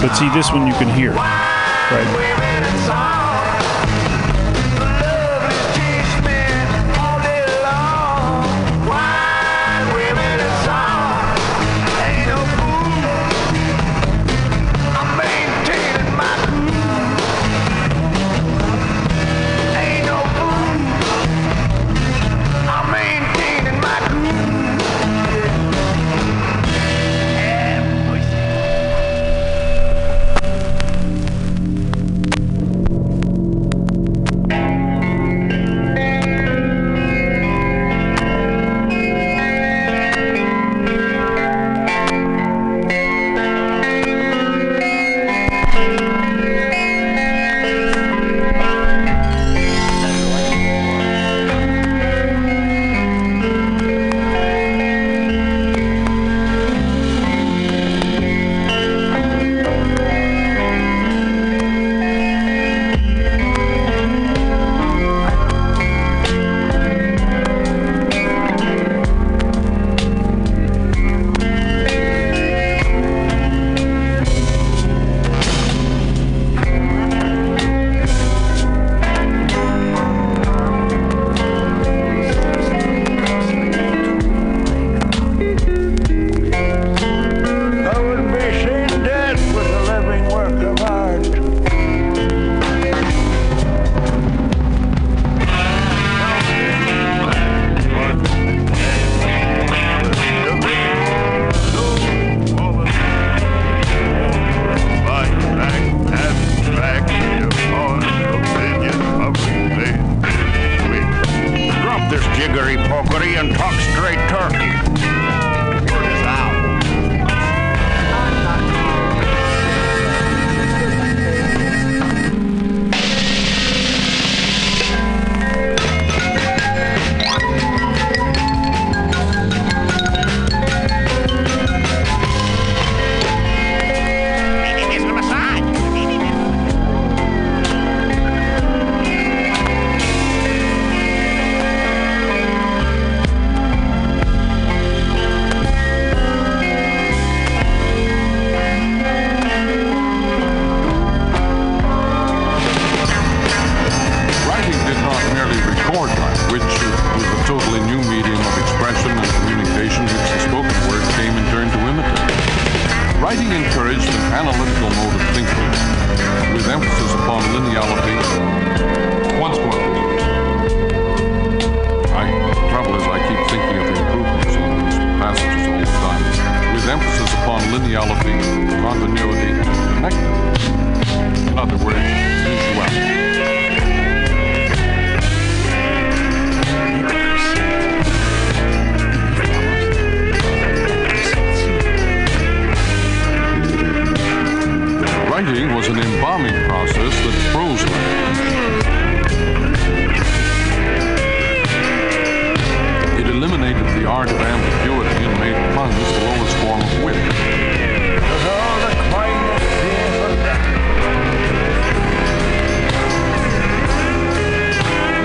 [0.00, 1.12] But see, this one you can hear.
[1.12, 2.47] Right.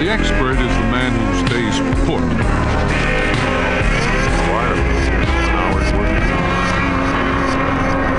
[0.03, 2.19] The expert is the man who stays put.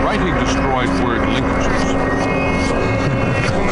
[0.02, 2.93] Writing destroyed word linkages.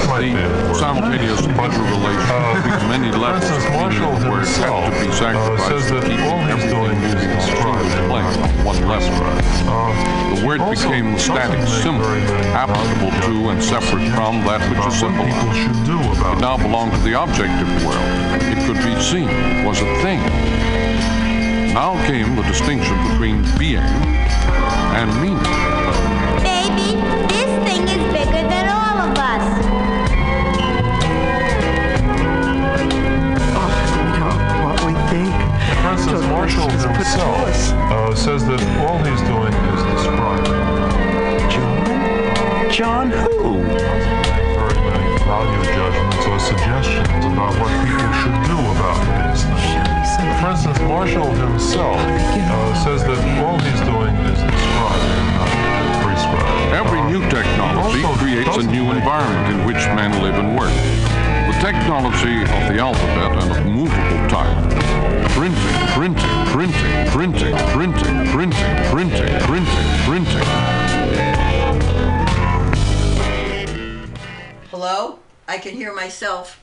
[0.02, 5.06] The simultaneous interrelation between many levels of meaning Marshall of the word himself, had to
[5.06, 8.80] be uh, sacrificed says to that keep all he's doing is a describing on one
[8.86, 9.14] level.
[9.70, 12.04] Uh, The word also became the static symbol,
[12.52, 15.38] applicable to and separate from that which is symbolized.
[15.54, 18.42] should do about It now belonged to the objective world.
[18.42, 19.30] It could be seen,
[19.64, 20.20] was a thing.
[21.72, 23.78] Now came the distinction between being
[24.98, 26.21] and meaning.
[36.42, 40.58] Marshall himself uh, says that all he's doing is describing.
[41.46, 42.66] John?
[42.66, 43.62] John who?
[43.62, 50.10] Very many value judgments or suggestions about what people should do about these things.
[50.42, 55.46] For instance, Marshall himself uh, says that all he's doing is describing, not
[56.02, 56.74] prescribing.
[56.74, 60.74] Every new technology creates a new environment in which men live and work.
[61.62, 65.30] The technology of the alphabet and of movable type.
[65.30, 65.62] Printing,
[65.94, 70.46] printing, printing, printing, printing, printing, printing, printing, printing.
[74.72, 75.20] Hello?
[75.46, 76.60] I can hear myself.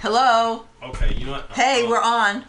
[0.00, 0.66] Hello?
[0.80, 1.50] Okay, you know what?
[1.50, 2.44] Hey, Uh, we're on.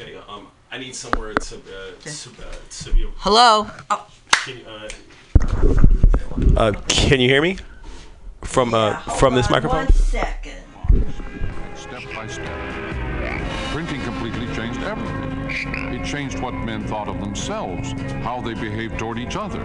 [0.00, 1.60] Okay, um, I need somewhere to uh,
[2.00, 3.06] to, uh, to be.
[3.16, 3.70] Hello?
[3.90, 4.06] Oh,
[4.46, 4.88] Can you, uh,
[6.56, 7.58] uh, can you hear me?
[8.42, 9.84] From uh, hold from this on microphone?
[9.84, 10.43] One second.
[11.74, 12.46] Step by step.
[13.72, 15.94] Printing completely changed everything.
[15.94, 17.92] It changed what men thought of themselves,
[18.22, 19.64] how they behaved toward each other.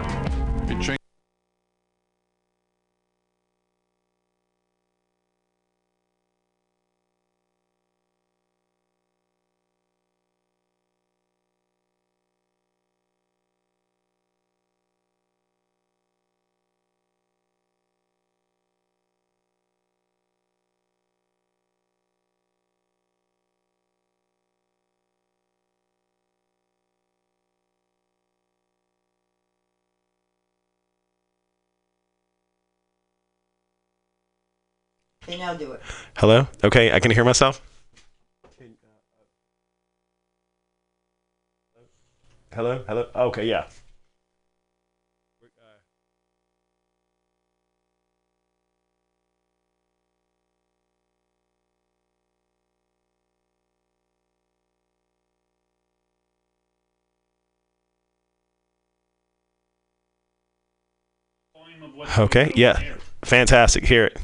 [0.68, 0.99] It changed.
[35.30, 35.80] Okay, now do it.
[36.16, 36.48] Hello.
[36.64, 37.62] Okay, I can hear myself.
[42.52, 42.82] Hello.
[42.88, 43.06] Hello.
[43.14, 43.46] Okay.
[43.46, 43.66] Yeah.
[62.18, 62.52] Okay.
[62.56, 62.82] Yeah.
[63.24, 63.84] Fantastic.
[63.84, 64.18] Hear it.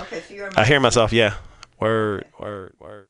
[0.00, 1.12] Okay, so you're I hear myself.
[1.12, 1.34] Yeah.
[1.78, 2.26] Word.
[2.38, 2.74] Word.
[2.78, 3.09] Word.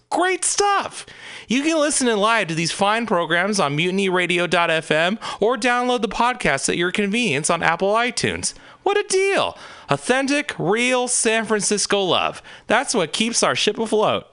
[0.11, 1.05] Great stuff!
[1.47, 6.67] You can listen in live to these fine programs on mutinyradio.fm or download the podcast
[6.67, 8.53] at your convenience on Apple iTunes.
[8.83, 9.57] What a deal!
[9.87, 12.43] Authentic, real San Francisco love.
[12.67, 14.27] That's what keeps our ship afloat.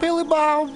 [0.00, 0.68] Billy Bob,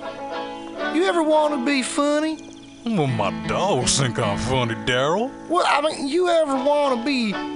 [0.97, 2.57] you ever want to be funny?
[2.85, 5.31] Well, my dogs think I'm funny, Daryl.
[5.49, 7.56] Well, I mean, you ever want to be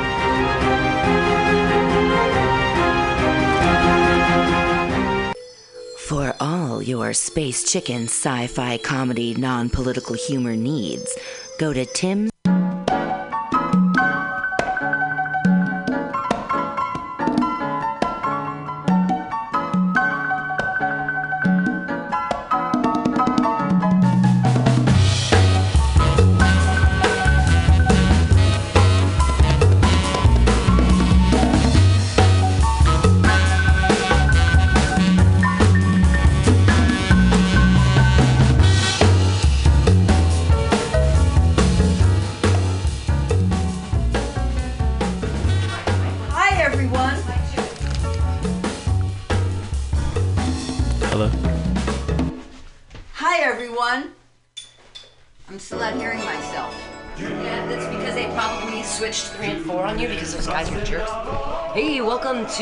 [6.11, 11.17] For all your space chicken sci fi comedy non political humor needs,
[11.57, 12.29] go to Tim.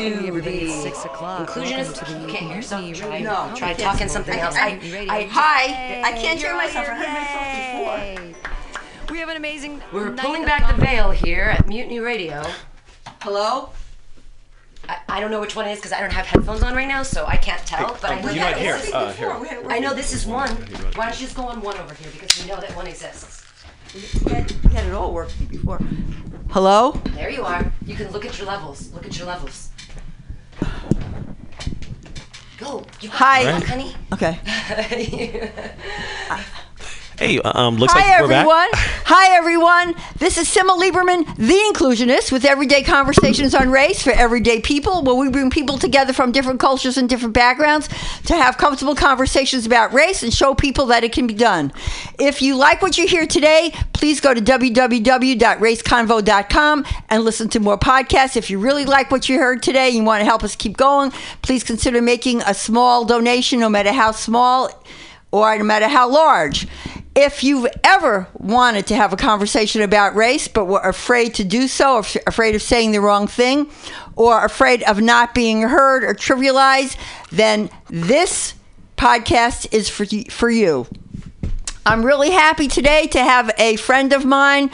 [0.08, 1.48] To the six o'clock.
[1.48, 2.06] inclusionist.
[2.06, 2.92] The You can't hear yourself.
[2.94, 4.54] Try, No, try talking something else.
[4.56, 4.78] I-
[5.08, 6.02] I, I- hi.
[6.04, 6.88] I can't hear myself.
[6.88, 9.12] I heard myself before.
[9.12, 9.82] We have an amazing.
[9.92, 12.42] we're night pulling back the veil here at Mutiny Radio.
[13.22, 13.70] Hello?
[14.88, 16.88] I, I don't know which one it is because I don't have headphones on right
[16.88, 17.98] now, so I can't tell.
[18.00, 18.80] but I know you might hear.
[18.94, 19.30] Uh, here.
[19.68, 20.50] I know this is one.
[20.94, 23.44] Why don't you just go on one over here because we know that one exists.
[24.24, 25.80] We had, we had it all working before.
[26.50, 26.92] Hello?
[27.14, 27.72] There you are.
[27.84, 28.92] You can look at your levels.
[28.92, 29.69] Look at your levels.
[32.58, 32.84] Go.
[33.00, 33.44] You Hi.
[33.44, 33.94] the luck, honey.
[34.12, 34.38] Okay.
[37.20, 38.46] Hey, um, looks Hi, like we're back.
[38.46, 38.68] everyone.
[39.04, 39.94] Hi, everyone.
[40.16, 45.14] This is Simma Lieberman, the inclusionist, with everyday conversations on race for everyday people, where
[45.14, 47.90] we bring people together from different cultures and different backgrounds
[48.24, 51.74] to have comfortable conversations about race and show people that it can be done.
[52.18, 57.76] If you like what you hear today, please go to www.raceconvo.com and listen to more
[57.76, 58.36] podcasts.
[58.38, 60.78] If you really like what you heard today and you want to help us keep
[60.78, 61.10] going,
[61.42, 64.70] please consider making a small donation, no matter how small
[65.32, 66.66] or no matter how large.
[67.14, 71.66] If you've ever wanted to have a conversation about race but were afraid to do
[71.66, 73.68] so, afraid of saying the wrong thing,
[74.14, 76.96] or afraid of not being heard or trivialized,
[77.30, 78.54] then this
[78.96, 80.86] podcast is for you, for you.
[81.84, 84.70] I'm really happy today to have a friend of mine,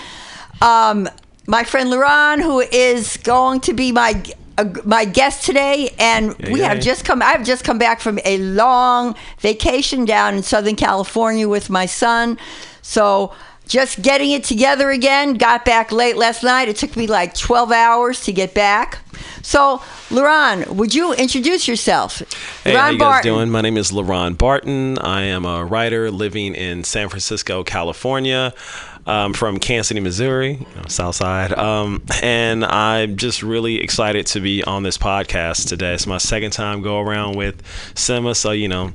[0.60, 1.08] um,
[1.46, 4.22] my friend LaRon, who is going to be my
[4.58, 7.22] uh, my guest today, and we have just come.
[7.22, 12.38] I've just come back from a long vacation down in Southern California with my son,
[12.82, 13.32] so.
[13.68, 15.34] Just getting it together again.
[15.34, 16.68] Got back late last night.
[16.68, 19.00] It took me like 12 hours to get back.
[19.42, 22.22] So, LaRon, would you introduce yourself?
[22.62, 23.32] Hey, how LaRon you guys Barton.
[23.32, 23.50] doing?
[23.50, 24.98] My name is LaRon Barton.
[24.98, 28.54] I am a writer living in San Francisco, California.
[29.06, 31.52] I'm from Kansas City, Missouri, you know, South Side.
[31.52, 35.94] Um, and I'm just really excited to be on this podcast today.
[35.94, 37.62] It's my second time go around with
[37.94, 38.90] Simma, so you know,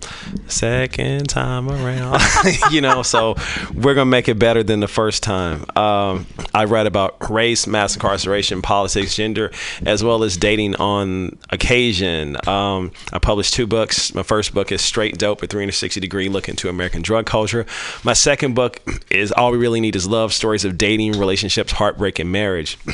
[0.47, 2.21] second time around,
[2.71, 3.03] you know.
[3.03, 3.35] So
[3.73, 5.63] we're gonna make it better than the first time.
[5.77, 9.51] Um, I read about race, mass incarceration, politics, gender,
[9.85, 12.35] as well as dating on occasion.
[12.49, 14.13] Um, I published two books.
[14.13, 17.65] My first book is Straight Dope, a 360 degree look into American drug culture.
[18.03, 22.19] My second book is All We Really Need Is Love Stories of Dating, Relationships, Heartbreak,
[22.19, 22.77] and Marriage.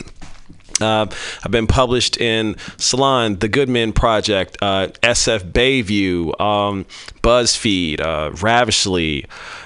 [0.79, 1.07] Uh,
[1.43, 6.85] I've been published in Salon, The Good Men Project, uh, SF Bayview, um,
[7.23, 9.25] BuzzFeed, uh, Ravishly,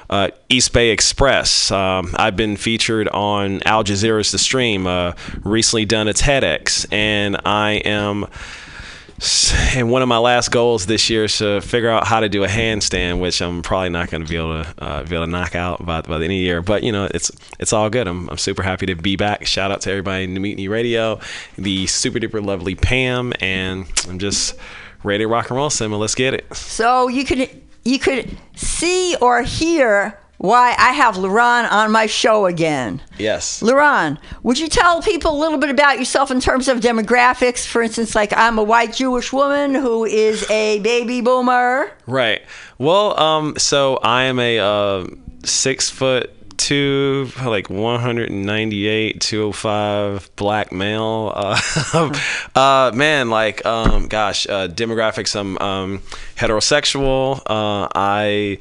[0.10, 1.72] uh, East Bay Express.
[1.72, 7.38] Um, I've been featured on Al Jazeera's The Stream, uh, recently done a TEDx, and
[7.46, 8.28] I am.
[9.74, 12.44] And one of my last goals this year is to figure out how to do
[12.44, 15.32] a handstand, which I'm probably not going to be able to uh, be able to
[15.32, 16.62] knock out by, by the end of the year.
[16.62, 18.08] But you know, it's it's all good.
[18.08, 19.46] I'm, I'm super happy to be back.
[19.46, 21.20] Shout out to everybody in the Mutiny Radio,
[21.58, 24.56] the super duper lovely Pam, and I'm just
[25.04, 25.98] ready to rock and roll, Simma.
[25.98, 26.54] Let's get it.
[26.54, 27.50] So you could
[27.86, 33.00] you could see or hear why I have LaRon on my show again.
[33.20, 33.62] Yes.
[33.62, 37.68] LaRon, would you tell people a little bit about yourself in terms of demographics?
[37.68, 41.92] For instance, like I'm a white Jewish woman who is a baby boomer.
[42.08, 42.42] Right.
[42.80, 45.06] Well, um, so I am a uh,
[45.44, 51.34] six foot two, like 198, 205 black male.
[51.36, 52.12] Uh,
[52.56, 55.36] uh, man, like, um, gosh, uh, demographics.
[55.36, 56.00] I'm um,
[56.36, 57.40] heterosexual.
[57.40, 58.60] Uh, I,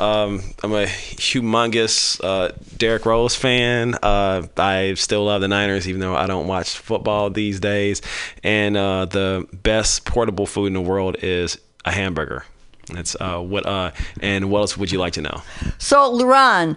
[0.00, 3.94] um, I'm a humongous uh, Derrick Rose fan.
[4.02, 8.00] Uh, I still love the Niners, even though I don't watch football these days.
[8.42, 12.44] And uh, the best portable food in the world is a hamburger.
[12.92, 13.66] That's uh, what.
[13.66, 15.42] Uh, and what else would you like to know?
[15.78, 16.76] So, LaRon,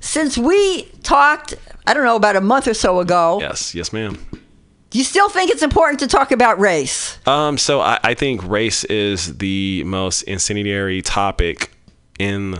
[0.00, 1.54] since we talked,
[1.86, 4.18] I don't know, about a month or so ago, Yes, yes, ma'am.
[4.90, 7.18] do you still think it's important to talk about race?
[7.26, 11.70] Um, so I, I think race is the most incendiary topic
[12.18, 12.56] in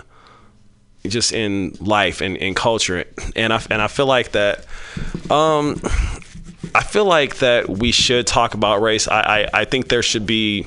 [1.07, 4.67] just in life and in culture, and I and I feel like that.
[5.31, 5.81] Um,
[6.75, 9.09] I feel like that we should talk about race.
[9.09, 10.67] I I, I think there should be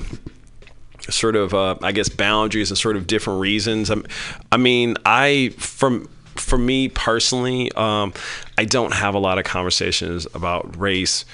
[1.08, 3.90] sort of uh, I guess boundaries and sort of different reasons.
[3.90, 4.04] I'm,
[4.50, 8.12] I mean, I from for me personally, um,
[8.58, 11.24] I don't have a lot of conversations about race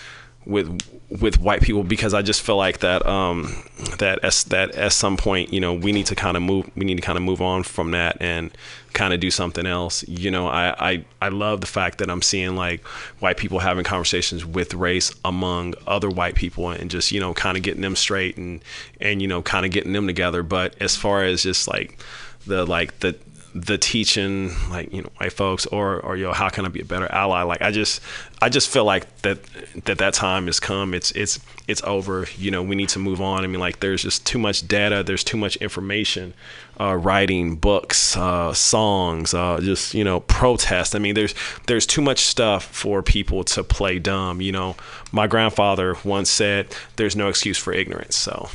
[0.47, 3.53] with with white people because I just feel like that um,
[3.99, 6.85] that as, that at some point you know we need to kind of move we
[6.85, 8.51] need to kind of move on from that and
[8.93, 10.07] kind of do something else.
[10.09, 12.87] You know I, I I love the fact that I'm seeing like
[13.21, 17.57] white people having conversations with race among other white people and just you know kind
[17.57, 18.63] of getting them straight and
[19.01, 20.43] and you know kind of getting them together.
[20.43, 21.99] But as far as just like
[22.47, 23.17] the like the
[23.55, 26.85] the teaching like you know white folks or or yo how can i be a
[26.85, 27.43] better ally?
[27.43, 28.01] Like i just
[28.41, 29.39] i just feel like that
[29.85, 30.95] that that time has come.
[30.95, 32.27] It's it's it's over.
[32.37, 33.45] You know we need to move on.
[33.45, 35.03] I mean like there's just too much data.
[35.03, 36.35] There's too much information
[36.79, 40.95] uh, writing books uh, songs uh, just you know protest.
[40.95, 41.35] I mean there's
[41.67, 44.41] there's too much stuff for people to play dumb.
[44.41, 44.77] You know
[45.13, 48.17] my grandfather once said there's no excuse for ignorance.
[48.17, 48.49] So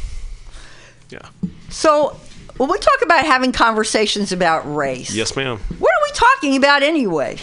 [1.10, 1.30] yeah.
[1.70, 2.18] So,
[2.58, 6.84] when we talk about having conversations about race, yes ma'am what are we talking about
[6.84, 7.38] anyway?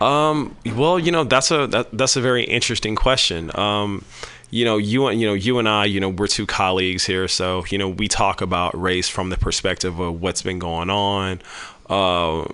[0.00, 3.56] Um, well, you know, that's a that, that's a very interesting question.
[3.56, 4.04] Um,
[4.50, 7.28] you know, you and you know, you and I, you know, we're two colleagues here,
[7.28, 11.40] so you know, we talk about race from the perspective of what's been going on,
[11.88, 12.44] uh,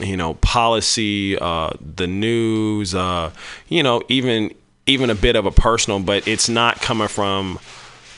[0.00, 3.30] you know, policy, uh, the news, uh,
[3.68, 4.54] you know, even
[4.86, 7.58] even a bit of a personal, but it's not coming from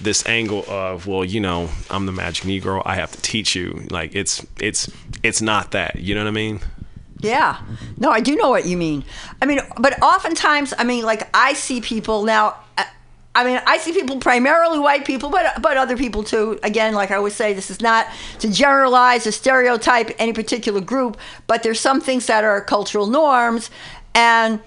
[0.00, 3.86] this angle of well, you know, I'm the magic Negro, I have to teach you.
[3.90, 4.90] Like it's it's
[5.22, 5.96] it's not that.
[5.96, 6.60] You know what I mean?
[7.20, 7.60] Yeah.
[7.96, 9.04] No, I do know what you mean.
[9.42, 12.56] I mean, but oftentimes, I mean, like I see people now.
[12.76, 12.84] uh,
[13.34, 16.58] I mean, I see people primarily white people, but but other people too.
[16.62, 18.06] Again, like I always say, this is not
[18.40, 23.70] to generalize or stereotype any particular group, but there's some things that are cultural norms,
[24.14, 24.60] and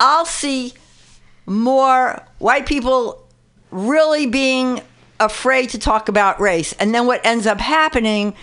[0.00, 0.74] I'll see
[1.46, 3.26] more white people
[3.70, 4.80] really being
[5.18, 8.34] afraid to talk about race, and then what ends up happening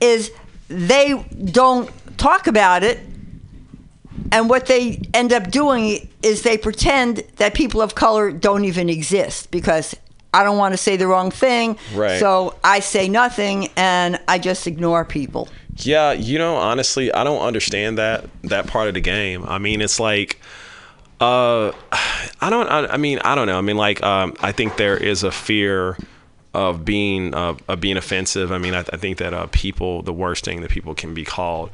[0.00, 0.30] is
[0.68, 2.98] they don't talk about it
[4.32, 8.88] and what they end up doing is they pretend that people of color don't even
[8.88, 9.94] exist because
[10.32, 11.76] I don't want to say the wrong thing.
[11.94, 12.18] Right.
[12.18, 15.48] So I say nothing and I just ignore people.
[15.76, 19.44] Yeah, you know, honestly, I don't understand that that part of the game.
[19.46, 20.40] I mean, it's like
[21.22, 21.72] uh
[22.40, 23.58] I don't I, I mean, I don't know.
[23.58, 25.96] I mean, like um I think there is a fear
[26.54, 28.52] of being uh, of being offensive.
[28.52, 31.24] I mean, I, I think that uh, people the worst thing that people can be
[31.24, 31.70] called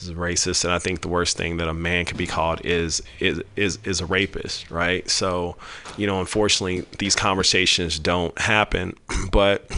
[0.00, 3.02] is racist, and I think the worst thing that a man can be called is
[3.20, 5.08] is is is a rapist, right?
[5.10, 5.56] So,
[5.96, 8.94] you know, unfortunately, these conversations don't happen,
[9.30, 9.70] but.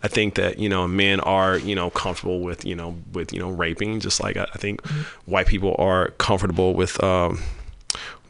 [0.00, 3.40] I think that you know men are you know comfortable with you know with you
[3.40, 4.86] know raping just like I, I think
[5.26, 7.40] white people are comfortable with um,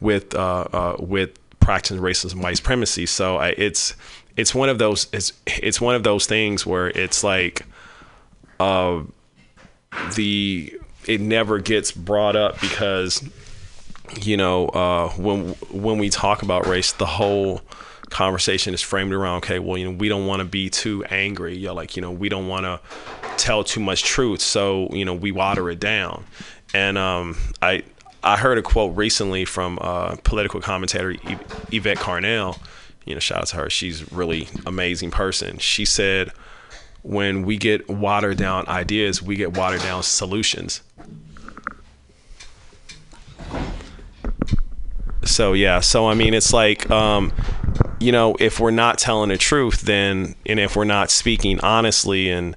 [0.01, 3.05] with uh, uh, with practicing racism, white supremacy.
[3.05, 3.95] So I, it's
[4.37, 7.65] it's one of those it's it's one of those things where it's like
[8.59, 9.01] uh,
[10.15, 10.73] the
[11.05, 13.27] it never gets brought up because
[14.21, 17.61] you know uh, when when we talk about race, the whole
[18.09, 21.57] conversation is framed around okay well you know we don't want to be too angry.
[21.57, 22.79] You like you know we don't want to
[23.37, 24.41] tell too much truth.
[24.41, 26.23] So you know we water it down.
[26.73, 27.83] And um i
[28.23, 31.15] i heard a quote recently from uh political commentator
[31.71, 32.59] yvette carnell.
[33.05, 33.69] You know shout out to her.
[33.69, 35.57] She's really amazing person.
[35.57, 36.31] She said
[37.01, 40.81] when we get watered down ideas we get watered down solutions.
[45.23, 45.79] So yeah.
[45.79, 47.31] So i mean it's like um
[47.99, 52.29] you know if we're not telling the truth then and if we're not speaking honestly
[52.29, 52.55] and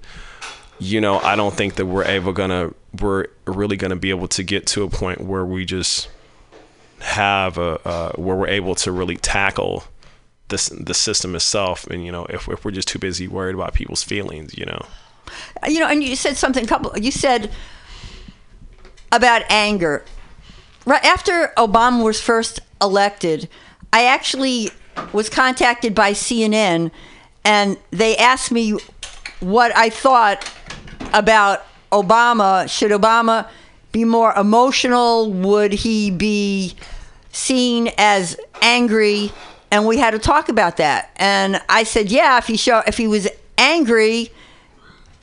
[0.79, 4.43] you know i don't think that we're ever gonna we're really gonna be able to
[4.43, 6.09] get to a point where we just
[7.01, 9.85] have a uh, where we're able to really tackle
[10.49, 13.73] this the system itself and you know if, if we're just too busy worried about
[13.75, 14.85] people's feelings you know
[15.67, 17.51] You know, and you said something couple you said
[19.11, 20.05] about anger.
[20.85, 23.49] Right after Obama was first elected,
[23.93, 24.71] I actually
[25.13, 26.91] was contacted by CNN
[27.45, 28.77] and they asked me
[29.41, 30.51] what I thought
[31.13, 32.69] about Obama.
[32.69, 33.49] Should Obama
[33.93, 35.31] be more emotional?
[35.31, 36.75] Would he be
[37.31, 39.33] seen as angry?
[39.71, 41.11] And we had to talk about that.
[41.17, 44.31] And I said, yeah, if he show if he was angry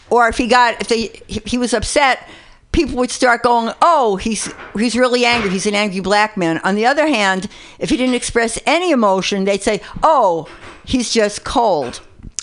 [0.09, 2.27] or if he got if they he was upset,
[2.71, 5.49] people would start going, "Oh, he's he's really angry.
[5.49, 7.47] He's an angry black man." On the other hand,
[7.79, 10.47] if he didn't express any emotion, they'd say, "Oh,
[10.85, 12.01] he's just cold."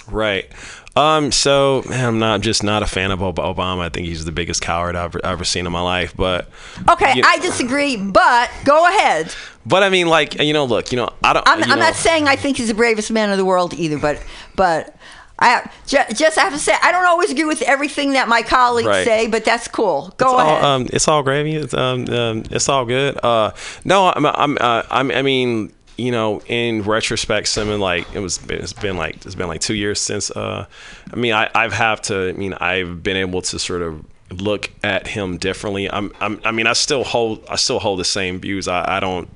[0.09, 0.51] Right.
[0.97, 1.31] Um.
[1.33, 3.81] So man, I'm not just not a fan of Obama.
[3.81, 6.17] I think he's the biggest coward I've ever, ever seen in my life.
[6.17, 6.49] But
[6.89, 9.35] Okay, you- I disagree, but go ahead.
[9.67, 11.47] But I mean, like you know, look, you know, I don't.
[11.47, 13.99] I'm, I'm know, not saying I think he's the bravest man in the world either,
[13.99, 14.23] but
[14.55, 14.97] but
[15.39, 18.89] I ju- just have to say I don't always agree with everything that my colleagues
[18.89, 19.05] Right.
[19.05, 20.15] say, but that's cool.
[20.17, 20.65] Go it's ahead.
[20.65, 21.57] All, um, it's all gravy.
[21.57, 23.19] It's um, um, it's all good.
[23.23, 23.51] Uh,
[23.85, 28.39] no, I'm, I'm, uh, I'm, I mean, you know, in retrospect, something like it was,
[28.49, 30.31] it's been like, it's been like two years since.
[30.31, 30.67] Uh,
[31.13, 32.29] I mean, I, I've have to.
[32.29, 35.91] I mean, I've been able to sort of look at him differently.
[35.91, 38.69] I'm, I'm, I mean, I still hold, I still hold the same views.
[38.69, 39.29] I, I don't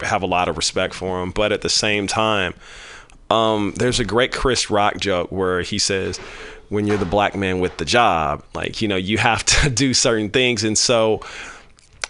[0.00, 2.54] have a lot of respect for him, but at the same time,
[3.30, 6.18] um, there's a great Chris Rock joke where he says,
[6.68, 9.94] "When you're the black man with the job, like you know, you have to do
[9.94, 11.20] certain things." And so,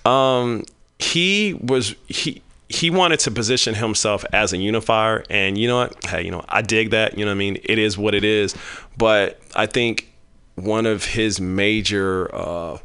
[0.05, 0.65] um,
[0.99, 6.05] he was he he wanted to position himself as a unifier, and you know what?
[6.07, 7.19] Hey, you know, I dig that.
[7.19, 8.55] You know, what I mean, it is what it is.
[8.97, 10.15] But I think
[10.55, 12.79] one of his major uh,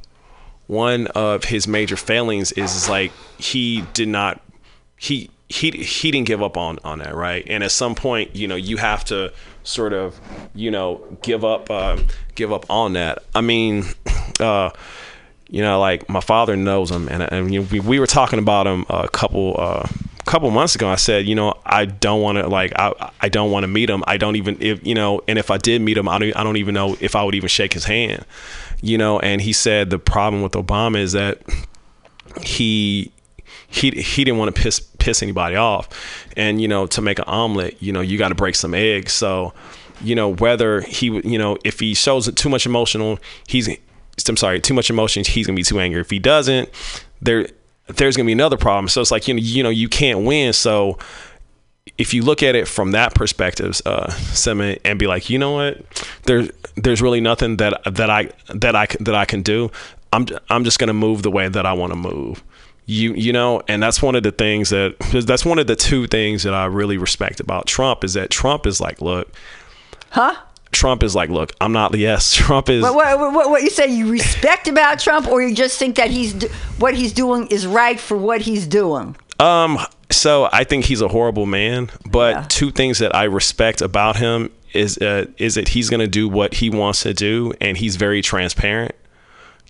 [0.67, 4.41] one of his major failings is, is like he did not
[4.97, 8.47] he he he didn't give up on on that right and at some point you
[8.47, 10.19] know you have to sort of
[10.53, 11.97] you know give up uh
[12.35, 13.83] give up on that i mean
[14.39, 14.69] uh
[15.49, 18.39] you know like my father knows him and, and you know, we, we were talking
[18.39, 19.88] about him a couple uh
[20.25, 23.49] couple months ago i said you know i don't want to like i i don't
[23.49, 24.03] want to meet him.
[24.05, 26.43] I don't even if you know and if i did meet him i don't i
[26.43, 28.25] don't even know if i would even shake his hand.
[28.81, 31.41] You know, and he said the problem with Obama is that
[32.41, 33.12] he
[33.67, 35.89] he he didn't want to piss piss anybody off,
[36.38, 39.12] and you know to make an omelet, you know you got to break some eggs.
[39.13, 39.53] So,
[40.01, 43.69] you know whether he you know if he shows too much emotional, he's
[44.27, 46.01] I'm sorry too much emotion, he's gonna be too angry.
[46.01, 46.69] If he doesn't,
[47.21, 47.47] there
[47.88, 48.88] there's gonna be another problem.
[48.88, 50.53] So it's like you know you know you can't win.
[50.53, 50.97] So
[51.97, 55.51] if you look at it from that perspective, uh, Simon, and be like, you know
[55.51, 55.82] what,
[56.23, 59.71] there's there's really nothing that that I that I that I can do.
[60.13, 62.43] I'm I'm just gonna move the way that I want to move.
[62.86, 66.08] You you know, and that's one of the things that that's one of the two
[66.08, 69.32] things that I really respect about Trump is that Trump is like, look,
[70.10, 70.36] huh?
[70.71, 72.34] Trump is like, look, I'm not the yes.
[72.36, 75.79] Trump is What, what, what, what you say you respect about Trump, or you just
[75.79, 76.43] think that he's
[76.77, 79.15] what he's doing is right for what he's doing?
[79.39, 79.79] Um,
[80.12, 84.51] so I think he's a horrible man, but two things that I respect about him
[84.73, 87.95] is uh, is that he's going to do what he wants to do, and he's
[87.95, 88.95] very transparent.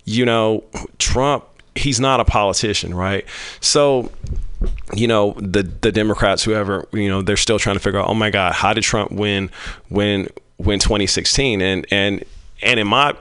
[0.04, 0.64] You know,
[0.98, 3.24] Trump, he's not a politician, right?
[3.60, 4.10] So,
[4.94, 8.14] you know, the the Democrats, whoever, you know, they're still trying to figure out, oh
[8.14, 9.50] my God, how did Trump win
[9.88, 10.28] win
[10.60, 11.60] win 2016?
[11.60, 12.24] And and
[12.62, 13.14] and in my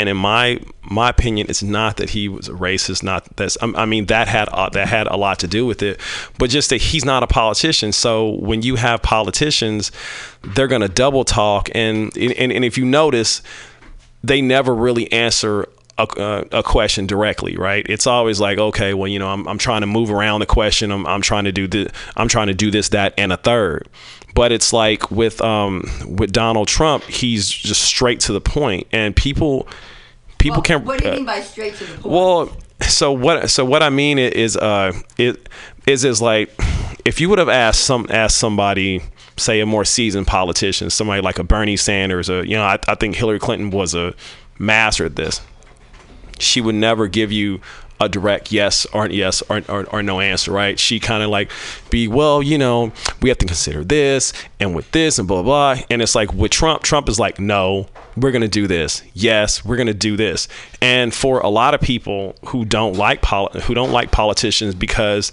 [0.00, 3.02] and in my my opinion, it's not that he was a racist.
[3.02, 6.00] Not that's I mean that had uh, that had a lot to do with it,
[6.38, 7.92] but just that he's not a politician.
[7.92, 9.92] So when you have politicians,
[10.42, 13.42] they're gonna double talk, and and, and if you notice,
[14.24, 15.68] they never really answer
[16.02, 17.86] a, a, question directly, right?
[17.88, 20.90] It's always like, okay, well, you know, I'm, I'm trying to move around the question.
[20.90, 21.90] I'm, I'm trying to do this.
[22.16, 23.88] I'm trying to do this, that, and a third.
[24.34, 29.14] But it's like with um with Donald Trump, he's just straight to the point, and
[29.14, 29.68] people
[30.38, 30.84] people can't.
[30.84, 32.06] What do you uh, mean by straight to the point?
[32.06, 33.50] well, so what?
[33.50, 35.48] So what I mean is, uh, it
[35.86, 36.50] is is like
[37.04, 39.02] if you would have asked some asked somebody,
[39.36, 42.94] say a more seasoned politician, somebody like a Bernie Sanders, or you know, I, I
[42.94, 44.14] think Hillary Clinton was a
[44.58, 45.40] master at this.
[46.40, 47.60] She would never give you
[48.00, 50.78] a direct yes or yes or, or, or no answer, right?
[50.78, 51.50] She kind of like
[51.90, 55.74] be, well, you know, we have to consider this and with this and blah, blah,
[55.74, 55.84] blah.
[55.90, 59.02] And it's like with Trump, Trump is like, no, we're going to do this.
[59.12, 60.48] Yes, we're going to do this.
[60.80, 65.32] And for a lot of people who don't like poli- who don't like politicians because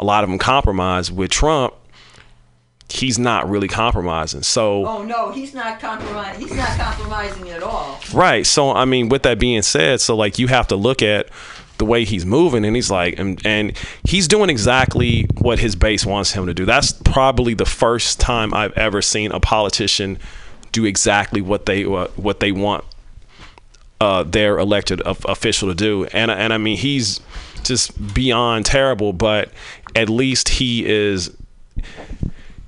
[0.00, 1.74] a lot of them compromise with Trump,
[2.88, 4.42] he's not really compromising.
[4.42, 6.48] So Oh no, he's not compromising.
[6.48, 8.00] He's not compromising at all.
[8.12, 8.46] Right.
[8.46, 11.28] So I mean, with that being said, so like you have to look at
[11.78, 16.06] the way he's moving, and he's like, and, and he's doing exactly what his base
[16.06, 16.64] wants him to do.
[16.64, 20.18] That's probably the first time I've ever seen a politician
[20.72, 22.84] do exactly what they uh, what they want
[24.00, 26.04] uh, their elected of, official to do.
[26.06, 27.20] And and I mean, he's
[27.62, 29.50] just beyond terrible, but
[29.94, 31.34] at least he is.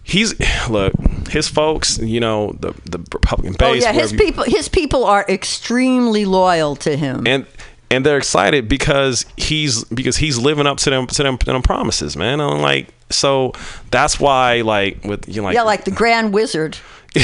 [0.08, 0.34] He's
[0.70, 0.94] look,
[1.28, 3.84] his folks, you know, the the Republican base.
[3.84, 4.44] oh yeah, his people.
[4.44, 7.26] His people are extremely loyal to him.
[7.26, 7.46] and
[7.90, 11.62] and they're excited because he's because he's living up to them to them, to them
[11.62, 12.40] promises, man.
[12.40, 13.52] And like so
[13.90, 16.78] that's why like with you know, like yeah, like the Grand Wizard.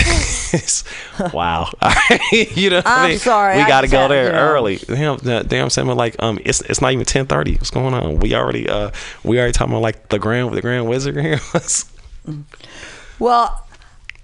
[1.34, 1.70] wow,
[2.32, 3.18] you know what I I'm mean?
[3.18, 4.38] sorry, we I got to just go there you know.
[4.38, 4.76] early.
[4.76, 7.54] Damn, damn, Sam, like um, it's it's not even ten thirty.
[7.56, 8.18] What's going on?
[8.18, 8.90] We already uh
[9.22, 11.38] we already talking about like the grand the grand wizard here.
[13.18, 13.66] Well,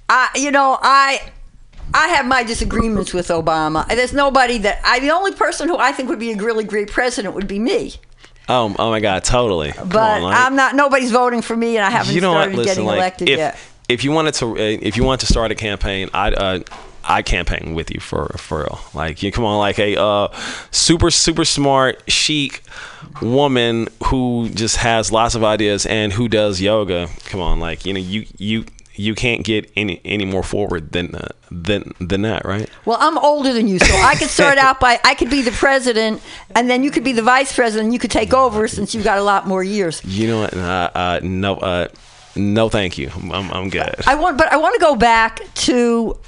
[0.08, 1.32] I you know I
[1.92, 3.86] I have my disagreements with Obama.
[3.88, 6.90] There's nobody that I the only person who I think would be a really great
[6.90, 7.94] president would be me.
[8.48, 9.72] oh oh my god, totally.
[9.76, 10.74] But on, like- I'm not.
[10.74, 12.58] Nobody's voting for me, and I haven't you know started what?
[12.58, 13.58] Listen, getting like, elected if, yet.
[13.88, 16.60] If you wanted to, uh, if you want to start a campaign, I uh,
[17.02, 18.80] I campaign with you for for real.
[18.94, 20.28] Like you come on, like a uh,
[20.70, 22.62] super super smart chic
[23.22, 27.08] woman who just has lots of ideas and who does yoga.
[27.26, 28.64] Come on, like you know you you.
[28.96, 32.68] You can't get any any more forward than uh, than than that, right?
[32.84, 35.52] Well, I'm older than you, so I could start out by I could be the
[35.52, 36.20] president,
[36.54, 37.86] and then you could be the vice president.
[37.86, 40.04] and You could take over since you've got a lot more years.
[40.04, 40.52] You know what?
[40.52, 41.88] Uh, uh, no, uh,
[42.36, 43.10] no, thank you.
[43.14, 43.94] I'm I'm, I'm good.
[44.06, 46.18] I want, but I want to go back to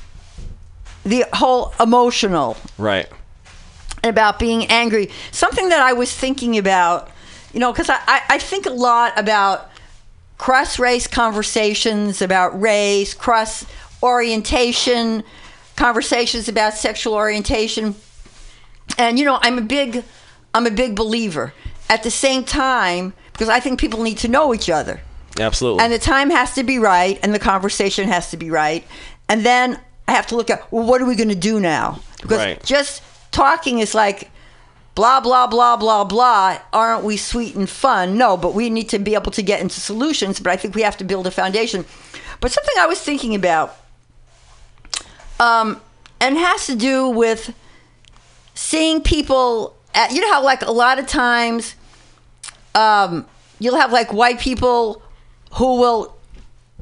[1.05, 3.07] the whole emotional Right.
[4.05, 5.11] About being angry.
[5.31, 7.11] Something that I was thinking about,
[7.53, 9.71] you know, because I, I, I think a lot about
[10.39, 13.65] cross race conversations about race, cross
[14.03, 15.23] orientation,
[15.77, 17.95] conversations about sexual orientation.
[18.99, 20.05] And you know, I'm a big
[20.55, 21.55] I'm a big believer.
[21.89, 25.01] At the same time, because I think people need to know each other.
[25.39, 25.85] Absolutely.
[25.85, 28.87] And the time has to be right, and the conversation has to be right.
[29.29, 32.01] And then I have to look at, well, what are we going to do now?
[32.21, 32.63] Because Right.
[32.65, 34.31] just talking is like,
[34.95, 36.59] blah, blah, blah, blah, blah.
[36.73, 38.17] Aren't we sweet and fun?
[38.17, 40.39] No, but we need to be able to get into solutions.
[40.39, 41.85] But I think we have to build a foundation.
[42.41, 43.77] But something I was thinking about,
[45.41, 45.81] um,
[46.21, 47.55] and has to do with
[48.55, 51.75] seeing people, at, you know how like a lot of times,
[52.75, 53.27] um,
[53.59, 55.03] you'll have like white people
[55.55, 56.17] who will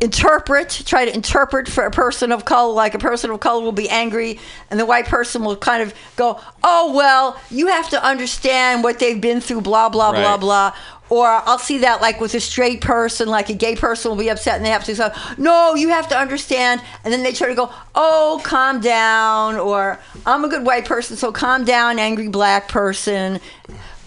[0.01, 3.73] interpret, try to interpret for a person of color, like a person of color will
[3.73, 4.39] be angry,
[4.71, 8.99] and the white person will kind of go, oh, well, you have to understand what
[8.99, 10.75] they've been through, blah, blah, blah, blah.
[11.11, 14.31] Or I'll see that like with a straight person, like a gay person will be
[14.31, 16.81] upset and they have to say, no, you have to understand.
[17.03, 19.57] And then they try to go, oh, calm down.
[19.57, 23.41] Or I'm a good white person, so calm down, angry black person.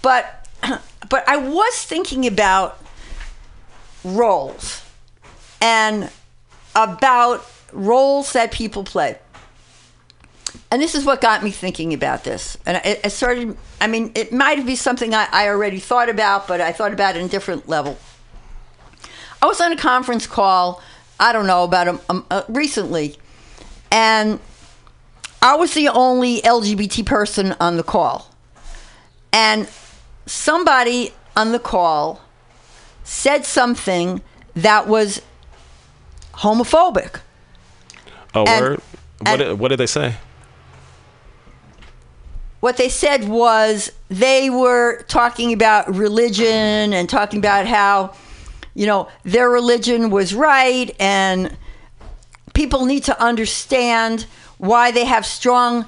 [0.01, 0.47] But,
[1.09, 2.81] but I was thinking about
[4.05, 4.82] roles
[5.63, 6.11] and
[6.75, 9.17] about roles that people play.
[10.69, 12.57] And this is what got me thinking about this.
[12.65, 16.49] And it, it started, I mean, it might be something I, I already thought about,
[16.49, 17.97] but I thought about it in a different level.
[19.41, 20.81] I was on a conference call,
[21.19, 23.15] I don't know, about a, um, uh, recently,
[23.89, 24.39] and
[25.41, 28.29] I was the only LGBT person on the call.
[29.31, 29.69] And
[30.25, 32.21] somebody on the call
[33.03, 34.21] said something
[34.55, 35.21] that was
[36.33, 37.19] homophobic.
[38.35, 38.81] Oh, And- word?
[39.19, 40.15] What, did, what did they say?
[42.63, 48.13] what they said was they were talking about religion and talking about how
[48.73, 51.57] you know their religion was right and
[52.53, 54.25] people need to understand
[54.59, 55.85] why they have strong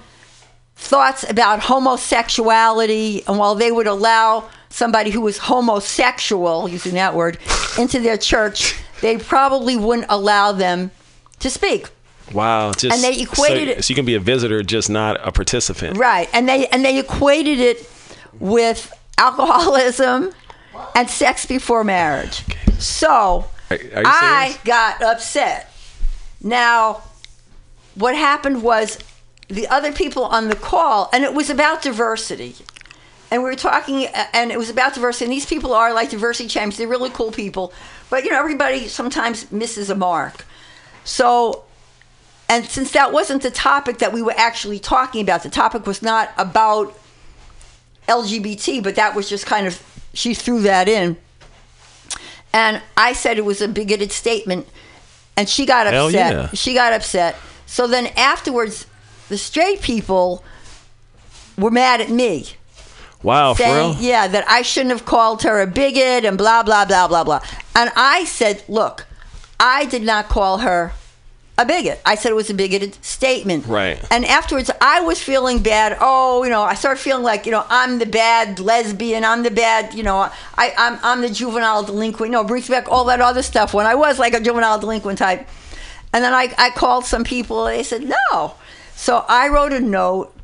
[0.76, 7.38] thoughts about homosexuality and while they would allow somebody who was homosexual using that word
[7.80, 10.92] into their church they probably wouldn't allow them
[11.40, 11.88] to speak
[12.34, 12.72] Wow.
[12.72, 15.32] Just And they equated so, it- So you can be a visitor, just not a
[15.32, 15.98] participant.
[15.98, 17.90] Right, and they and they equated it
[18.40, 20.32] with alcoholism
[20.96, 22.44] and sex before marriage.
[22.80, 25.72] So Are, are I got upset.
[26.42, 27.04] Now,
[27.96, 28.98] what happened was
[29.48, 32.56] the other people on the call, and it was about diversity.
[33.32, 35.26] And we were talking, uh, and it was about diversity.
[35.26, 36.78] And these people are like diversity champions.
[36.78, 37.74] They're really cool people.
[38.10, 40.46] But, you know, everybody sometimes misses a mark.
[41.04, 41.66] So
[42.48, 46.02] and since that wasn't the topic that we were actually talking about, the topic was
[46.02, 46.98] not about
[48.08, 49.82] LGBT, but that was just kind of,
[50.14, 51.18] she threw that in.
[52.54, 54.68] And I said it was a bigoted statement,
[55.36, 56.34] and she got Hell upset.
[56.34, 56.50] yeah.
[56.54, 57.36] She got upset.
[57.66, 58.86] So then afterwards,
[59.28, 60.44] the straight people
[61.58, 62.50] were mad at me
[63.26, 64.02] Wow, for saying, real?
[64.02, 67.42] yeah, that I shouldn't have called her a bigot and blah, blah, blah, blah, blah.
[67.74, 69.08] And I said, look,
[69.60, 70.94] I did not call her
[71.58, 72.00] a bigot.
[72.06, 73.66] I said it was a bigoted statement.
[73.66, 74.00] Right.
[74.12, 75.98] And afterwards, I was feeling bad.
[76.00, 79.26] Oh, you know, I started feeling like, you know, I'm the bad lesbian.
[79.26, 82.30] I'm the bad, you know, I, I'm, I'm the juvenile delinquent.
[82.30, 85.18] You know, brings back all that other stuff when I was like a juvenile delinquent
[85.18, 85.48] type.
[86.14, 87.66] And then I, I called some people.
[87.66, 88.54] They said, no.
[88.96, 90.35] So I wrote a note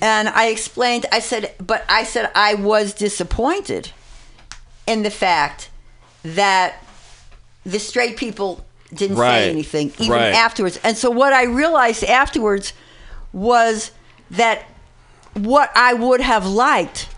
[0.00, 3.90] and I explained, I said, but I said I was disappointed
[4.86, 5.70] in the fact
[6.22, 6.82] that
[7.64, 9.44] the straight people didn't Right.
[9.44, 10.34] say anything even Right.
[10.34, 10.78] afterwards.
[10.84, 12.72] And so what I realized afterwards
[13.32, 13.90] was
[14.30, 14.64] that
[15.34, 17.08] what I would have liked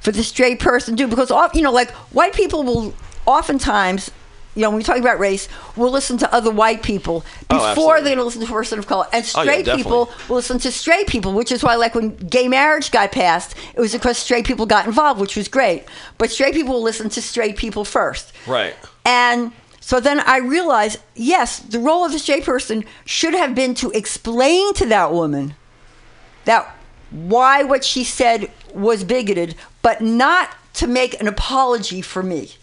[0.00, 2.94] for the straight person to do, because you know, like white people will
[3.26, 4.10] oftentimes,
[4.58, 7.68] you know, when we talk about race, we'll listen to other white people Oh, before
[7.68, 8.02] absolutely.
[8.02, 9.06] they're going to listen to a person of color.
[9.12, 12.16] And Oh, yeah, straight people will listen to straight people, which is why, like, when
[12.16, 15.84] gay marriage got passed, it was because straight people got involved, which was great.
[16.18, 18.32] But straight people will listen to straight people first.
[18.48, 18.74] Right.
[19.04, 23.74] And so then I realized, yes, the role of the straight person should have been
[23.74, 25.54] to explain to that woman
[26.46, 26.74] that
[27.12, 32.54] why what she said was bigoted, but not to make an apology for me.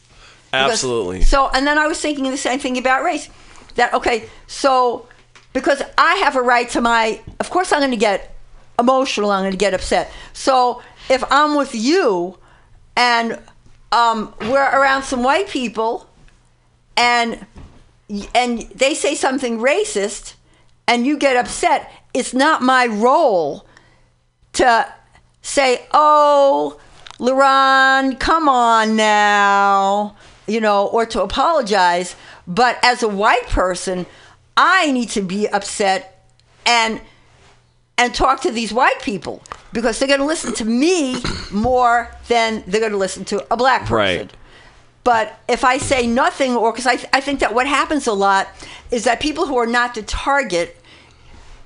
[0.63, 1.21] Because- Absolutely.
[1.23, 3.29] So, and then I was thinking the same thing about race.
[3.75, 5.07] That okay, so
[5.53, 8.35] because I have a right to my, of course I'm going to get
[8.79, 9.31] emotional.
[9.31, 10.11] I'm going to get upset.
[10.33, 12.37] So if I'm with you,
[12.95, 13.39] and
[13.91, 16.09] um, we're around some white people,
[16.95, 17.45] and
[18.33, 20.35] and they say something racist,
[20.87, 23.65] and you get upset, it's not my role
[24.53, 24.87] to
[25.41, 26.79] say, "Oh,
[27.19, 30.15] LaRon, come on now,"
[30.47, 32.15] you know, or to apologize.
[32.47, 34.05] But as a white person,
[34.55, 36.27] I need to be upset
[36.65, 37.01] and
[37.97, 39.41] and talk to these white people
[39.71, 41.21] because they're going to listen to me
[41.51, 43.95] more than they're going to listen to a black person.
[43.95, 44.33] Right.
[45.05, 48.47] But if I say nothing, or because I, I think that what happens a lot
[48.91, 50.81] is that people who are not the target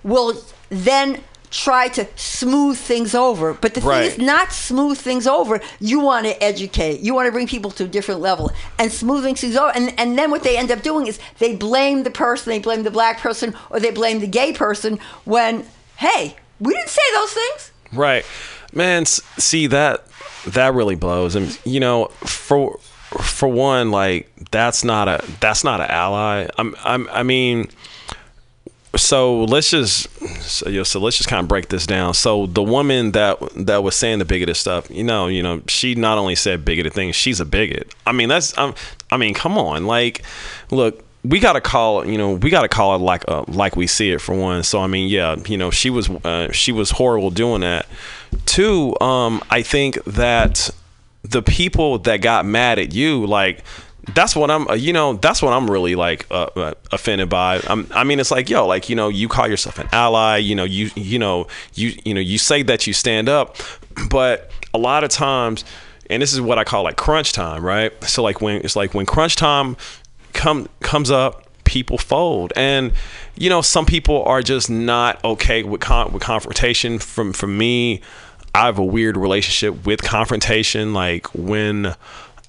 [0.04, 3.54] will then try to smooth things over.
[3.54, 4.12] But the Right.
[4.12, 5.60] thing is not smooth things over.
[5.80, 7.00] You want to educate.
[7.00, 9.72] You want to bring people to a different level and smoothing things over.
[9.76, 12.84] And, and then what they end up doing is they blame the person, they blame
[12.84, 15.66] the black person, or they blame the gay person when,
[15.98, 17.72] hey, we didn't say those things.
[17.94, 18.26] Right.
[18.74, 20.06] Man, see that
[20.46, 21.36] that really blows.
[21.36, 22.78] And you know, for
[23.20, 26.48] for one, like that's not a that's not an ally.
[26.60, 27.70] I'm, I'm I mean,
[28.96, 30.10] so let's just
[30.42, 32.14] so, you know, so let's just kind of break this down.
[32.14, 35.96] So the woman that that was saying the bigoted stuff, you know, you know, she
[35.96, 37.94] not only said bigoted things, she's a bigot.
[38.08, 40.24] I mean, that's I mean, come on, like,
[40.72, 41.06] look.
[41.22, 44.22] We gotta call, you know, we gotta call it like uh, like we see it
[44.22, 44.64] for one.
[44.64, 47.88] So I mean, yeah, you know, she was uh, she was horrible doing that.
[48.46, 50.70] Two, um, I think that
[51.24, 53.66] the people that got mad at you, like
[54.14, 57.62] that's what I'm, uh, you know, that's what I'm really like uh, uh, offended by.
[57.68, 60.56] I'm, I mean, it's like, yo, like you know, you call yourself an ally, you
[60.56, 63.58] know, you you know, you you know, you say that you stand up,
[64.10, 65.66] but a lot of times,
[66.10, 67.92] and this is what I call like crunch time, right?
[68.04, 69.78] So like when it's like when crunch time
[70.34, 72.92] come comes up people fold and
[73.36, 78.02] you know some people are just not okay with con- with confrontation from from me
[78.56, 81.94] I have a weird relationship with confrontation like when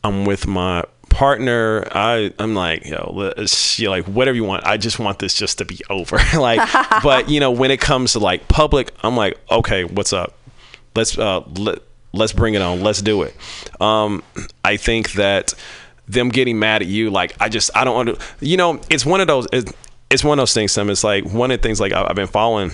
[0.03, 4.65] I'm with my partner I I'm like yo let's you like whatever you want.
[4.65, 6.19] I just want this just to be over.
[6.35, 6.61] Like
[7.03, 10.35] but you know when it comes to like public I'm like okay what's up?
[10.95, 11.81] Let's uh let,
[12.13, 12.81] let's bring it on.
[12.83, 13.35] Let's do it.
[13.81, 14.23] Um
[14.65, 15.55] I think that
[16.09, 19.21] them getting mad at you like i just i don't under you know it's one
[19.21, 19.73] of those it's,
[20.11, 20.91] it's one of those things Sam.
[20.91, 22.73] it's like one of the things like i've been following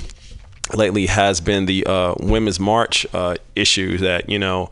[0.75, 4.71] lately has been the uh, women's march uh, issue that you know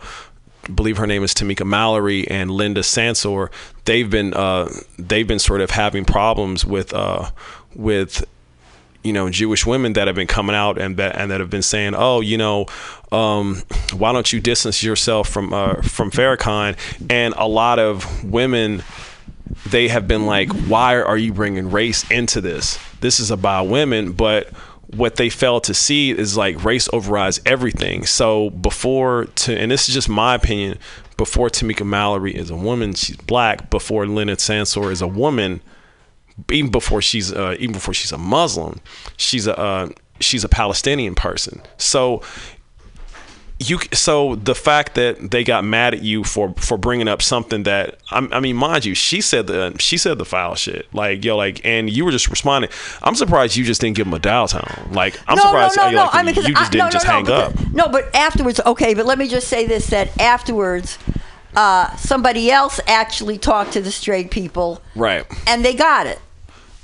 [0.75, 3.51] believe her name is Tamika Mallory and Linda Sarsour.
[3.85, 7.31] They've been uh, they've been sort of having problems with uh,
[7.75, 8.25] with
[9.03, 11.63] you know Jewish women that have been coming out and that and that have been
[11.63, 12.67] saying, oh, you know,
[13.13, 13.63] um,
[13.93, 16.77] why don't you distance yourself from uh, from Farrakhan?
[17.11, 18.83] And a lot of women
[19.67, 22.79] they have been like, why are you bringing race into this?
[23.01, 24.51] This is about women, but
[24.97, 28.07] what they fail to see is like race overrides everything.
[28.07, 30.79] So before to, and this is just my opinion,
[31.17, 33.71] before Tamika Mallory is a woman, she's black.
[33.71, 35.61] Before Leonard Sarsour is a woman,
[36.51, 38.81] even before she's uh, even before she's a Muslim,
[39.17, 39.89] she's a uh,
[40.21, 41.63] she's a Palestinian person.
[41.77, 42.23] So
[43.69, 47.65] you so the fact that they got mad at you for for bringing up something
[47.65, 50.93] that I, I mean mind you she said the she said the foul shit.
[50.93, 52.71] Like yo like and you were just responding.
[53.03, 54.91] I'm surprised you just didn't give him a dial tone.
[54.93, 57.25] Like i'm no, surprised no, no, like, I mean, you just I- didn't just hang
[57.25, 57.71] no, up.
[57.73, 58.95] No, but afterwards, okay.
[58.95, 60.99] But let me just say this: that afterwards,
[61.57, 65.25] uh, somebody else actually talked to the straight people, right.
[65.47, 66.19] And they got it.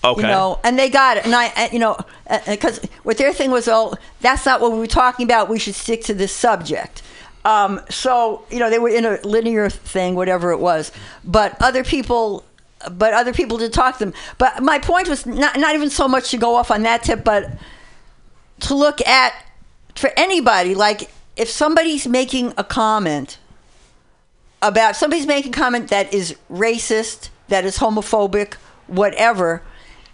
[0.04, 1.24] Okay You know, and they got it.
[1.24, 1.98] And I, you know,
[2.46, 5.48] because what their thing was, oh, that's not what we were talking about.
[5.48, 7.02] We should stick to this subject.
[7.44, 10.92] Um, so, you know, they were in a linear thing, whatever it was.
[11.24, 12.44] But other people,
[12.90, 14.14] but other people did talk to them.
[14.38, 17.24] But my point was not, not even so much to go off on that tip,
[17.24, 17.50] but
[18.60, 19.32] to look at
[19.94, 23.38] for anybody, like if somebody's making a comment
[24.62, 28.54] about somebody's making a comment that is racist, that is homophobic,
[28.86, 29.62] whatever,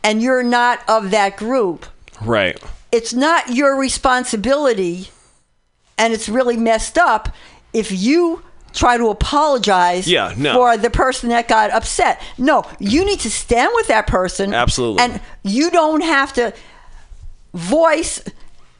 [0.06, 1.84] and you're not of that group,
[2.22, 2.58] right
[2.92, 5.10] it's not your responsibility
[5.98, 7.34] and it's really messed up
[7.72, 8.42] if you
[8.72, 10.54] try to apologize Yeah, no.
[10.54, 12.20] for the person that got upset.
[12.38, 14.52] No, you need to stand with that person.
[14.54, 15.02] Absolutely.
[15.02, 16.52] And you don't have to
[17.54, 18.22] voice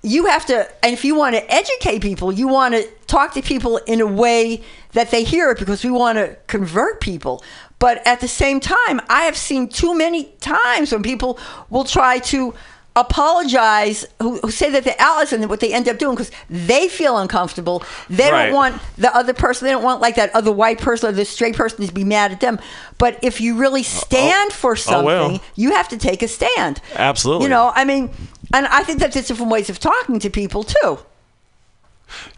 [0.02, 3.42] you have to and if you want to educate people, you want to talk to
[3.42, 4.62] people in a way
[4.92, 7.42] that they hear it because we want to convert people.
[7.78, 12.18] But at the same time, I have seen too many times when people will try
[12.20, 12.54] to
[12.96, 16.88] apologize who, who say that they're allies and what they end up doing because they
[16.88, 18.46] feel uncomfortable they Right.
[18.46, 21.26] don't want the other person they don't want like that other white person or the
[21.26, 22.58] straight person to be mad at them
[22.96, 24.00] but if you really uh, oh.
[24.06, 25.42] stand for oh, something well.
[25.56, 27.44] you have to take a stand Absolutely.
[27.44, 28.08] you know i mean
[28.54, 30.98] and i think that there's different ways of talking to people too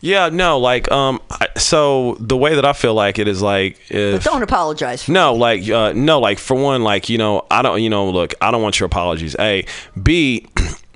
[0.00, 3.78] yeah no like um I, so the way that i feel like it is like
[3.90, 7.46] if but don't apologize for No, like uh, no, like for one, like you know,
[7.50, 9.36] I don't, you know, look, I don't want your apologies.
[9.38, 9.64] A,
[10.00, 10.46] B,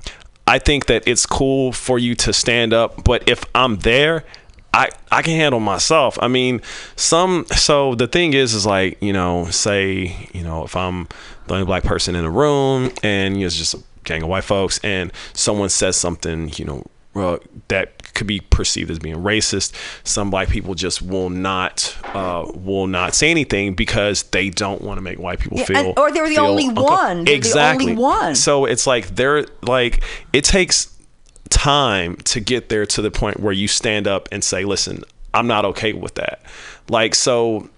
[0.47, 4.25] I think that it's cool for you to stand up, but if I'm there,
[4.75, 6.19] I I can handle myself.
[6.21, 6.61] I mean,
[6.97, 7.47] some.
[7.57, 11.09] So the thing is, is like you know, say you know, if I'm
[11.47, 14.29] the only black person in the room and you know, it's just a gang of
[14.29, 16.87] white folks, and someone says something, you know.
[17.15, 17.37] Uh,
[17.69, 19.75] that could be perceived as being racist.
[20.03, 24.97] Some black people just will not uh, will not say anything because they don't want
[24.97, 27.17] to make white people Yeah, feel and- or they're the only uncom- one.
[27.19, 28.35] They're the exactly only one.
[28.35, 30.03] So it's like they're like
[30.33, 30.89] it takes
[31.51, 35.03] time to get there to the point where you stand up and say, "Listen,
[35.35, 36.41] I'm not okay with that."
[36.89, 37.69] Like so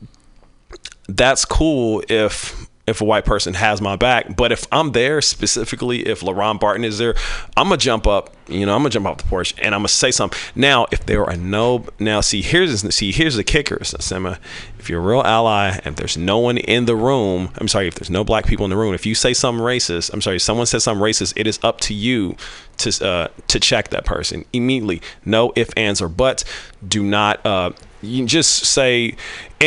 [1.08, 4.36] that's cool if if a white person has my back.
[4.36, 7.14] But if I'm there specifically, if LaRon Barton is there,
[7.56, 8.34] I'm gonna jump up.
[8.46, 10.38] You know, I'm gonna jump off the porch and I'm gonna say something.
[10.54, 14.38] Now, if there are no, now see here's see here's the kicker, Simma.
[14.78, 17.94] If you're a real ally and there's no one in the room, I'm sorry, if
[17.94, 20.66] there's no black people in the room, if you say something racist, I'm sorry, someone
[20.66, 22.36] says something racist, it is up to you
[22.78, 25.00] to uh, to check that person immediately.
[25.24, 26.44] No if, ands, or buts.
[26.86, 27.44] Do not.
[27.46, 27.70] Uh,
[28.02, 29.16] you just say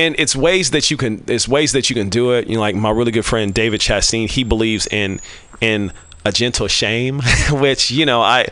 [0.06, 2.62] and it's ways that you can it's ways that you can do it you know
[2.62, 5.20] like my really good friend david chastain he believes in
[5.62, 5.91] in
[6.26, 7.22] a gentle shame
[7.52, 8.45] which you know i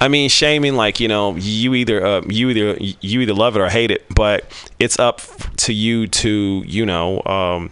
[0.00, 3.60] i mean shaming like you know you either uh, you either you either love it
[3.60, 4.44] or hate it but
[4.78, 5.20] it's up
[5.56, 7.70] to you to you know um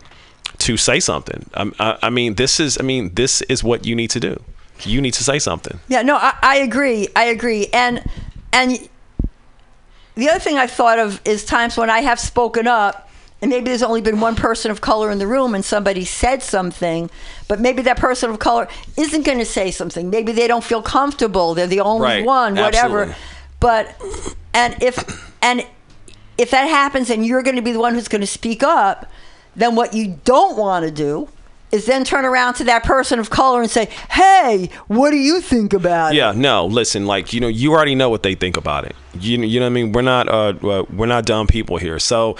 [0.58, 3.94] to say something I, I, I mean this is i mean this is what you
[3.94, 4.40] need to do
[4.82, 7.08] you need to say something Yeah, no, I, I agree.
[7.14, 7.68] I agree.
[7.72, 8.02] And
[8.52, 8.88] and
[10.16, 13.10] the other thing I thought of is times when I have spoken up,
[13.42, 16.42] and maybe there's only been one person of color in the room, and somebody said
[16.42, 17.10] something,
[17.48, 20.08] but maybe that person of color isn't going to say something.
[20.08, 21.54] Maybe they don't feel comfortable.
[21.54, 22.24] They're the only Right.
[22.24, 23.02] one, whatever.
[23.02, 23.14] Absolutely.
[23.60, 23.94] But
[24.54, 25.66] and if and
[26.38, 29.10] if that happens, and you're going to be the one who's going to speak up,
[29.56, 31.28] then what you don't want to do.
[31.74, 35.40] Is then turn around to that person of color and say, "Hey, what do you
[35.40, 38.56] think about it?" Yeah, no, listen, like you know, you already know what they think
[38.56, 38.94] about it.
[39.18, 39.90] You you know what I mean?
[39.92, 41.98] We're not uh, uh we're not dumb people here.
[41.98, 42.36] So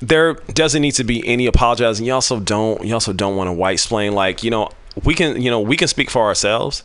[0.00, 2.04] there doesn't need to be any apologizing.
[2.04, 4.70] You also don't you also don't want to white splain like, you know,
[5.04, 6.82] we can you know, we can speak for ourselves,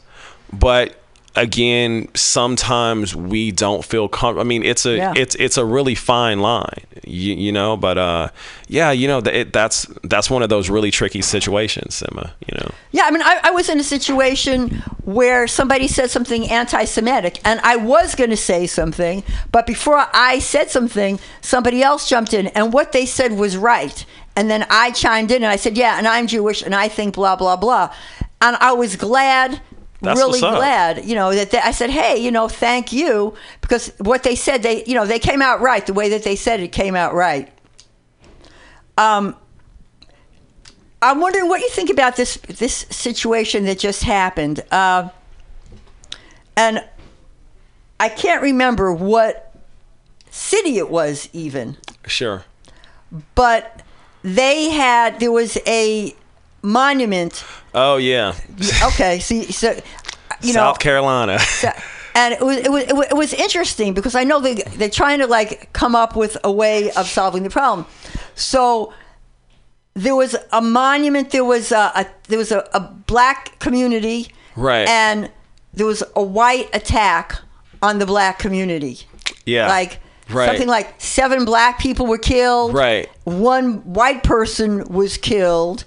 [0.54, 0.96] but
[1.40, 4.42] again, sometimes we don't feel comfortable.
[4.42, 5.14] I mean, it's a Yeah.
[5.16, 7.78] it's it's a really fine line, you, you know.
[7.78, 8.30] But uh,
[8.68, 12.34] yeah, you know, it, that's that's one of those really tricky situations, Emma.
[12.48, 12.72] You know.
[12.92, 17.40] Yeah, I mean, I, I was in a situation where somebody said something anti Semitic,
[17.46, 22.34] and I was going to say something, but before I said something, somebody else jumped
[22.34, 24.06] in, and what they said was right.
[24.36, 27.16] And then I chimed in and I said, Yeah, and I'm Jewish, and I think
[27.16, 27.94] blah, blah, blah.
[28.42, 29.60] And I was glad.
[30.02, 33.92] That's really glad, you know, that they, I said, "Hey, you know, thank you," because
[33.98, 35.86] what they said, they, you know, they came out right.
[35.86, 37.52] The way that they said it came out right.
[38.98, 39.36] Um,
[41.02, 45.10] I'm wondering what you think about this this situation that just happened, uh,
[46.56, 46.84] and
[48.00, 49.54] I can't remember what
[50.30, 51.78] city it was even,
[52.08, 52.46] Sure.
[53.36, 53.82] but
[54.24, 56.16] they had there was a
[56.62, 57.44] monument.
[57.74, 58.36] Oh yeah.
[58.84, 59.72] Okay, see, so
[60.42, 61.40] you know, South Carolina.
[62.16, 64.90] and it was, it was it was it was interesting because I know they they're
[64.90, 67.86] trying to like come up with a way of solving the problem.
[68.36, 68.94] So
[69.94, 71.32] there was a monument.
[71.32, 74.88] There was a, a there was a, a black community, Right.
[74.88, 75.32] And
[75.74, 77.40] there was a white attack
[77.82, 79.00] on the black community.
[79.46, 79.68] Yeah.
[79.68, 80.00] like
[80.32, 80.46] Right.
[80.46, 82.76] something like seven black people were killed.
[82.76, 83.10] Right.
[83.24, 85.86] One white person was killed,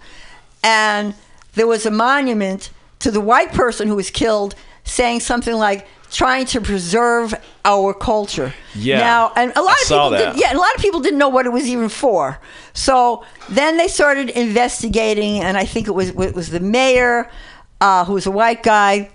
[0.63, 1.15] and
[1.55, 4.55] there was a monument to the white person who was killed,
[4.85, 7.35] saying something like trying to preserve
[7.65, 8.53] our culture.
[8.75, 8.99] Yeah.
[8.99, 10.35] Now, and a lot I of saw people that.
[10.35, 12.39] did, yeah, a lot of people didn't know what it was even for.
[12.75, 17.31] So then they started investigating, and I think it was it was the mayor,
[17.81, 19.11] uh, who was a white guy,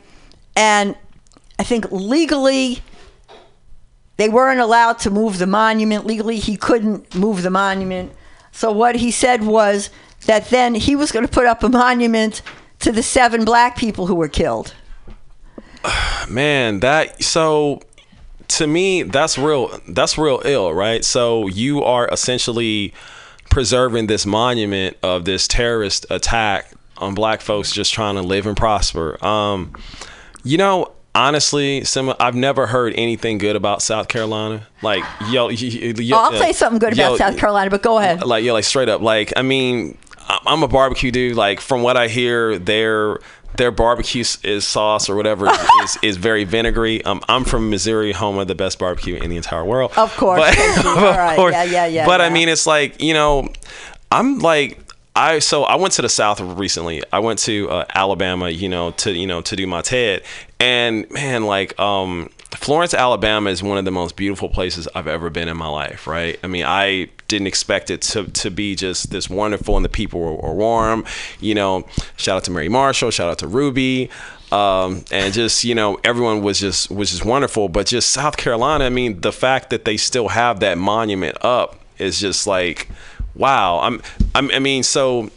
[0.55, 0.95] and
[1.59, 2.79] I think legally
[4.17, 6.05] they weren't allowed to move the monument.
[6.05, 8.11] Legally, he couldn't move the monument.
[8.51, 9.91] So what he said was
[10.25, 12.41] that then he was going to put up a monument
[12.79, 14.73] to the seven black people who were killed.
[16.29, 17.81] man that so
[18.47, 22.93] to me that's real that's real ill right so you are essentially
[23.49, 28.57] preserving this monument of this terrorist attack on black folks just trying to live and
[28.57, 29.73] prosper um
[30.43, 35.69] you know honestly Simma, i've never heard anything good about south carolina like yo, yo,
[35.69, 38.23] yo oh, I'll say something good about South Carolina, but go ahead.
[38.23, 39.01] like yeah, like straight up.
[39.01, 39.97] Like I mean,
[40.27, 41.35] I'm a barbecue dude.
[41.35, 43.19] Like from what I hear, their
[43.55, 47.03] their barbecue is sauce or whatever is, is, is very vinegary.
[47.03, 49.93] Um, I'm from Missouri, home of the best barbecue in the entire world.
[49.97, 50.39] Of course.
[50.55, 50.85] But.
[50.85, 51.31] All right.
[51.31, 51.53] of course.
[51.53, 53.49] Yeah, yeah, yeah, But I mean, it's like you know,
[54.11, 54.79] I'm like.
[55.15, 57.01] I so I went to the South recently.
[57.11, 60.21] I went to uh, Alabama, you know, to you know to do my TED,
[60.59, 65.31] and man, like um, Florence, Alabama is one of the most beautiful places I've ever
[65.31, 66.05] been in my life.
[66.05, 66.39] Right?
[66.43, 70.19] I mean, I didn't expect it to to be just this wonderful, and the people
[70.19, 71.05] were, were warm.
[71.39, 74.09] You know, shout out to Mary Marshall, shout out to Ruby.
[74.51, 78.85] Um, and just you know everyone was just was just wonderful but just south carolina
[78.85, 82.87] i mean the fact that they still have that monument up is just like
[83.35, 84.01] wow i'm,
[84.33, 85.31] I'm i mean so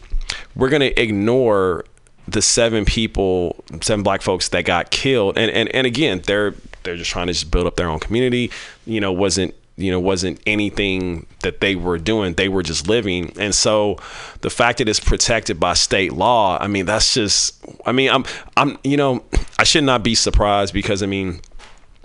[0.55, 1.85] we're gonna ignore
[2.29, 6.97] the seven people seven black folks that got killed and and, and again they're they're
[6.97, 8.53] just trying to just build up their own community
[8.87, 12.35] you know wasn't you know wasn't anything that they were doing.
[12.35, 13.33] They were just living.
[13.39, 13.99] And so
[14.41, 18.25] the fact that it's protected by state law i mean that's just i mean i'm
[18.57, 19.23] i'm you know
[19.59, 21.41] i should not be surprised because i mean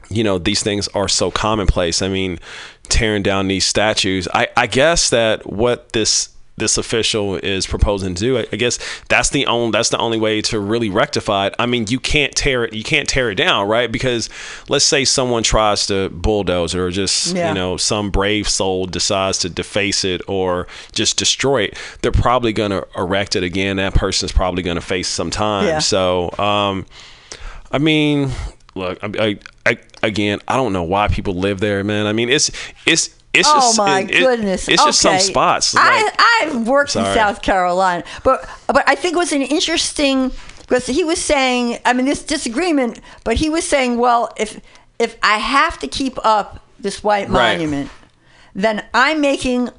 [0.10, 2.02] you know these things are so commonplace.
[2.02, 2.40] I mean
[2.84, 4.28] tearing down these statues.
[4.34, 8.38] I i guess that what this this official is proposing to do.
[8.38, 8.80] I, I guess
[9.10, 11.56] that's the only that's the only way to really rectify it.
[11.60, 13.92] I mean, you can't tear it you can't tear it down, right?
[13.92, 14.30] Because
[14.70, 17.50] let's say someone tries to bulldoze it or just Yeah.
[17.50, 21.78] you know some brave soul decides to deface it or just destroy it.
[22.02, 23.78] They're probably going to erect it again.
[23.78, 25.66] That person's probably going to face some time.
[25.66, 25.80] Yeah.
[25.80, 26.86] So, um,
[27.72, 28.32] I mean,
[28.76, 32.06] look, I, I, I again, I don't know why people live there, man.
[32.08, 32.50] I mean, it's
[32.86, 34.68] it's it's oh just my it- it- goodness!
[34.68, 35.24] it's just some Okay.
[35.24, 35.74] spots.
[35.74, 40.32] Like, I I've worked in South Carolina, but but I think it was an interesting
[40.60, 41.80] because he was saying.
[41.86, 44.60] I mean, this disagreement, but he was saying, well, if
[45.00, 47.52] if I have to keep up this white Right.
[47.58, 47.90] monument,
[48.54, 49.70] then I'm making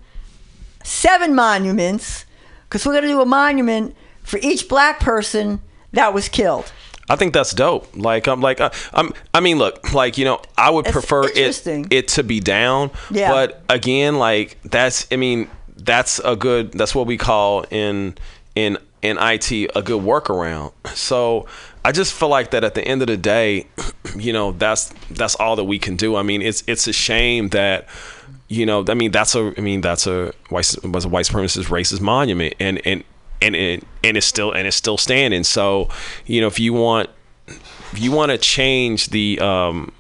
[0.84, 2.24] seven monuments
[2.68, 5.61] because we're going to do a monument for each black person
[5.92, 6.72] that was killed.
[7.09, 7.88] I think that's dope.
[7.96, 11.66] Like I'm like uh, I'm I mean look, like you know, I would prefer it
[11.90, 12.90] it to be down.
[13.11, 13.30] Yeah.
[13.30, 18.16] But again, like that's I mean, that's a good that's what we call in
[18.54, 20.72] in in IT a good workaround.
[20.94, 21.46] So
[21.84, 23.66] I just feel like that at the end of the day,
[24.16, 26.16] you know, that's that's all that we can do.
[26.16, 27.86] I mean, it's it's a shame that
[28.48, 31.66] you know, I mean, that's a I mean, that's a white was a white supremacist
[31.66, 33.04] racist monument and and
[33.41, 35.45] and and, and it's still and it's still standing.
[35.45, 35.89] So,
[36.26, 37.11] you know, if you want
[37.47, 39.93] if you want to change the um,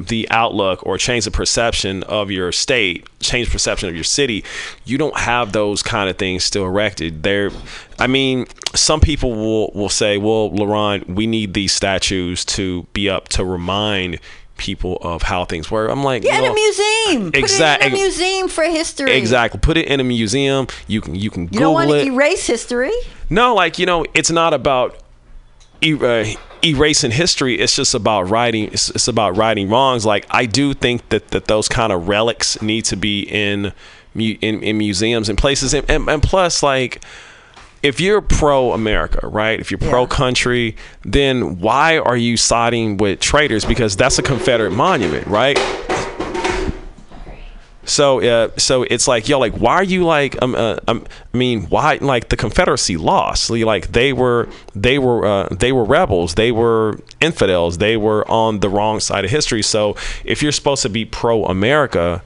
[0.00, 4.44] the outlook or change the perception of your state, change perception of your city,
[4.84, 7.22] you don't have those kind of things still erected.
[7.22, 7.50] There,
[7.98, 13.08] I mean, some people will will say, "Well, LaRon, we need these statues to be
[13.08, 14.20] up to remind."
[14.56, 17.32] People of how things were i'm like Yeah, you in a museum.
[17.32, 19.12] Put Exact- it in a museum for history.
[19.12, 22.04] exactly put it in a museum you can you can You google don't want to
[22.06, 22.92] erase history.
[23.28, 24.96] no, like you know, it's not about
[25.82, 26.24] e- uh,
[26.64, 27.58] erasing history.
[27.60, 28.64] It's just about righting.
[28.72, 30.06] It's, it's about righting wrongs.
[30.06, 33.72] Like I do think that that those kind of relics need to be in
[34.14, 35.74] in, in museums and places.
[35.74, 37.02] And, and, and plus, like
[37.84, 39.60] if you're pro America, right?
[39.60, 43.66] If you're pro country, then why are you siding with traitors?
[43.66, 45.58] Because that's a Confederate monument, right?
[47.84, 51.04] So, uh, so it's like, yo, like, why are you like, um, uh, um,
[51.34, 53.50] I mean, why, like, the Confederacy lost?
[53.50, 56.36] Like, they were, they were, uh, they were rebels.
[56.36, 57.76] They were infidels.
[57.76, 59.60] They were on the wrong side of history.
[59.60, 62.22] So, if you're supposed to be pro America,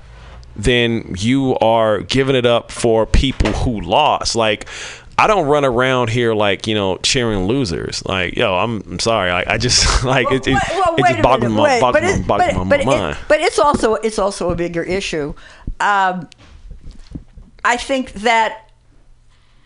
[0.55, 4.37] then you are giving it up for people who lost.
[4.37, 4.69] Like,
[5.19, 8.05] I don't run around here like you know cheering losers.
[8.07, 9.31] Like, yo, I'm, I'm sorry.
[9.33, 10.47] I, I just like it.
[10.47, 13.17] It, Well, it just boggles my, wait, boggles but, my, but, my but, mind.
[13.17, 15.35] it, but it's also it's also a bigger issue.
[15.81, 16.29] Um,
[17.65, 18.71] I think that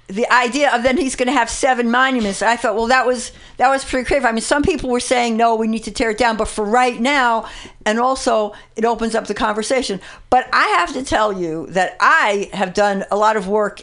[0.09, 2.43] the idea of then he's going to have seven monuments.
[2.43, 4.27] I thought, well, that was that was pretty creative.
[4.27, 6.65] I mean, some people were saying no, we need to tear it down, but for
[6.65, 7.47] right now,
[7.85, 10.01] and also it opens up the conversation.
[10.31, 13.83] But I have to tell you that I have done a lot of work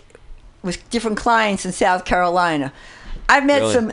[0.64, 2.72] with different clients in South Carolina.
[3.28, 3.74] I've met Really?
[3.74, 3.92] some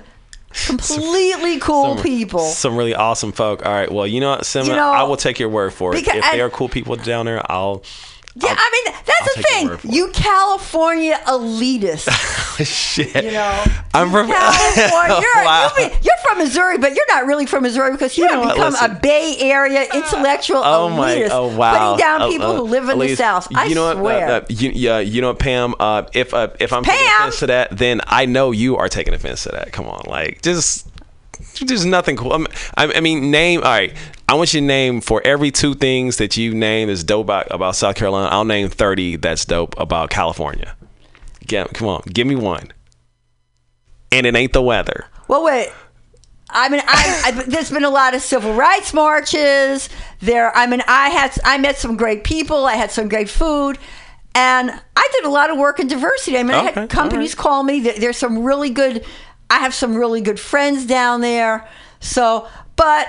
[0.67, 2.41] completely cool Some- people.
[2.41, 3.65] Some really awesome folk.
[3.65, 3.91] All right.
[3.91, 4.71] Well, you know what, Simon?
[4.71, 6.01] You know, I will take your word for it.
[6.05, 7.83] because- If they are cool people down there, I'll.
[8.39, 9.93] Yeah, I mean that's I'll the thing.
[9.95, 12.09] You California elitist.
[12.67, 13.25] Shit.
[13.25, 13.65] You know,
[13.95, 15.21] I'm from California.
[15.21, 15.71] You're, Wow.
[15.79, 18.55] you'll be- you're from Missouri, but you're not really from Missouri because you know have
[18.55, 18.91] become listen.
[18.91, 21.15] a Bay Area intellectual Oh my!
[21.17, 21.95] elitist, Oh wow!
[21.95, 23.49] putting down people uh, who live in the South.
[23.55, 24.03] I you know swear.
[24.03, 25.75] What, uh, uh, you, yeah, you know what, Pam?
[25.81, 27.21] Uh, if uh, if I'm taking Pam?
[27.23, 29.73] offense to that, then I know you are taking offense to that.
[29.73, 30.87] Come on, like just.
[31.61, 32.33] There's nothing cool.
[32.33, 32.47] I'm-
[32.77, 33.61] I, mean, name.
[33.63, 33.95] All right,
[34.29, 37.47] I want you to name for every two things that you name that's dope about,
[37.51, 38.29] about South Carolina.
[38.31, 40.77] I'll name thirty that's dope about California.
[41.47, 42.73] Get, come on, give me one.
[44.13, 45.07] And it ain't the weather.
[45.29, 45.69] Well, wait.
[46.49, 49.89] I mean, I, I there's been a lot of civil rights marches.
[50.21, 52.67] There, I mean, I had I met some great people.
[52.67, 53.79] I had some great food,
[54.35, 56.39] and I did a lot of work in diversity.
[56.39, 57.81] I mean, I had companies call me.
[57.81, 59.05] There's some really good.
[59.51, 61.69] I have some really good friends down there.
[62.01, 63.09] So, but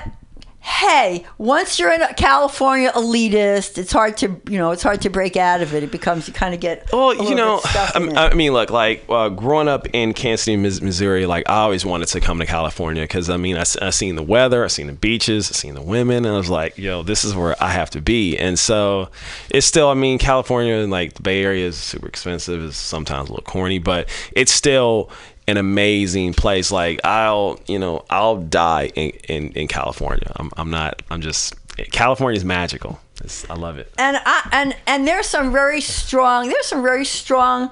[0.68, 5.10] hey, once you're in a California elitist, it's hard to you know it's hard to
[5.10, 5.82] break out of it.
[5.82, 8.28] It becomes you kind of get Well, a you know, bit stuck in I.
[8.28, 12.10] I mean, look, like uh, growing up in Kansas City, Missouri, like I always wanted
[12.10, 15.50] to come to California because I mean, I seen the weather, I seen the beaches,
[15.50, 18.02] I seen the women, and I was like, yo, this is where I have to
[18.02, 18.38] be.
[18.38, 19.10] And so
[19.50, 23.30] it's still, I mean, California and like the Bay Area is super expensive, it's sometimes
[23.30, 25.10] a little corny, but it's still
[25.48, 26.72] an amazing place.
[26.72, 30.32] Like I'll, you know, I'll die in, in, in California.
[30.36, 31.56] I'm, I'm not, I'm just,
[31.92, 33.00] California is magical.
[33.24, 33.92] It's, I love it.
[33.98, 37.72] and I, and and there's some very strong there's some very strong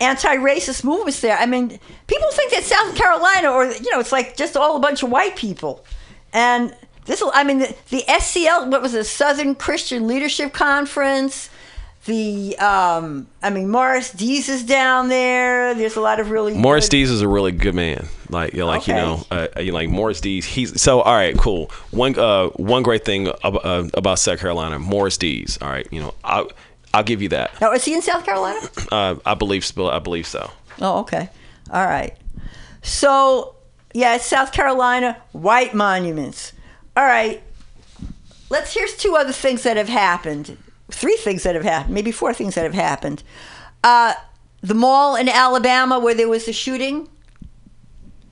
[0.00, 1.36] anti-racist movements there.
[1.38, 4.80] I mean, people think that South Carolina or you know it's like just all a
[4.80, 5.84] bunch of white people,
[6.32, 11.48] and this I mean the, the SCL what was it Southern Christian Leadership Conference.
[12.04, 15.72] The um, I mean Morris Dees is down there.
[15.74, 18.08] There's a lot of really Morris good- Dees is a really good man.
[18.28, 20.44] Like, you know, like you know, uh, you like Morris Dees.
[20.44, 21.70] He's so all right, cool.
[21.92, 25.58] One uh, one great thing ab- uh, about South Carolina, Morris Dees.
[25.62, 26.44] All right, you know, I
[26.92, 27.60] I'll give you that.
[27.60, 28.60] Now is he in South Carolina?
[28.90, 30.50] Uh, I believe, I believe so.
[30.80, 31.28] Oh, okay.
[31.70, 32.16] All right.
[32.82, 33.54] So,
[33.94, 36.52] yeah, it's South Carolina, white monuments.
[36.96, 37.40] All right.
[38.50, 40.58] Let's here's two other things that have happened.
[40.92, 43.22] Three things that have happened, maybe four things that have happened.
[43.82, 44.14] Uh,
[44.60, 47.08] the mall in Alabama where there was the shooting.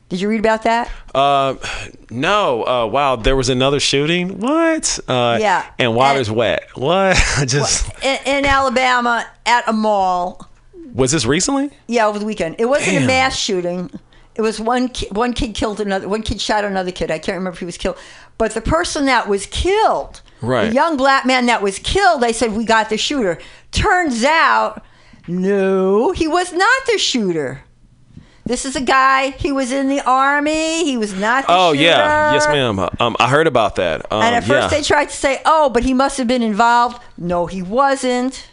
[0.09, 0.91] Did you read about that?
[1.15, 1.55] Uh,
[2.11, 2.65] no.
[2.67, 4.41] Uh, wow, there was another shooting.
[4.41, 4.99] What?
[5.07, 5.65] Uh, Yeah.
[5.79, 6.65] And water's wet.
[6.75, 7.17] What?
[7.47, 10.49] Just In, in Alabama at a mall.
[10.95, 11.71] was this recently?
[11.87, 12.57] Yeah, over the weekend.
[12.59, 13.91] It wasn't a mass shooting.
[14.35, 16.09] It was one ki- one kid killed another.
[16.09, 17.11] One kid shot another kid.
[17.11, 17.97] I can't remember if he was killed,
[18.39, 20.69] but the person that was killed, Right.
[20.69, 23.39] the young black man that was killed, they said we got the shooter.
[23.73, 24.83] Turns out,
[25.29, 27.63] no, he was not the shooter.
[28.47, 29.31] This is a guy.
[29.31, 30.85] He was in the army.
[30.85, 31.47] He was not.
[31.47, 31.85] The Oh shooter.
[31.85, 32.79] yeah, yes, ma'am.
[32.99, 34.11] Um, I heard about that.
[34.11, 34.79] Um, And at first yeah.
[34.79, 38.49] they tried to say, "Oh, but he must have been involved." No, he wasn't.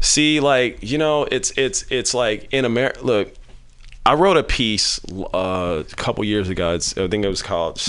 [0.00, 3.00] See, like you know, it's it's it's like in America.
[3.04, 3.34] Look,
[4.06, 5.00] I wrote a piece
[5.32, 6.74] uh, a couple years ago.
[6.74, 7.80] It's, I think it was called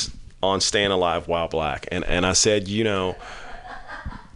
[0.46, 3.16] "On Staying Alive While Black," and and I said, you know,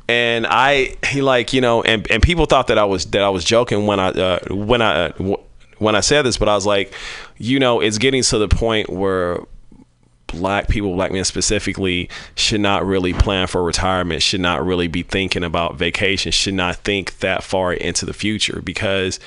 [0.07, 3.29] and I he like you know, and and people thought that I was that I
[3.29, 5.37] was joking when I uh, when I uh,
[5.77, 6.93] when I said this, but I was like,
[7.37, 9.39] you know, it's getting to the point where
[10.27, 15.03] black people, black men specifically, should not really plan for retirement, should not really be
[15.03, 18.61] thinking about vacation, should not think that far into the future.
[18.63, 19.19] Because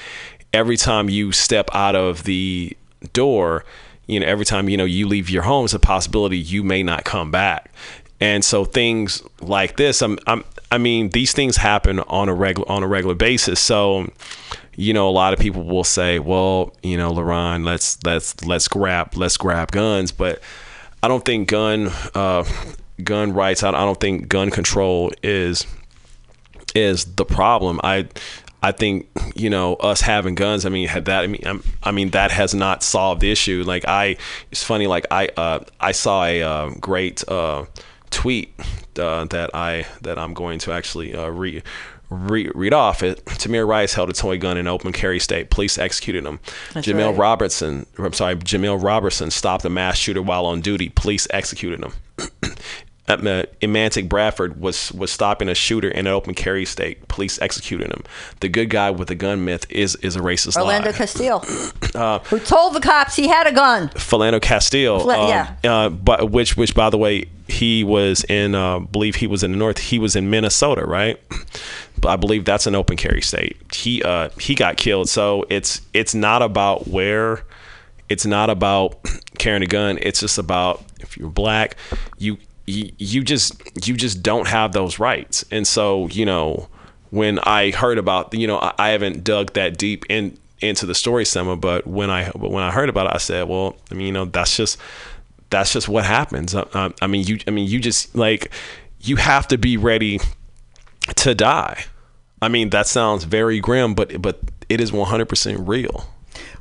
[0.53, 2.77] every time you step out of the
[3.13, 3.65] door,
[4.07, 6.83] you know, every time you know you leave your home, it's a possibility you may
[6.83, 7.73] not come back.
[8.21, 12.71] And so things like this, I'm, I'm I mean, these things happen on a regular
[12.71, 13.61] on a regular basis.
[13.61, 14.09] So,
[14.77, 18.69] you know, a lot of people will say, "Well, you know, LaRon, let's let's let's
[18.69, 20.41] grab let's grab guns," but
[21.03, 22.45] I don't think gun uh,
[23.03, 23.63] gun rights.
[23.63, 25.67] I, I don't think gun control is
[26.75, 27.81] is the problem.
[27.83, 28.09] I
[28.63, 30.65] I think you know us having guns.
[30.65, 31.25] I mean, had that.
[31.25, 33.65] I mean, I'm, I mean that has not solved the issue.
[33.67, 34.17] Like I,
[34.51, 34.87] it's funny.
[34.87, 37.67] Like I uh, I saw a uh, great uh,
[38.11, 38.55] tweet
[38.99, 41.63] uh, that I that I'm going to actually uh, read.
[42.15, 43.25] Read, read off it.
[43.25, 45.49] Tamir Rice held a toy gun in open carry state.
[45.49, 46.41] Police executed him.
[46.75, 47.19] That's Jemel right.
[47.19, 50.91] Robertson, I'm sorry, Jemel Robertson stopped a mass shooter while on duty.
[50.91, 51.95] Police executed him.
[53.09, 57.09] Ma- Emantic Bradford was was stopping a shooter in an open carry state.
[57.09, 58.05] Police executed him.
[58.41, 60.97] The good guy with the gun myth is is a racist Orlando lie.
[60.97, 61.45] Castile,
[61.95, 63.89] Uh, who told the cops he had a gun.
[63.91, 65.55] Philando Castile, Fla- um, yeah.
[65.65, 69.51] uh, but which which by the way he was in, uh, believe he was in
[69.53, 69.79] the north.
[69.79, 71.21] He was in Minnesota, right?
[72.01, 73.57] But I believe that's an open carry state.
[73.75, 75.09] He uh, he got killed.
[75.09, 77.45] So it's it's not about where,
[78.09, 78.99] it's not about
[79.39, 79.99] carrying a gun.
[80.01, 81.77] It's just about if you're black,
[82.17, 85.45] you you, just you just don't have those rights.
[85.51, 86.69] And so you know
[87.11, 90.95] when I heard about you know I, I haven't dug that deep in into the
[90.95, 94.07] story summer, but when I when I heard about it, I said, well, I mean,
[94.07, 94.79] you know, that's just
[95.51, 96.55] that's just what happens.
[96.55, 98.51] I, I mean, you I mean, you just like
[99.01, 100.21] you have to be ready
[101.17, 101.85] to die.
[102.41, 106.07] I mean, that sounds very grim, but but it is 100% real.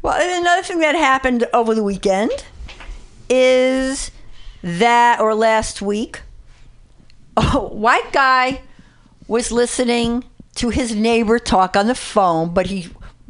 [0.01, 2.43] Well, another thing that happened over the weekend
[3.29, 4.11] is
[4.63, 6.21] that, or last week,
[7.37, 8.61] a white guy
[9.27, 10.23] was listening
[10.55, 12.89] to his neighbor talk on the phone, but he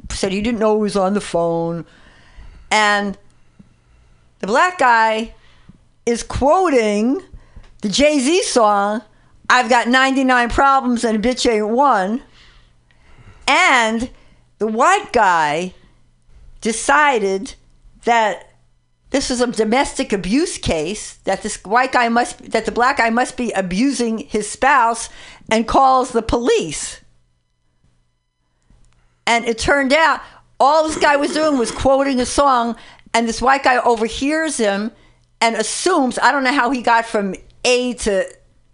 [0.09, 1.85] said he didn't know he was on the phone.
[2.69, 3.17] And
[4.39, 5.35] the black guy
[6.05, 7.21] is quoting
[7.81, 9.01] the Jay Z song,
[9.49, 12.21] I've got 99 problems and a bitch ain't one.
[13.47, 14.09] And
[14.59, 15.73] the white guy
[16.61, 17.55] decided
[18.05, 18.50] that
[19.11, 23.09] this was a domestic abuse case that this white guy must that the black guy
[23.09, 25.09] must be abusing his spouse
[25.49, 27.01] and calls the police.
[29.27, 30.21] And it turned out
[30.59, 32.75] all this guy was doing was quoting a song
[33.13, 34.91] and this white guy overhears him
[35.41, 37.33] and assumes i don't know how he got from
[37.65, 38.23] a to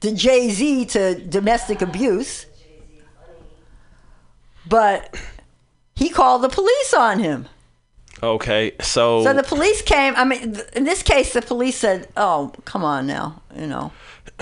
[0.01, 2.45] to jay-z to domestic abuse
[4.67, 5.17] but
[5.95, 7.47] he called the police on him
[8.23, 10.13] Okay, so So the police came.
[10.15, 13.91] I mean, in this case, the police said, "Oh, come on now, you know."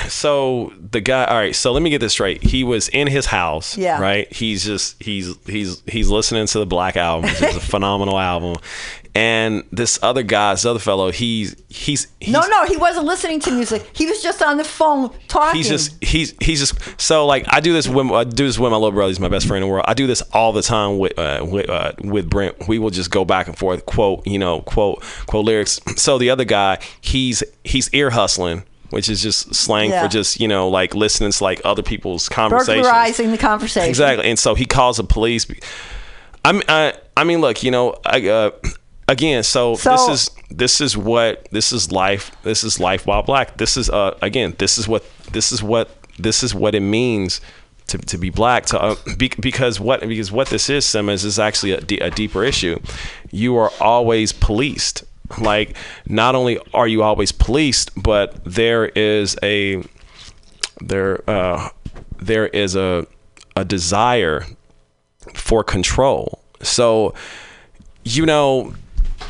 [0.10, 3.28] so the guy all right so let me get this straight he was in his
[3.28, 4.02] house Yeah.
[4.02, 8.20] right he's just he's he's he's listening to the black album which is a phenomenal
[8.20, 8.56] album
[9.16, 13.52] and this other guy this other fellow he's he's no, no, he wasn't listening to
[13.52, 13.90] music.
[13.94, 15.58] He was just on the phone talking.
[15.58, 18.72] He's just he's he's just so like I do this with I do this with
[18.72, 19.10] my little brother.
[19.10, 19.86] He's my best friend in the world.
[19.88, 22.68] I do this all the time with uh, with uh, with Brent.
[22.68, 25.80] We will just go back and forth, quote you know, quote quote lyrics.
[25.96, 30.04] So the other guy, he's he's ear hustling, which is just slang Yeah.
[30.04, 32.86] for just you know like listening to like other people's conversations.
[32.86, 33.88] burglarizing the conversation.
[33.88, 34.26] Exactly.
[34.26, 35.46] And so he calls the police.
[36.44, 38.52] I mean, I, I mean, look, you know, I, uh,
[39.08, 42.32] again, so, So- this is this is what this is life.
[42.44, 43.58] This is life while black.
[43.58, 45.90] This is uh again, this is what this is what
[46.20, 47.42] this is what it means
[47.88, 48.66] to, to be black.
[48.68, 52.44] To uh, be, because what because what this is, Simmons, is actually a, a deeper
[52.44, 52.80] issue.
[53.32, 55.04] You are always policed.
[55.40, 55.76] Like,
[56.08, 59.84] not only are you always policed, but there is a
[60.80, 61.70] there uh,
[62.22, 63.08] there is a
[63.56, 64.46] a desire
[65.34, 66.44] for control.
[66.62, 67.14] So,
[68.04, 68.74] you know,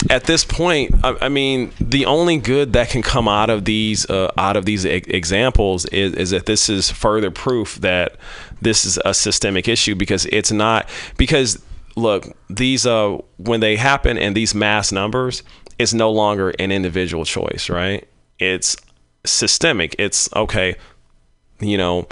[0.09, 4.09] at this point, I, I mean, the only good that can come out of these
[4.09, 8.15] uh, out of these e- examples is, is that this is further proof that
[8.61, 11.61] this is a systemic issue because it's not because
[11.95, 15.43] look these uh when they happen in these mass numbers
[15.79, 18.07] it's no longer an individual choice right?
[18.37, 18.75] It's
[19.25, 19.95] systemic.
[19.97, 20.75] It's okay
[21.59, 22.07] you know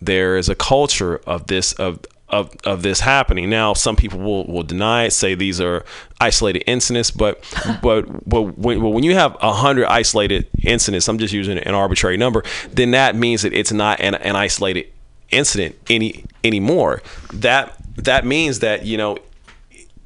[0.00, 3.48] there is a culture of this of of, of this happening.
[3.48, 5.84] Now some people will, will deny it say these are
[6.20, 7.42] isolated incidents but
[7.82, 12.16] but but when, when you have a hundred isolated incidents i'm just using an arbitrary
[12.16, 14.86] number then that means that it's not an, an isolated
[15.30, 17.02] incident any anymore.
[17.32, 19.18] That that means that you know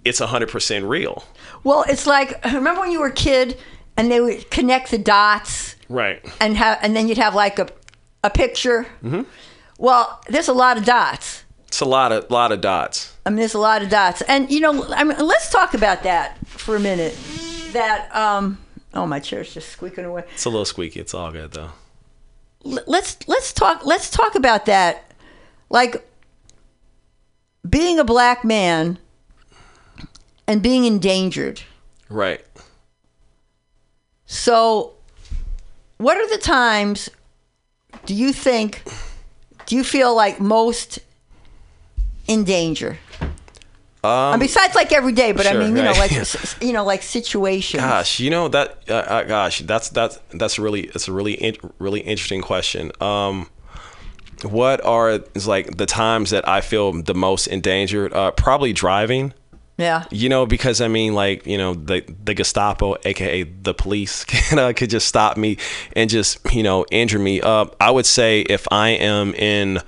[0.05, 1.25] it's 100% real.
[1.62, 3.59] Well, it's like remember when you were a kid
[3.97, 5.77] and they would connect the dots?
[5.89, 6.25] Right.
[6.41, 7.68] And have and then you'd have like a
[8.25, 8.85] a picture.
[9.03, 9.23] hmm
[9.79, 11.45] Well, there's a lot of dots.
[11.71, 14.51] It's a lot of lot of dots I mean, there's a lot of dots, and
[14.51, 17.16] you know, I mean, let's talk about that for a minute.
[17.73, 18.59] That um,
[18.93, 20.25] oh, my chair's just squeaking away.
[20.35, 21.71] it's a little squeaky it's all good though
[22.66, 25.12] L- let's let's talk let's talk about that.
[25.68, 26.05] Like
[27.68, 28.99] being a black man
[30.49, 31.62] and being endangered.
[32.09, 32.45] right
[34.27, 34.95] So,
[35.99, 37.09] what are the times
[38.07, 38.83] do you think,
[39.66, 40.99] do you feel like most
[42.31, 42.99] in danger?
[44.03, 46.12] um, and besides, like every day, but I mean, you know, like
[46.62, 47.83] you know, like situations.
[47.83, 48.83] Gosh, you know that.
[48.89, 52.93] Uh, uh, gosh, that's that's that's really it's a really in, really interesting question.
[53.01, 53.51] Um,
[54.43, 58.14] what are is like the times that I feel the most endangered?
[58.14, 59.35] Uh, probably driving.
[59.76, 60.05] Yeah.
[60.11, 64.59] You know, because I mean, like you know, the the Gestapo, aka the police, can,
[64.59, 65.59] uh, could just stop me
[65.95, 67.43] and just you know injure me.
[67.43, 69.81] Uh, I would say if I am in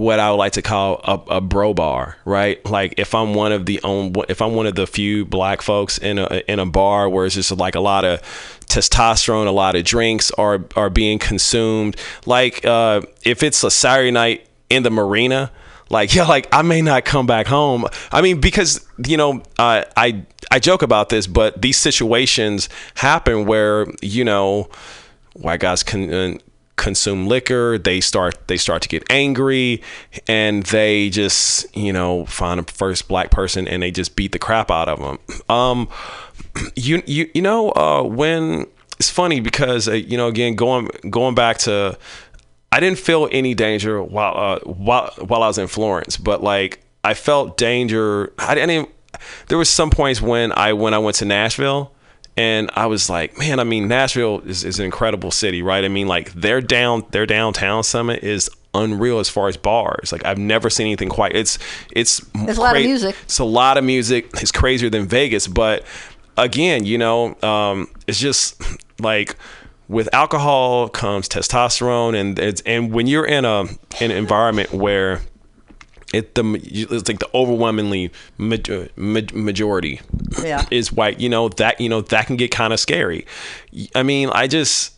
[0.00, 2.64] what I would like to call a, a bro bar, right?
[2.64, 5.98] Like if I'm one of the own, if I'm one of the few black folks
[5.98, 8.22] in a in a bar where it's just like a lot of
[8.62, 11.96] testosterone, a lot of drinks are are being consumed.
[12.24, 15.52] Like uh, if it's a Saturday night in the marina,
[15.90, 17.84] like yeah, like I may not come back home.
[18.10, 23.44] I mean, because you know, uh, I I joke about this, but these situations happen
[23.44, 24.70] where you know
[25.34, 26.38] white guys can uh,
[26.80, 29.82] consume liquor they start they start to get angry
[30.26, 34.38] and they just you know find a first black person and they just beat the
[34.38, 35.18] crap out of them
[35.48, 35.88] um
[36.74, 38.66] you you you know uh when
[38.98, 41.96] it's funny because uh, you know again going going back to
[42.72, 46.80] I didn't feel any danger while uh, while while I was in Florence, but like
[47.02, 48.32] I felt danger.
[48.38, 48.88] I didn't.
[49.48, 51.92] There was some points when I when I went to Nashville,
[52.36, 55.84] and I was like, man, I mean, Nashville is, is an incredible city, right?
[55.84, 60.12] I mean, like their down their downtown summit is unreal as far as bars.
[60.12, 61.34] Like I've never seen anything quite.
[61.34, 61.58] It's
[61.92, 63.16] it's There's a lot of music.
[63.24, 64.30] It's a lot of music.
[64.34, 65.84] It's crazier than Vegas, but
[66.36, 68.60] again, you know, um, it's just
[69.00, 69.36] like
[69.88, 73.62] with alcohol comes testosterone, and it's and when you're in a
[74.00, 75.20] in an environment where
[76.12, 78.56] it the it's like the overwhelmingly ma-
[78.96, 80.00] ma- majority
[80.42, 80.66] Yeah.
[80.70, 83.26] is white, you know that you know that can get kind of scary.
[83.94, 84.94] I mean, I just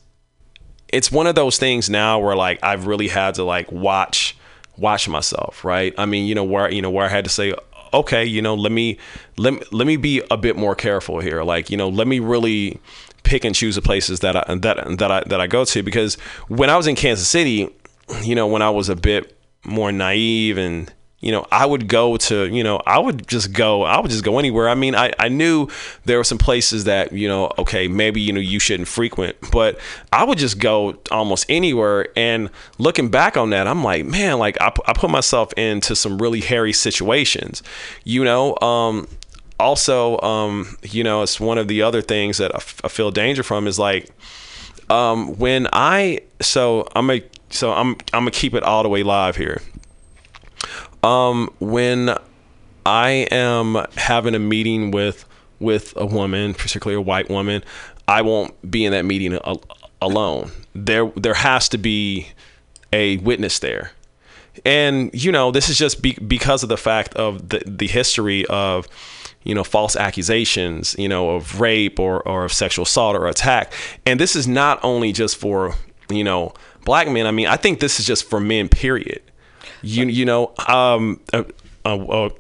[0.89, 4.37] it's one of those things now where like I've really had to like watch
[4.77, 5.95] watch myself, right?
[5.99, 7.55] I mean, you know where you know where I had to say,
[7.93, 8.99] okay, you know, let me
[9.37, 11.43] let let me be a bit more careful here.
[11.43, 12.81] Like, you know, let me really
[13.23, 16.15] pick and choose the places that I that that I that I go to because
[16.49, 17.69] when I was in Kansas City,
[18.23, 20.93] you know, when I was a bit more naive and
[21.23, 24.25] you know, I would go to, you know, I would just go, I would just
[24.25, 24.69] go anywhere.
[24.69, 25.69] I mean, I, I knew
[26.05, 29.79] there were some places that, you know, okay, maybe, you know, you shouldn't frequent, but
[30.13, 32.09] I would just go almost anywhere.
[32.17, 36.19] And looking back on that, I'm like, man, like I, I put myself into some
[36.19, 37.63] really hairy situations,
[38.03, 39.07] you know, um,
[39.61, 43.13] also, um, you know, it's one of the other things that I, f- I feel
[43.13, 44.11] danger from is like,
[44.91, 49.05] um, when I, so I'm a, so I'm, I'm gonna keep it all the way
[49.05, 49.63] live here
[51.03, 52.17] um, when
[52.87, 55.25] I am having a meeting with
[55.59, 57.63] with a woman, particularly a white woman,
[58.09, 59.39] I won't be in that meeting
[60.01, 60.51] alone.
[60.75, 62.29] There there has to be
[62.93, 63.93] a witness there.
[64.65, 68.45] And you know, this is just be- because of the fact of the the history
[68.47, 68.87] of
[69.45, 73.73] you know false accusations, you know, of rape or or of sexual assault or attack.
[74.05, 75.75] And this is not only just for,
[76.11, 76.53] you know,
[76.85, 77.27] black men.
[77.27, 79.23] I mean, I think this is just for men period
[79.83, 81.45] you you know um uh,
[81.85, 82.31] uh, uh,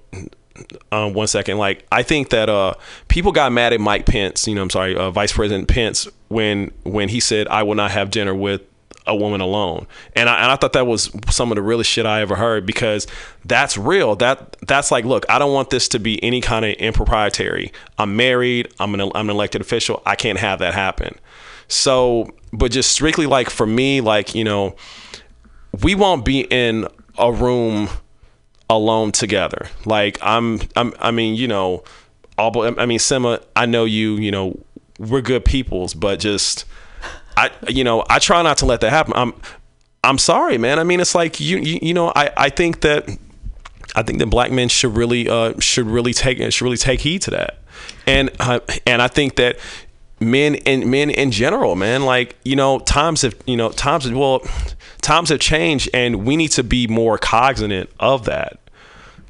[0.91, 1.59] uh, one second.
[1.59, 2.75] Like i think that uh
[3.09, 6.71] people got mad at mike pence you know i'm sorry uh, vice president pence when
[6.85, 8.63] when he said i will not have dinner with
[9.07, 9.87] a woman alone.
[10.15, 12.67] And I, and I thought that was some of the realest shit i ever heard
[12.67, 13.07] because
[13.45, 14.17] that's real.
[14.17, 17.73] That that's like look i don't want this to be any kind of improprietary.
[17.99, 18.73] I'm married.
[18.79, 20.03] I'm an, I'm an elected official.
[20.07, 21.19] I can't have that happen.
[21.69, 24.77] So but just strictly like for me like you know
[25.83, 26.87] we won't be in
[27.19, 27.89] a room
[28.69, 29.69] alone together.
[29.85, 31.85] Like I'm, I'm I mean, you know,
[32.39, 34.59] all I mean, Simma, I know you, you know,
[34.99, 36.65] we're good peoples, but just
[37.37, 39.13] I you know, I try not to let that happen.
[39.17, 39.35] I'm
[40.05, 40.79] I'm sorry, man.
[40.79, 43.09] I mean, it's like you you, you know, I I think that
[43.95, 47.23] I think that black men should really uh should really take should really take heed
[47.23, 47.59] to that.
[48.07, 49.59] And uh, and I think that
[50.31, 54.43] men and men in general, man, like, you know, times have, you know, times well,
[55.01, 58.59] times have changed and we need to be more cognizant of that.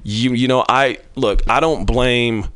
[0.05, 2.49] You you know, I look, I don't blame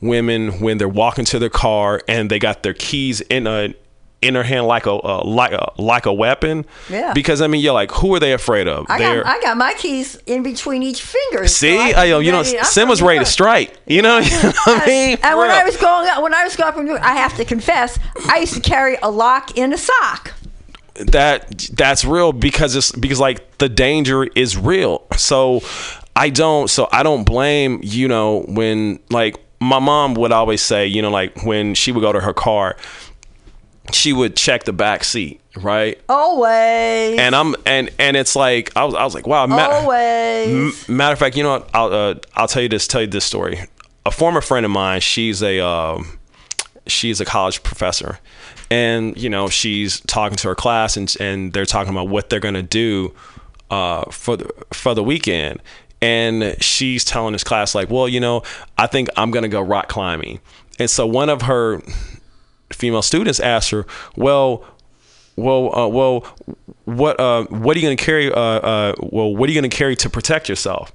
[0.00, 3.74] women when they're walking to their car and they got their keys in a
[4.22, 6.66] in her hand like a uh, like a like a weapon.
[6.90, 7.12] Yeah.
[7.14, 8.86] Because I mean, you're like, who are they afraid of?
[8.88, 11.46] I They're got I got my keys in between each finger.
[11.46, 13.76] see, so I I, you know, Sim was ready to strike.
[13.86, 15.18] You know, you know what I mean?
[15.22, 17.44] And when I was going when I was going from New York, I have to
[17.44, 17.98] confess,
[18.28, 20.34] I used to carry a lock in a sock.
[21.06, 25.62] that that's real because it's because like the danger is real so
[26.14, 30.86] i don't so i don't blame you know when like my mom would always say
[30.86, 32.76] you know like when she would go to her car
[33.92, 37.18] she would check the back seat right Always.
[37.18, 40.88] and i'm and and it's like i was, I was like wow ma- Always.
[40.88, 41.70] M- matter of fact, you know what?
[41.74, 42.86] I'll uh, I'll tell you this.
[42.86, 43.60] Tell you this story.
[44.06, 45.00] A former friend of mine.
[45.00, 46.18] She's a um,
[46.86, 48.18] she's a college professor,
[48.70, 52.40] and you know she's talking to her class, and and they're talking about what they're
[52.40, 53.14] gonna do
[53.70, 55.60] uh, for the for the weekend.
[56.00, 58.42] And she's telling this class like, well, you know,
[58.78, 60.40] I think I'm gonna go rock climbing.
[60.78, 61.82] And so one of her
[62.80, 64.64] female students asked her, well,
[65.36, 66.26] well, uh, well,
[66.84, 68.32] what, uh, what are you going to carry?
[68.32, 70.92] Uh, uh, well, what are you going to carry to protect yourself?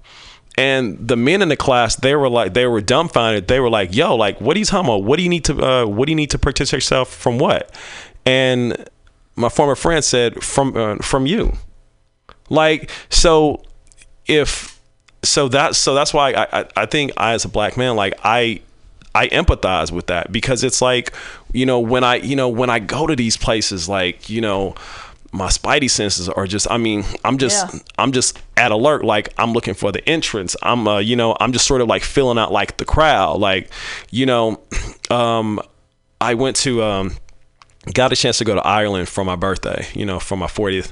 [0.57, 3.47] And the men in the class, they were like, they were dumbfounded.
[3.47, 4.65] They were like, "Yo, like, what are you?
[5.03, 7.75] What do you need to, uh, what do you need to protect yourself from what?"
[8.25, 8.85] And
[9.35, 11.53] my former friend said, "From, uh, from you."
[12.49, 13.63] Like, so
[14.27, 14.79] if,
[15.23, 18.13] so that's, so that's why I, I, I think I, as a black man, like,
[18.23, 18.61] I,
[19.15, 21.13] I empathize with that because it's like,
[21.53, 24.75] you know, when I, you know, when I go to these places, like, you know,
[25.31, 27.79] my spidey senses are just, I mean, I'm just, Yeah.
[27.97, 29.03] I'm just at alert.
[29.05, 30.55] Like I'm looking for the entrance.
[30.61, 33.39] I'm, uh, you know, I'm just sort of like filling out like the crowd.
[33.39, 33.71] Like,
[34.11, 34.61] you know,
[35.09, 35.59] um,
[36.21, 37.15] I went to, um,
[37.93, 40.91] got a chance to go to Ireland for my birthday, you know, for my 40th.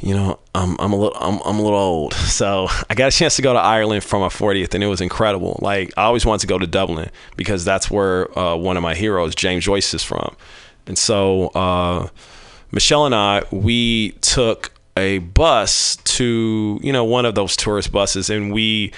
[0.00, 2.14] You know, I'm I'm a little I'm, I'm a little old.
[2.30, 5.00] So, I got a chance to go to Ireland for my 40th and it was
[5.00, 5.58] incredible.
[5.60, 8.94] Like I always wanted to go to Dublin because that's where uh, one of my
[8.94, 10.36] heroes, James Joyce is from.
[10.86, 12.08] And so, uh,
[12.72, 18.30] Michelle and I, we took a bus to, you know, one of those tourist buses
[18.30, 18.92] and we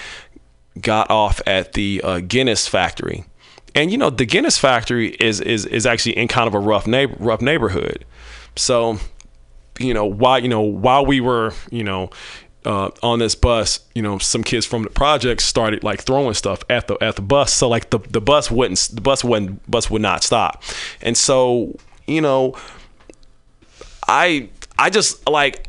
[0.80, 3.24] got off at the uh, Guinness factory.
[3.74, 6.86] And you know, the Guinness factory is is is actually in kind of a rough
[6.86, 8.04] neighbor, rough neighborhood.
[8.56, 8.98] So,
[9.78, 12.10] you know, while you know while we were you know
[12.64, 16.62] uh, on this bus, you know, some kids from the project started like throwing stuff
[16.70, 17.52] at the at the bus.
[17.52, 20.62] So like the the bus wouldn't the bus wouldn't bus would not stop.
[21.00, 22.56] And so you know,
[24.06, 24.48] I
[24.78, 25.68] I just like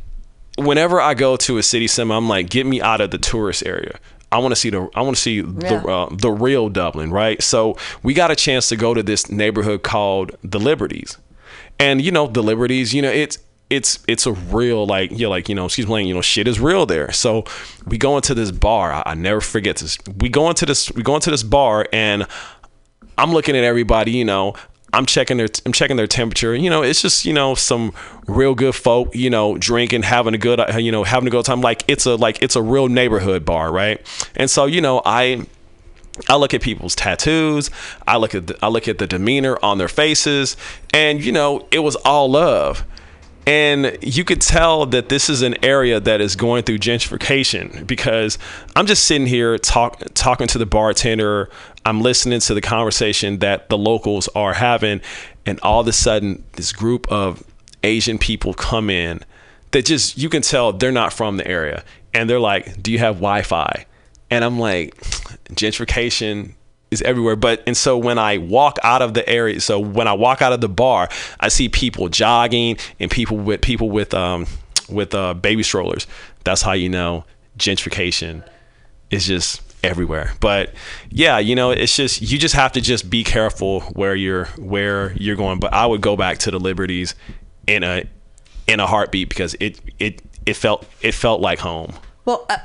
[0.57, 3.65] whenever I go to a city cinema, I'm like, get me out of the tourist
[3.65, 3.99] area.
[4.33, 7.41] I want to see the I want to see the uh, the real Dublin, right?
[7.41, 11.19] So we got a chance to go to this neighborhood called the Liberties,
[11.79, 13.37] and you know the Liberties, you know it's
[13.69, 16.47] it's it's a real like you know, like you know she's playing you know shit
[16.47, 17.11] is real there.
[17.11, 17.43] So
[17.85, 18.91] we go into this bar.
[18.91, 19.99] I, I never forget this.
[20.17, 22.27] We go into this we go into this bar and
[23.19, 24.13] I'm looking at everybody.
[24.13, 24.55] You know,
[24.93, 26.55] I'm checking their I'm checking their temperature.
[26.55, 27.93] You know, it's just you know some
[28.27, 29.15] real good folk.
[29.15, 31.61] You know, drinking, having a good uh, you know having a good time.
[31.61, 33.99] Like it's a like it's a real neighborhood bar, right?
[34.35, 35.47] And so you know I.
[36.29, 37.71] I look at people's tattoos.
[38.05, 40.55] I look at the, I look at the demeanor on their faces,
[40.93, 42.85] and you know it was all love.
[43.45, 48.37] And you could tell that this is an area that is going through gentrification because
[48.75, 51.49] I'm just sitting here talk, talking to the bartender.
[51.85, 55.01] I'm listening to the conversation that the locals are having.
[55.45, 57.43] And all of a sudden, this group of
[57.83, 59.21] Asian people come in
[59.71, 61.83] that just, you can tell they're not from the area.
[62.13, 63.85] And they're like, Do you have Wi Fi?
[64.29, 64.95] And I'm like,
[65.49, 66.53] Gentrification
[66.93, 67.35] is everywhere.
[67.35, 70.53] But and so when I walk out of the area, so when I walk out
[70.53, 71.09] of the bar,
[71.39, 74.47] I see people jogging and people with people with um
[74.89, 76.07] with uh, baby strollers.
[76.45, 77.25] That's how you know
[77.57, 78.47] gentrification
[79.09, 80.33] is just everywhere.
[80.39, 80.73] But
[81.09, 85.13] yeah, you know, it's just you just have to just be careful where you're where
[85.13, 85.59] you're going.
[85.59, 87.15] But I would go back to the Liberties
[87.67, 88.03] in a
[88.67, 91.93] in a heartbeat because it it it felt it felt like home.
[92.25, 92.57] Well, uh,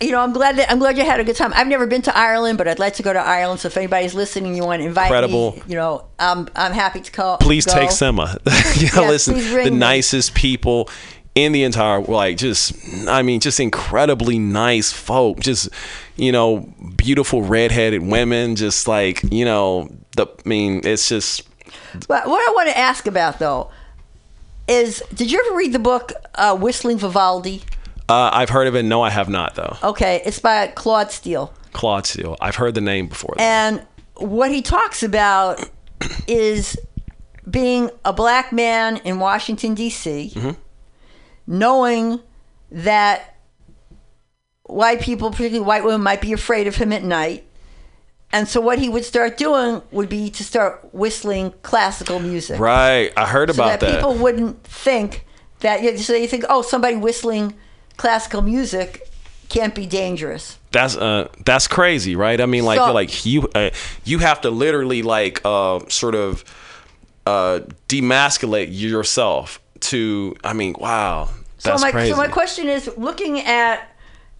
[0.00, 1.52] you know, I'm glad that I'm glad you had a good time.
[1.54, 3.60] I've never been to Ireland, but I'd like to go to Ireland.
[3.60, 5.52] So if anybody's listening, you want to invite Incredible.
[5.56, 7.36] me, you know, I'm I'm happy to call.
[7.36, 7.74] please go.
[7.74, 8.32] take Simma.
[8.80, 9.34] you know, Yes, listen,
[9.64, 9.76] the me.
[9.76, 10.88] nicest people
[11.34, 12.72] in the entire like just
[13.08, 15.40] I mean just incredibly nice folk.
[15.40, 15.68] Just
[16.16, 18.56] you know, beautiful redheaded women.
[18.56, 21.48] Just like you know, the I mean, it's just
[22.08, 23.70] But what I want to ask about though
[24.68, 27.62] is, did you ever read the book uh, Whistling Vivaldi?
[28.08, 28.82] uh, I've heard of it.
[28.84, 29.76] No, I have not though.
[29.82, 31.52] Okay, it's by Claude Steele.
[31.72, 32.36] Claude Steele.
[32.40, 33.34] I've heard the name before.
[33.38, 35.64] And what he talks about
[36.26, 36.76] is
[37.48, 40.56] being a black man in Washington, D.C., Mhm.
[41.50, 42.20] Knowing
[42.70, 43.34] that
[44.62, 47.44] white people, particularly white women, might be afraid of him at night.
[48.32, 52.60] And so, what he would start doing would be to start whistling classical music.
[52.60, 53.96] Right, I heard so about that, that.
[53.96, 55.26] people wouldn't think
[55.60, 55.98] that.
[55.98, 57.54] So you think, oh, somebody whistling
[57.96, 59.08] classical music
[59.48, 60.58] can't be dangerous.
[60.70, 62.40] That's uh that's crazy, right?
[62.40, 63.70] I mean, like So- like you uh,
[64.04, 66.44] you have to literally like uh sort of
[67.26, 70.36] uh demasculate yourself to.
[70.44, 71.28] I mean, wow,
[71.62, 72.10] that's so my crazy.
[72.10, 73.88] so my question is looking at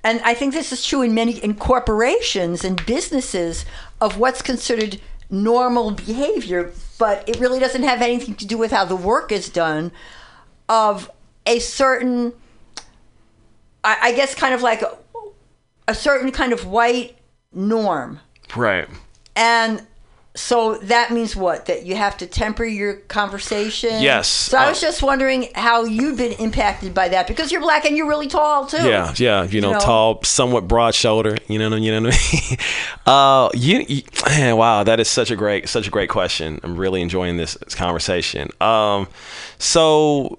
[0.02, 3.64] and I think this is true in many in corporations and businesses
[4.00, 8.84] of what's considered normal behavior, but it really doesn't have anything to do with how
[8.84, 9.92] the work is done
[10.68, 11.10] of
[11.46, 12.32] a certain
[13.84, 14.96] I, I guess kind of like a,
[15.88, 17.16] a certain kind of white
[17.52, 18.20] norm.
[18.56, 18.88] right.
[19.36, 19.86] And
[20.35, 21.66] so that means what?
[21.66, 24.01] That you have to temper your conversation?
[24.01, 24.28] Yes.
[24.28, 27.85] So I Uh, was just wondering how you've been impacted by that because you're black
[27.85, 28.76] and you're really tall too.
[28.87, 29.81] Yeah, yeah, you know, You know?
[29.81, 31.37] tall, somewhat broad shoulder.
[31.49, 32.59] You know, you know what I mean.
[33.07, 36.61] uh, you, you, man, wow, that is such a great, such a great question.
[36.62, 38.51] I'm really enjoying this, this conversation.
[38.61, 39.09] Um,
[39.59, 40.39] so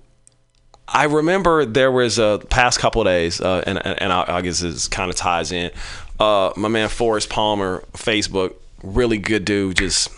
[0.87, 4.59] I remember there was a past couple of days, uh, and and I, I guess
[4.61, 5.71] this kind of ties in.
[6.19, 10.09] Uh, my man Forrest Palmer, Facebook, really good dude, just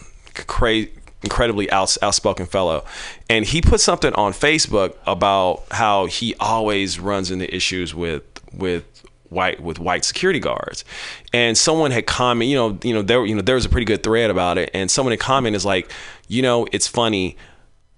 [0.47, 0.91] crazy,
[1.22, 2.86] incredibly out, outspoken fellow,
[3.30, 8.86] and he put something on Facebook about how he always runs into issues with with
[9.30, 10.86] white with white security guards,
[11.34, 13.86] and someone had commented, you know, you know there you know there was a pretty
[13.86, 15.91] good thread about it, and someone had commented is like,
[16.28, 17.38] you know, it's funny.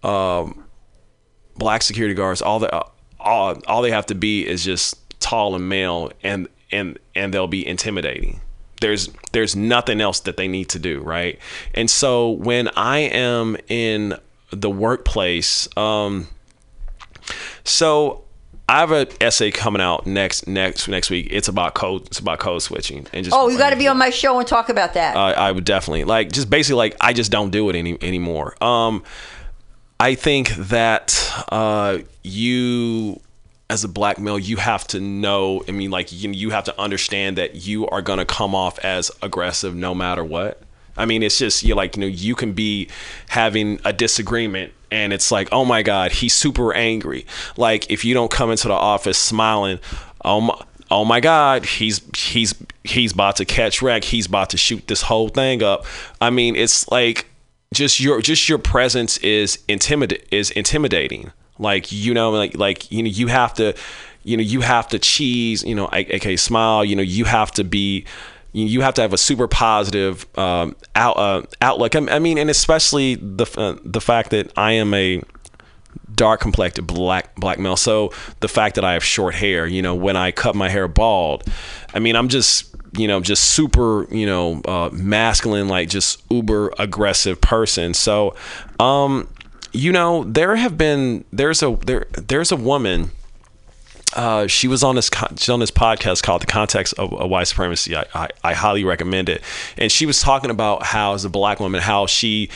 [0.03, 0.65] Um,
[1.57, 2.85] black security guards all the
[3.19, 7.47] all, all they have to be is just tall and male and and and they'll
[7.47, 8.41] be intimidating
[8.85, 11.39] there's there's nothing else that they need to do right
[11.73, 14.13] and so when i am in
[14.51, 16.27] the workplace um
[17.63, 18.21] so
[18.67, 21.27] I have an essay coming out next next next week.
[21.29, 22.07] It's about code.
[22.07, 24.47] It's about code switching and just Oh, you got to be on my show and
[24.47, 25.15] talk about that.
[25.15, 28.55] I, I would definitely like just basically like I just don't do it any anymore.
[28.63, 29.03] Um,
[29.99, 33.21] I think that uh, you
[33.69, 35.63] as a black male, you have to know.
[35.67, 39.11] I mean, like you, you have to understand that you are gonna come off as
[39.21, 40.61] aggressive no matter what.
[40.97, 42.89] I mean, it's just you're like you know you can be
[43.27, 47.25] having a disagreement and it's like oh my god he's super angry.
[47.57, 49.79] Like if you don't come into the office smiling,
[50.23, 50.61] oh my
[50.91, 54.03] oh my god he's he's he's about to catch wreck.
[54.03, 55.85] He's about to shoot this whole thing up.
[56.21, 57.25] I mean, it's like
[57.73, 63.03] just your just your presence is intimidate is intimidating like you know like like you
[63.03, 63.73] know you have to
[64.23, 67.63] you know you have to cheese you know aka smile you know you have to
[67.63, 68.05] be
[68.55, 71.93] you have to have a super positive um, out, uh, outlook.
[71.95, 75.21] I I mean, and especially the uh, the fact that I am a
[76.13, 77.75] dark complected black black male.
[77.75, 80.87] So the fact that I have short hair, you know, when I cut my hair
[80.87, 81.43] bald,
[81.93, 86.71] I mean, I'm just you know just super you know uh, masculine, like just uber
[86.79, 87.93] aggressive person.
[87.93, 88.35] So,
[88.79, 89.27] um,
[89.75, 93.11] you know, there have been there's a there there's a woman.
[94.15, 97.95] Uh, she was on this she's on this podcast called "The Context of, White Supremacy."
[97.95, 99.41] I, I, I highly recommend it.
[99.77, 102.49] And she was talking about how, as a black woman, how she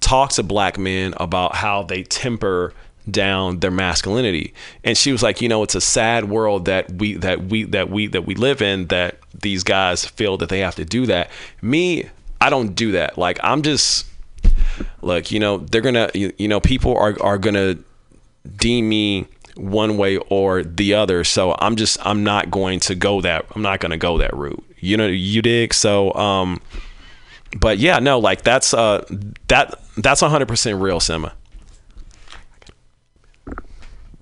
[0.00, 2.72] talks to black men about how they temper
[3.10, 4.54] down their masculinity
[4.84, 7.90] and she was like you know it's a sad world that we that we that
[7.90, 11.28] we that we live in that these guys feel that they have to do that
[11.60, 12.08] me
[12.40, 14.06] i don't do that like i'm just
[15.02, 17.76] look you know they're gonna you, you know people are are gonna
[18.56, 23.20] deem me one way or the other so i'm just i'm not going to go
[23.20, 26.60] that i'm not to go that route you know you dig so um
[27.60, 29.04] but yeah no like that's uh
[29.48, 31.32] that that's 100% real Simma.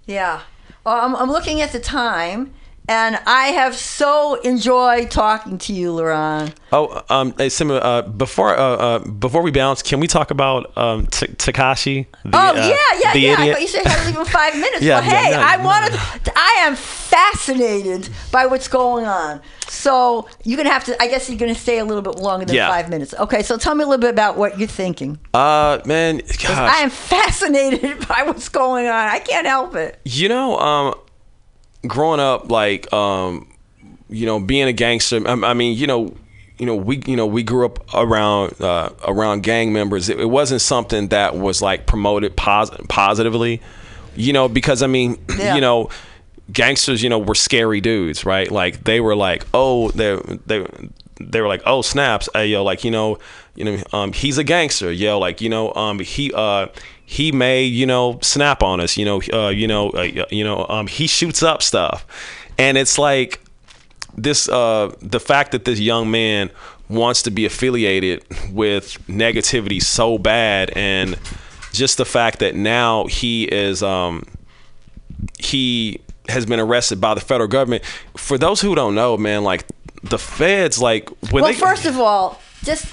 [0.06, 0.40] Yeah.
[0.84, 2.52] Well, I'm, I'm looking at the time,
[2.90, 6.52] and I have so enjoyed talking to you, LaRon.
[6.72, 10.76] Oh, um, hey, Simma, uh, before uh, uh, before we bounce, can we talk about
[10.76, 12.06] um, T- Tekashi?
[12.24, 13.32] the, oh uh, yeah, yeah, yeah.
[13.38, 14.82] I thought you said you had to leave in five minutes.
[14.82, 16.00] Yeah, well, yeah, hey, no, I no, wanted.
[16.34, 19.40] I am fascinated by what's going on.
[19.68, 21.00] So you're gonna have to.
[21.00, 22.68] I guess you're gonna stay a little bit longer than Yeah.
[22.68, 23.14] five minutes.
[23.14, 25.16] Okay, so tell me a little bit about what you're thinking.
[25.32, 26.22] Uh, man.
[26.48, 28.94] I am fascinated by what's going on.
[29.08, 30.00] I can't help it.
[30.04, 30.94] You know, um,
[31.86, 33.48] growing up, like, um,
[34.08, 35.20] you know, being a gangster.
[35.26, 36.14] I, I mean, you know,
[36.58, 40.08] you know, we, you know, we grew up around uh, around gang members.
[40.08, 43.62] It, it wasn't something that was like promoted pos- positively,
[44.16, 45.54] you know, because I mean, Yeah.
[45.54, 45.88] you know,
[46.52, 48.50] gangsters, you know, were scary dudes, right?
[48.50, 50.16] Like they were like, oh, they
[50.46, 50.66] they
[51.18, 53.18] they were like, oh, snaps, hey, yo, like you know,
[53.54, 56.66] you know, um, he's a gangster, yo, like you know, um, he uh.
[57.10, 58.96] He may, you know, snap on us.
[58.96, 60.64] You know, uh, you know, uh, you know.
[60.68, 62.06] Um, he shoots up stuff,
[62.56, 63.40] and it's like,
[64.16, 66.50] this uh the fact that this young man
[66.88, 71.16] wants to be affiliated with negativity so bad and
[71.72, 74.24] just the fact that now he is um
[75.38, 77.84] he has been arrested by the federal government
[78.16, 79.64] for those who don't know man like
[80.02, 82.86] the feds like when well, they first of all, just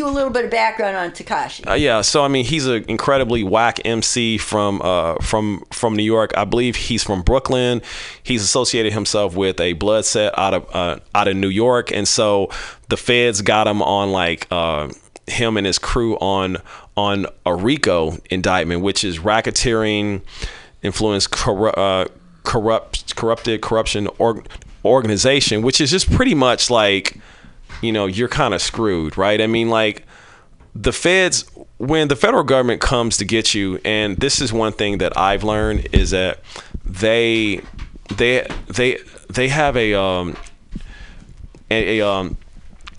[0.00, 1.68] do a little bit of background on Tekashi.
[1.68, 6.04] Uh, yeah, so I mean, he's an incredibly whack MC from uh, from from New
[6.04, 6.32] York.
[6.36, 7.82] I believe he's from Brooklyn.
[8.22, 12.08] He's associated himself with a blood set out of uh, out of New York, and
[12.08, 12.50] so
[12.88, 14.88] the feds got him on like uh,
[15.26, 16.58] him and his crew on
[16.96, 20.22] on a RICO indictment, which is racketeering,
[20.82, 22.08] influence, corru- uh,
[22.42, 24.46] corrupt, corrupted, corruption org-
[24.84, 27.18] organization, which is just pretty much like
[27.80, 29.40] you know, you're kind of screwed, right?
[29.40, 30.04] I mean, like
[30.74, 31.44] the feds,
[31.78, 35.44] when the federal government comes to get you, and this is one thing that I've
[35.44, 36.40] learned is that
[36.84, 37.60] they,
[38.14, 38.98] they, they,
[39.28, 40.36] they have a, um,
[41.70, 42.36] a, a um,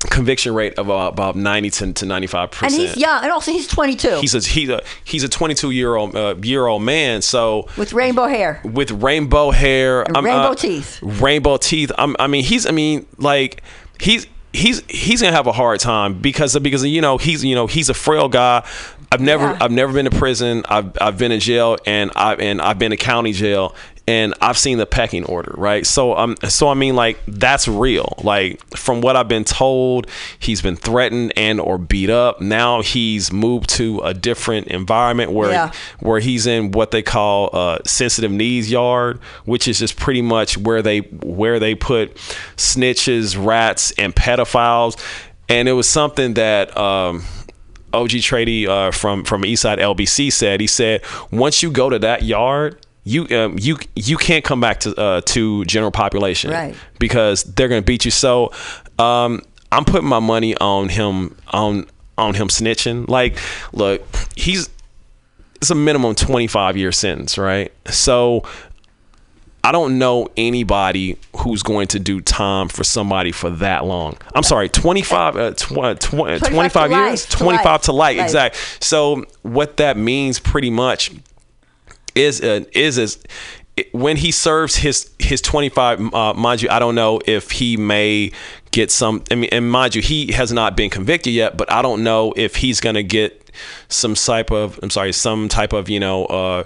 [0.10, 3.68] conviction rate of about, about 90 to, to 95 And he's young, and also he's
[3.68, 7.22] 22 He's a he's a he's a 22 year old uh, year old man.
[7.22, 8.62] So with rainbow hair.
[8.64, 11.00] with rainbow hair, And rainbow uh, teeth.
[11.02, 11.92] rainbow teeth.
[11.98, 12.66] I'm, I mean, he's.
[12.66, 13.62] I mean, like
[14.00, 17.68] he's he's he's gonna have a hard time because because you know he's you know
[17.68, 18.66] he's a frail guy.
[19.12, 19.58] I've never Yeah.
[19.62, 20.64] I've never been to prison.
[20.70, 23.76] I've I've been in jail and I and I've been to county jail
[24.12, 25.86] and I've seen the pecking order, right?
[25.86, 28.14] So um so I mean like that's real.
[28.24, 30.08] Like from what I've been told,
[30.40, 32.42] he's been threatened and or beat up.
[32.42, 35.72] Now he's moved to a different environment where Yeah.
[36.00, 40.58] where he's in what they call uh, sensitive needs yard, which is just pretty much
[40.58, 41.00] where they
[41.40, 42.16] where they put
[42.58, 45.00] snitches, rats, and pedophiles.
[45.50, 47.24] And it was something that um,
[47.94, 50.60] OG Trady uh, from from Eastside LBC said.
[50.62, 51.02] He said
[51.32, 52.78] once you go to that yard.
[53.04, 56.76] You um, you you can't come back to uh, to general population Right.
[57.00, 58.12] because they're gonna beat you.
[58.12, 58.52] So
[59.00, 59.42] um,
[59.72, 61.88] I'm putting my money on him on
[62.18, 63.08] on him snitching.
[63.10, 63.38] Like,
[63.74, 64.04] look,
[64.36, 64.70] he's
[65.56, 67.72] it's a minimum 25 year sentence, right?
[67.88, 68.44] So
[69.64, 74.18] I don't know anybody who's going to do time for somebody for that long.
[74.34, 77.92] I'm sorry, 25, uh, tw- uh, tw- 25, 25 years, life, to 25 life, to
[77.92, 78.26] life, life.
[78.26, 78.60] exactly.
[78.80, 81.12] So what that means pretty much
[82.16, 83.20] is uh, is is
[83.92, 88.32] when he serves his his 25 uh, mind you i don't know if he may
[88.72, 91.82] get some i mean and mind you he has not been convicted yet but i
[91.82, 93.50] don't know if he's going to get
[93.88, 96.64] some type of i'm sorry some type of you know uh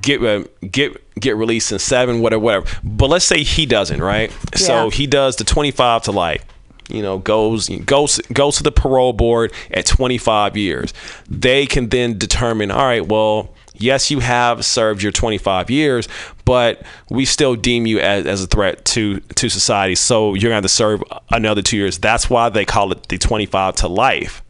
[0.00, 2.66] get uh, get get released in seven whatever whatever.
[2.82, 4.32] But let's say he doesn't right?
[4.54, 6.44] So he does the 25 to life
[6.88, 10.92] you know goes goes goes to the parole board at 25 years.
[11.28, 16.08] They can then determine all right well yes, you have served your 25 years,
[16.44, 19.94] but we still deem you as, as a threat to to society.
[19.94, 21.98] So you're going to have to serve another two years.
[21.98, 24.42] That's why they call it the 25 to life.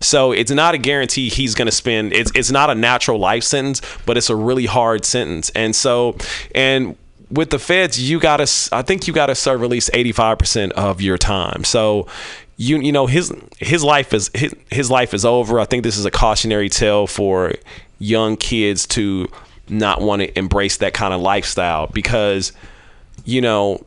[0.00, 2.12] So it's not a guarantee he's going to spend.
[2.12, 5.50] It's it's not a natural life sentence, but it's a really hard sentence.
[5.50, 6.16] And so,
[6.54, 6.96] and
[7.30, 8.68] with the feds, you got to.
[8.72, 11.64] I think you got to serve at least eighty five percent of your time.
[11.64, 12.06] So.
[12.58, 15.60] You you know his his life is his, his life is over.
[15.60, 17.52] I think this is a cautionary tale for
[17.98, 19.28] young kids to
[19.68, 21.86] not want to embrace that kind of lifestyle.
[21.88, 22.52] Because
[23.24, 23.84] you know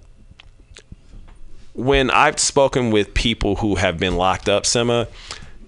[1.73, 5.07] when I've spoken with people who have been locked up, Simma,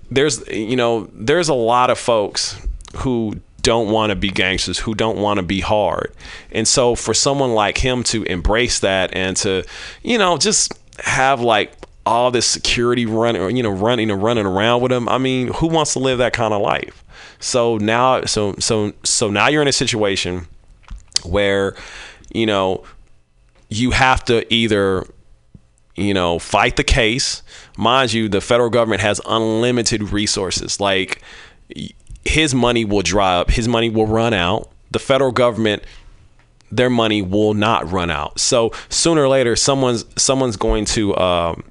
[0.09, 2.59] there's you know there's a lot of folks
[2.97, 6.11] who don't want to be gangsters who don't want to be hard.
[6.51, 9.63] And so for someone like him to embrace that and to
[10.03, 11.73] you know just have like
[12.05, 15.67] all this security running you know running and running around with him i mean who
[15.67, 17.03] wants to live that kind of life
[17.41, 20.47] so now so so so now you're in a situation
[21.23, 21.75] where
[22.33, 22.83] you know
[23.69, 25.05] you have to either
[25.95, 27.43] you know, fight the case.
[27.77, 30.79] Mind you, the federal government has unlimited resources.
[30.79, 31.21] Like
[32.23, 34.71] his money will dry up, his money will run out.
[34.91, 35.83] The federal government
[36.73, 38.39] their money will not run out.
[38.39, 41.63] So sooner or later someone's someone's going to um,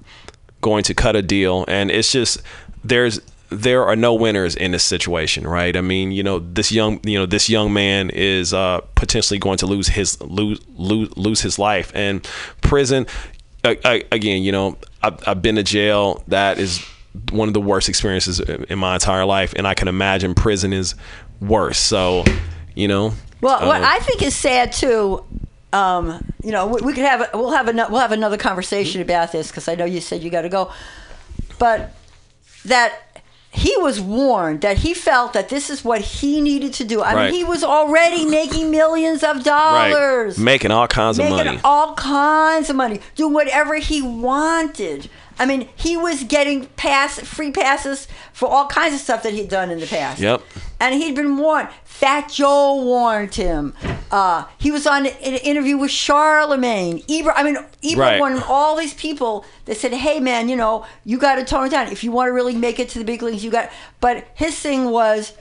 [0.61, 2.43] going to cut a deal and it's just
[2.85, 3.21] there's
[3.51, 5.77] there are no winners in this situation, right?
[5.77, 9.59] I mean, you know, this young, you know, this young man is uh, potentially going
[9.59, 12.27] to lose his lose lose lose his life, and
[12.63, 13.07] prison
[13.65, 16.23] I, I, again, you know, I've, I've been to jail.
[16.29, 16.85] That is
[17.31, 20.95] one of the worst experiences in my entire life, and I can imagine prison is
[21.41, 21.79] worse.
[21.79, 22.25] So,
[22.75, 23.13] you know.
[23.41, 25.25] Well, what uh, I think is sad too.
[25.73, 29.33] Um, you know, we, we could have we'll have another we'll have another conversation about
[29.33, 30.73] this because I know you said you got to go,
[31.59, 31.95] but
[32.65, 33.10] that
[33.53, 37.01] he was warned that he felt that this is what he needed to do.
[37.03, 37.25] I Right.
[37.31, 41.61] mean, he was already making millions of dollars, right, making all kinds of making money.
[41.65, 45.11] all kinds of money, doing whatever he wanted.
[45.41, 49.49] I mean, he was getting pass free passes for all kinds of stuff that he'd
[49.49, 50.21] done in the past.
[50.21, 50.43] Yep.
[50.79, 51.69] And he'd been warned.
[51.83, 53.75] Fat Joe warned him.
[54.11, 57.05] Uh, he was on an interview with Charlamagne.
[57.09, 58.19] Ebro, I mean, Ebro Right.
[58.19, 61.71] warned all these people that said, "Hey, man, you know, you got to tone it
[61.71, 63.43] down if you want to really make it to the big leagues.
[63.45, 65.33] You got." But his thing was,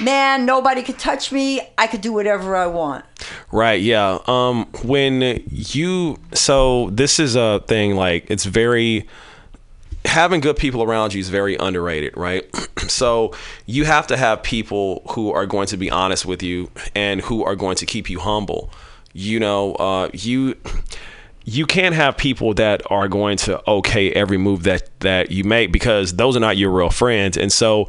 [0.00, 1.60] "Man, nobody could touch me.
[1.76, 3.04] I could do whatever I want."
[3.52, 3.80] Right.
[3.80, 4.18] Yeah.
[4.26, 4.66] Um.
[4.82, 9.06] When you so this is a thing like it's very
[10.04, 12.44] having good people around you is very underrated, right?
[12.88, 13.32] so
[13.66, 17.44] you have to have people who are going to be honest with you and who
[17.44, 18.70] are going to keep you humble.
[19.12, 20.56] You know, uh, you
[21.44, 25.72] you can't have people that are going to okay every move that that you make
[25.72, 27.86] because those are not your real friends and so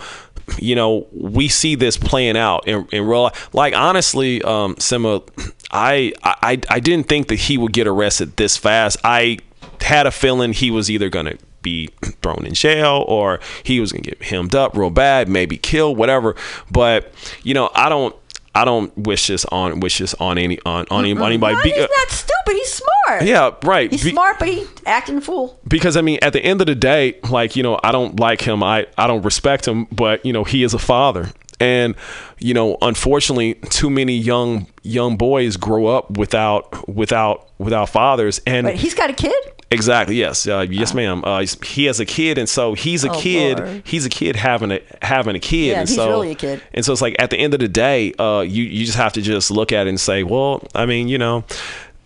[0.60, 5.26] you know we see this playing out in, in real life like honestly um Simma
[5.72, 9.40] I, I i didn't think that he would get arrested this fast i
[9.82, 11.36] had a feeling he was either gonna
[11.66, 11.90] be
[12.22, 16.36] thrown in jail or he was gonna get hemmed up real bad maybe killed whatever
[16.72, 17.12] but
[17.44, 18.16] you know i don't
[18.58, 21.36] I don't wish this on wish this on any on, on any- anybody.
[21.56, 22.54] No, he's not stupid.
[22.54, 23.24] He's smart.
[23.24, 23.92] yeah, right.
[23.92, 25.60] He's Be- smart, but he acting fool.
[25.68, 28.40] because I mean, at the end of the day, like you know, I don't like
[28.40, 28.64] him.
[28.64, 31.96] I I don't respect him, but you know, he is a father, and
[32.40, 38.68] you know, unfortunately, too many young young boys grow up without without without fathers, and
[38.68, 39.36] But he's got a kid.
[39.72, 40.16] Exactly.
[40.16, 40.48] Yes.
[40.48, 41.24] Uh, yes, ma'am.
[41.26, 43.60] Uh, he has a kid, and so he's a Oh, kid.
[43.60, 43.82] Lord.
[43.86, 45.72] He's a kid having a having a kid.
[45.72, 46.62] Yeah, and he's so, really a kid.
[46.74, 49.14] And so it's like at the end of the day, uh, you you just have
[49.14, 51.44] to just look at it and say, well, I mean, you know,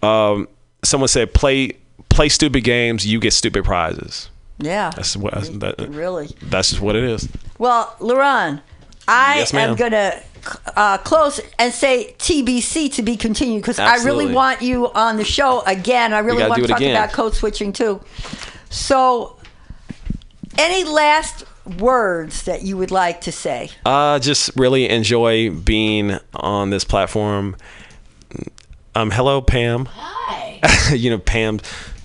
[0.02, 0.48] um,
[0.84, 1.73] someone said play
[2.07, 4.30] play stupid games, you get stupid prizes.
[4.57, 4.91] Yeah.
[4.95, 6.27] That's what that, Really.
[6.41, 7.30] That's just what it is.
[7.60, 8.61] Well, LaRon,
[9.07, 9.76] I Yes, am ma'am.
[10.49, 14.91] Going to uh, close and say TBC to be continued because I really want you
[14.91, 16.13] on the show again.
[16.13, 16.95] I really want to talk again.
[16.95, 18.01] about code switching too.
[18.69, 19.38] So,
[20.57, 21.45] any last
[21.77, 23.69] words that you would like to say?
[23.85, 27.55] Uh, just really enjoy being on this platform.
[28.95, 29.85] Um, hello, Pam.
[29.85, 30.93] Hi.
[30.93, 31.59] you know, Pam.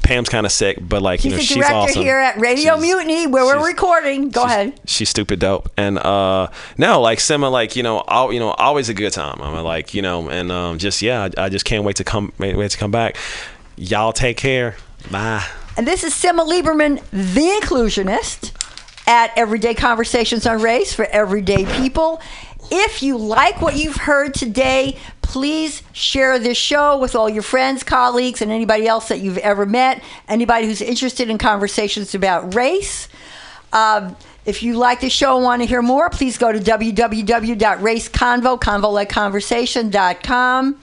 [0.05, 2.03] Pam's kind of sick, but like you know, she's director awesome.
[2.03, 4.29] here at Radio She's- Mutiny where we're recording.
[4.31, 4.79] Go ahead.
[4.87, 6.49] she's stupid dope and uh
[6.79, 9.95] no like Simma like you know all you know always a good time I'm like
[9.95, 12.71] you know and um just yeah I, I just can't wait to come wait, wait
[12.71, 13.17] to come back
[13.77, 14.77] y'all take care
[15.11, 15.45] bye
[15.77, 18.53] And this is Simma Lieberman, the inclusionist,
[19.09, 22.21] at Everyday Conversations on Race for Everyday People.
[22.71, 24.97] If you like what you've heard today,
[25.35, 29.67] please share this show with all your friends, colleagues, and anybody else that you've ever
[29.67, 33.09] met, anybody who's interested in conversations about race.
[33.73, 34.15] Um,
[34.47, 38.93] If you like the show and want to hear more, please go to www.raceconvo, convo
[38.93, 40.81] like conversation.com.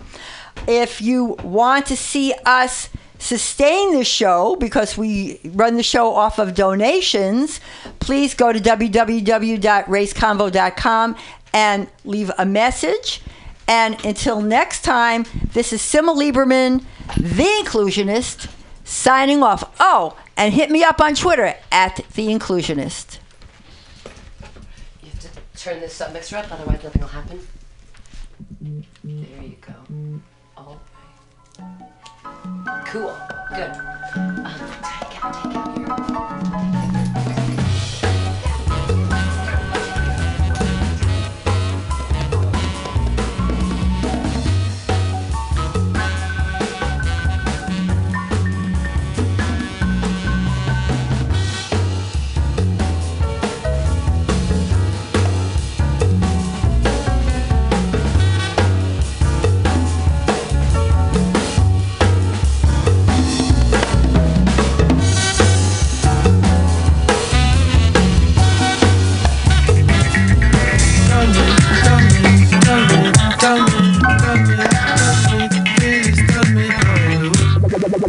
[0.68, 6.40] If you want to see us sustain the show because we run the show off
[6.40, 7.62] of donations,
[8.00, 11.16] please go to www.raceconvo.com
[11.54, 13.22] and leave a message.
[13.68, 16.84] And until next time, this is Simma Lieberman,
[17.16, 18.50] the inclusionist,
[18.84, 19.64] signing off.
[19.80, 23.20] Oh, and hit me up on Twitter at the inclusionist.
[25.02, 27.48] You have to turn this uh, mixer up, otherwise nothing will happen.
[29.04, 29.74] There you go.
[30.58, 30.80] All
[31.58, 32.86] right.
[32.86, 33.18] Cool.
[33.56, 33.72] Good.
[34.16, 34.81] Um,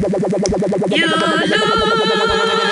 [0.02, 2.72] You look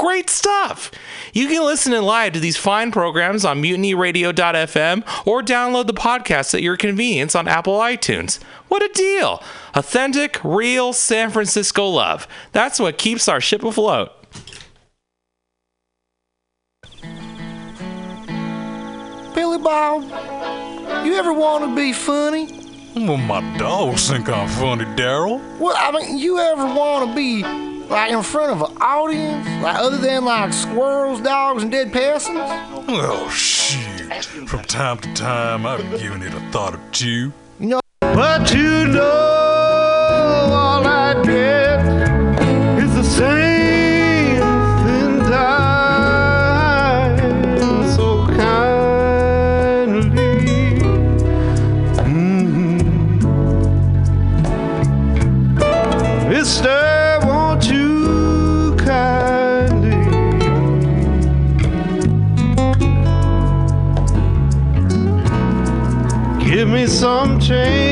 [0.00, 0.90] Great stuff!
[1.34, 6.54] You can listen in live to these fine programs on mutinyradio.fm or download the podcast
[6.54, 8.42] at your convenience on Apple iTunes.
[8.68, 9.42] What a deal!
[9.74, 12.26] Authentic, real San Francisco love.
[12.52, 14.10] That's what keeps our ship afloat.
[19.34, 20.04] Billy Bob,
[21.04, 22.46] you ever want to be funny?
[22.96, 25.42] Well, my dogs think I'm funny, Daryl.
[25.58, 27.42] Well, I mean, you ever want to be
[27.90, 32.40] like in front of an audience, like other than like squirrels, dogs, and dead peasants?
[32.88, 34.24] Oh, shit.
[34.24, 37.32] From time to time, I've given it a thought or two.
[37.58, 39.02] You know, but you know,
[40.52, 41.69] all I get
[67.50, 67.89] change?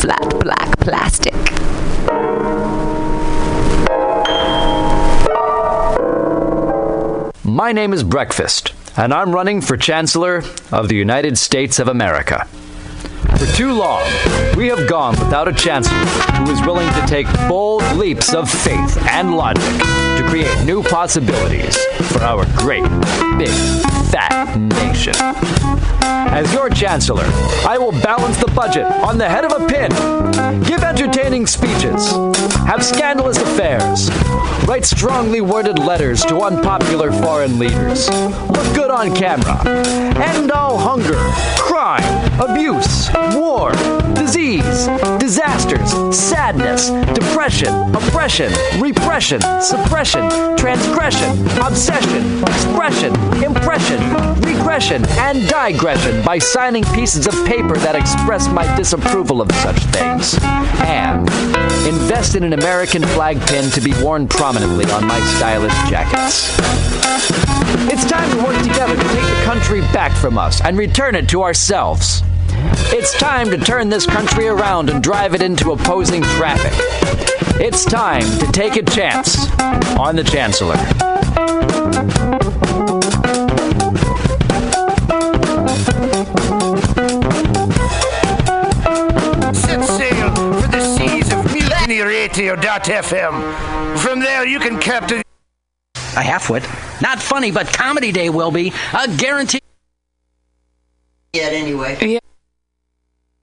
[0.00, 1.34] Flat black plastic.
[7.44, 12.46] My name is Breakfast, and I'm running for Chancellor of the United States of America.
[13.36, 14.02] For too long,
[14.56, 18.96] we have gone without a chancellor who is willing to take bold leaps of faith
[19.06, 19.62] and logic
[20.16, 21.76] to create new possibilities
[22.12, 22.82] for our great,
[23.38, 23.50] big,
[24.10, 25.14] fat nation.
[26.02, 27.24] As your chancellor,
[27.66, 29.90] I will balance the budget on the head of a pin,
[30.64, 32.12] give entertaining speeches,
[32.66, 34.10] have scandalous affairs,
[34.70, 39.60] write strongly worded letters to unpopular foreign leaders, look good on camera,
[40.24, 41.16] end all hunger,
[41.58, 42.04] crime,
[42.40, 43.72] abuse, war,
[44.14, 44.86] disease,
[45.18, 50.22] disasters, sadness, depression, oppression, repression, suppression,
[50.56, 53.98] transgression, obsession, expression, impression,
[54.42, 60.38] regression, and digression by signing pieces of paper that express my disapproval of such things.
[60.82, 61.28] And
[61.88, 66.54] invest in an American flag pin to be worn prominently on my stylish jackets.
[67.90, 71.28] It's time to work together to take the country back from us and return it
[71.30, 72.22] to ourselves.
[72.92, 76.72] It's time to turn this country around and drive it into opposing traffic.
[77.58, 79.50] It's time to take a chance
[79.98, 80.76] on the Chancellor.
[92.32, 93.98] mutinyradio.fm.
[93.98, 95.22] From there, you can captain.
[95.94, 96.62] A halfwit.
[97.00, 98.72] Not funny, but Comedy Day will be.
[98.98, 99.60] A guarantee.
[101.32, 101.96] Yet anyway.
[102.00, 102.18] Yeah.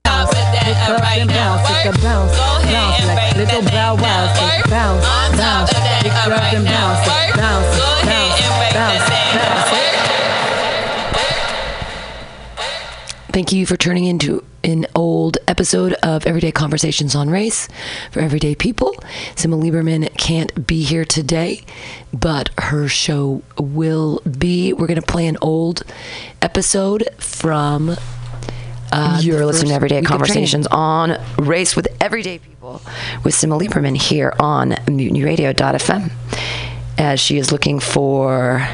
[0.04, 5.70] Bounce, bounce, it's a bounce, bounce like little bow wow, so bounce, bounce,
[6.02, 9.17] big up and bounce, bounce, bounce, bounce, bounce.
[13.30, 17.68] Thank you for turning into an old episode of Everyday Conversations on Race
[18.10, 18.92] for Everyday People.
[19.36, 21.62] Simma Lieberman can't be here today,
[22.12, 24.72] but her show will be.
[24.72, 25.82] We're going to play an old
[26.42, 27.96] episode from.
[28.90, 32.80] Uh, You're listening to Everyday Conversations on Race with Everyday People
[33.22, 36.10] with Simma Lieberman here on MutinyRadio.fm
[36.96, 38.66] as she is looking for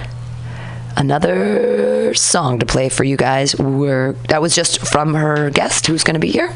[0.96, 3.56] another song to play for you guys.
[3.56, 6.54] We're, that was just from her guest who's going to be here.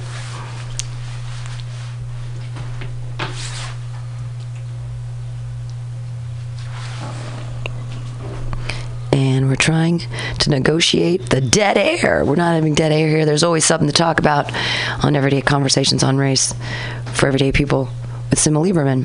[9.10, 10.00] And we're trying
[10.38, 12.24] to negotiate the dead air.
[12.24, 13.24] We're not having dead air here.
[13.24, 14.52] There's always something to talk about
[15.04, 16.54] on Everyday Conversations on Race
[17.14, 17.88] for Everyday People
[18.30, 19.04] with Simma Lieberman,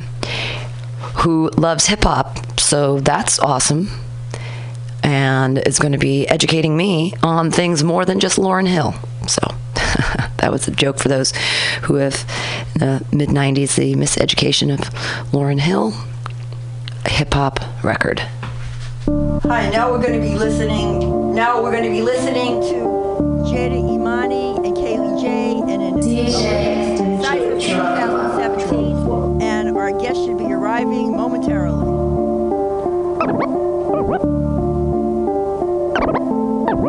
[1.22, 2.60] who loves hip hop.
[2.60, 3.88] So that's awesome
[5.04, 8.94] and is going to be educating me on things more than just Lauryn Hill.
[9.28, 9.40] So
[10.38, 11.32] that was a joke for those
[11.82, 12.24] who have,
[12.74, 14.80] in the mid 90s, the miseducation of
[15.30, 15.92] Lauryn Hill,
[17.04, 18.20] a hip hop record.
[19.44, 21.34] Hi, now we're going to be listening.
[21.34, 23.04] Now we're going to be listening to
[23.44, 25.60] Jada Imani and Kaylee J.
[25.70, 26.02] and an
[27.22, 29.42] Cypher 2017.
[29.42, 32.04] And our guest should be arriving momentarily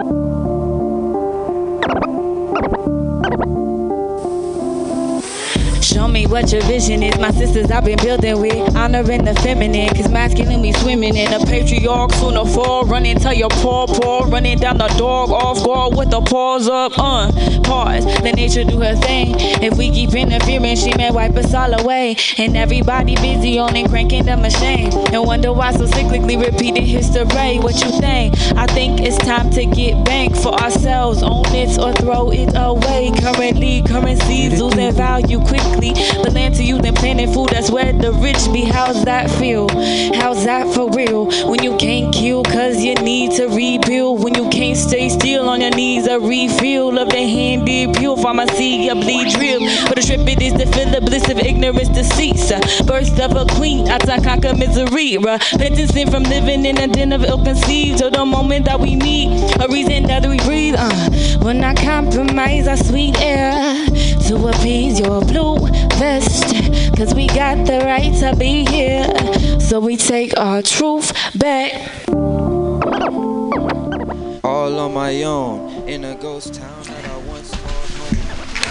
[0.03, 0.34] you.
[5.95, 7.17] Show me what your vision is.
[7.19, 8.75] My sisters I've been building with.
[8.75, 9.87] Honoring the feminine.
[9.95, 11.31] Cause masculine we swimming in.
[11.31, 12.83] A patriarch sooner fall.
[12.83, 14.25] Running till your paw paw.
[14.25, 16.91] Running down the dog off guard with the paws up.
[16.97, 17.31] Uh,
[17.63, 18.03] pause.
[18.23, 19.35] Let nature do her thing.
[19.63, 22.17] If we keep interfering, she may wipe us all away.
[22.37, 24.91] And everybody busy on and cranking the machine.
[25.13, 27.59] And wonder why so cyclically repeating history.
[27.59, 28.35] What you think?
[28.57, 31.23] I think it's time to get bank for ourselves.
[31.23, 33.13] Own it or throw it away.
[33.17, 35.84] Currently, currencies losing value quickly.
[35.93, 38.61] The land to use and planting food, that's where the rich be.
[38.65, 39.69] How's that feel?
[40.15, 41.25] How's that for real?
[41.49, 44.23] When you can't kill cause you need to rebuild.
[44.23, 48.87] When you can't stay still on your knees, a refill of the handy pure pharmacy,
[48.87, 49.61] a bleed drip.
[49.87, 52.51] But the trip it is to feel the bliss of ignorance to cease.
[52.85, 55.17] Birth of a queen, I conquer misery.
[55.17, 57.99] Repenting from living in a den of ill conceived.
[57.99, 59.29] To the moment that we meet,
[59.61, 60.75] a reason that we breathe.
[60.77, 61.09] Uh,
[61.41, 63.75] will not compromise our sweet air
[64.25, 65.57] to appease your blue
[65.97, 66.55] vest.
[66.97, 69.05] Cause we got the right to be here.
[69.59, 71.91] So we take our truth back.
[74.43, 77.51] all on my own in a ghost town that I once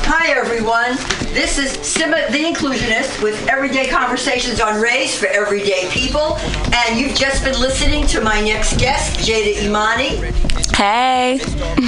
[0.06, 0.96] Hi, everyone.
[1.32, 6.36] This is Simma the Inclusionist with everyday conversations on race for everyday people.
[6.74, 10.16] And you've just been listening to my next guest, Jada Imani.
[10.76, 11.38] Hey.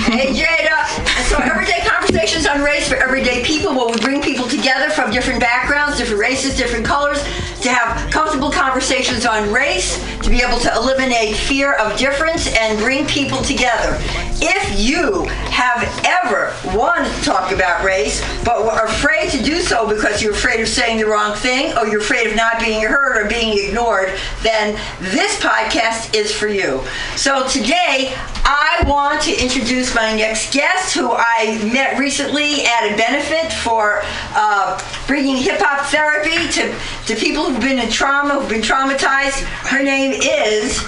[0.06, 0.75] Hey, Jada.
[0.98, 5.10] And so, everyday conversations on race for everyday people, where we bring people together from
[5.10, 7.22] different backgrounds, different races, different colors,
[7.62, 12.78] to have comfortable conversations on race, to be able to eliminate fear of difference and
[12.78, 13.98] bring people together.
[14.38, 19.88] If you have ever wanted to talk about race, but were afraid to do so
[19.88, 23.16] because you're afraid of saying the wrong thing, or you're afraid of not being heard
[23.16, 24.10] or being ignored,
[24.42, 26.82] then this podcast is for you.
[27.16, 28.14] So today,
[28.44, 34.02] I want to introduce my next guest, who I met recently at a benefit for
[34.34, 36.74] uh, bringing hip hop therapy to,
[37.06, 39.42] to people who've been in trauma, who've been traumatized.
[39.68, 40.78] Her name is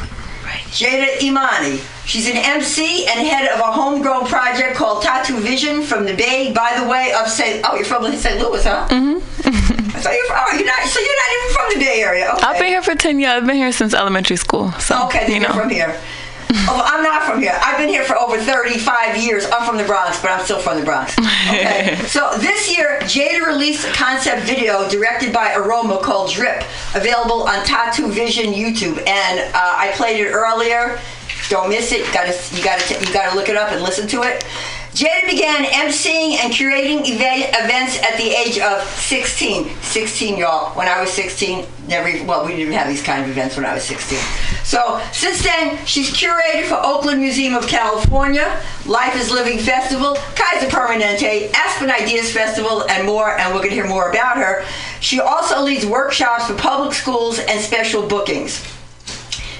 [0.71, 1.81] Jada Imani.
[2.05, 6.53] She's an MC and head of a homegrown project called Tattoo Vision from the Bay,
[6.55, 7.63] by the way, of St.
[7.69, 8.41] Oh, you're from St.
[8.41, 8.87] Louis, huh?
[8.91, 9.19] Mm-hmm.
[9.99, 10.87] So you're, oh, you're not.
[10.87, 12.31] So you're not even from the Bay Area.
[12.35, 12.43] Okay.
[12.47, 13.33] I've been here for 10 years.
[13.33, 14.71] I've been here since elementary school.
[14.79, 15.55] So, Okay, then you you're know.
[15.61, 16.01] from here.
[16.69, 17.59] oh, I'm not from here.
[17.63, 19.45] I've been here for over 35 years.
[19.53, 21.17] I'm from the Bronx, but I'm still from the Bronx.
[21.19, 21.97] Okay.
[22.07, 26.65] so this year, Jada released a concept video directed by Aroma called Drip,
[26.95, 30.99] available on Tattoo Vision YouTube, and uh, I played it earlier.
[31.51, 32.07] Don't miss it.
[32.07, 34.45] You gotta, you gotta, you gotta look it up and listen to it.
[34.99, 39.71] Jada began emceeing and curating events at the age of 16.
[39.81, 40.77] 16, y'all.
[40.77, 43.75] When I was 16, never, well, we didn't have these kind of events when I
[43.75, 44.19] was 16.
[44.65, 50.67] So since then, she's curated for Oakland Museum of California, Life is Living Festival, Kaiser
[50.67, 54.65] Permanente, Aspen Ideas Festival, and more, and we're going to hear more about her.
[54.99, 58.78] She also leads workshops for public schools and special bookings.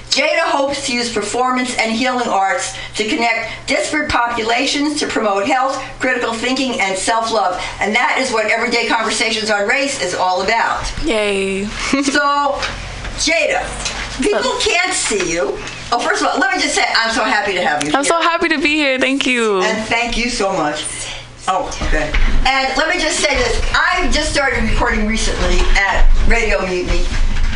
[0.09, 5.75] Jada hopes to use performance and healing arts to connect disparate populations to promote health,
[5.99, 7.61] critical thinking, and self love.
[7.79, 10.91] And that is what Everyday Conversations on Race is all about.
[11.03, 11.65] Yay.
[11.65, 12.57] so,
[13.21, 13.63] Jada,
[14.21, 15.57] people can't see you.
[15.91, 17.91] Oh, first of all, let me just say I'm so happy to have you.
[17.93, 18.99] I'm so happy to be here.
[18.99, 19.61] Thank you.
[19.61, 20.85] And thank you so much.
[21.47, 22.11] Oh, okay.
[22.45, 23.61] And let me just say this.
[23.73, 27.05] I just started recording recently at Radio Mutiny.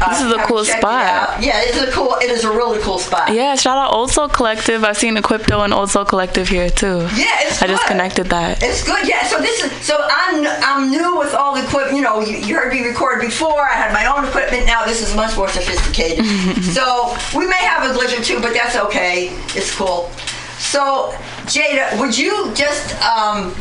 [0.01, 1.41] Uh, This is a cool it spot.
[1.41, 2.15] Yeah, it's a cool.
[2.21, 3.33] It is a really cool spot.
[3.33, 4.83] Yeah, shout out Old Soul Collective.
[4.83, 7.07] I've seen Equipto and Old Soul Collective here too.
[7.15, 8.61] Yeah, it's I just connected that.
[8.63, 9.25] It's good, yeah.
[9.27, 11.95] So this is so I'm I'm new with all the equipment.
[11.97, 13.61] You know, you, you heard me record before.
[13.61, 14.65] I had my own equipment.
[14.65, 16.25] Now this is much more sophisticated.
[16.63, 19.29] so we may have a glitch or two, but that's okay.
[19.55, 20.09] It's cool.
[20.57, 21.13] So
[21.45, 23.53] Jada, would you just um,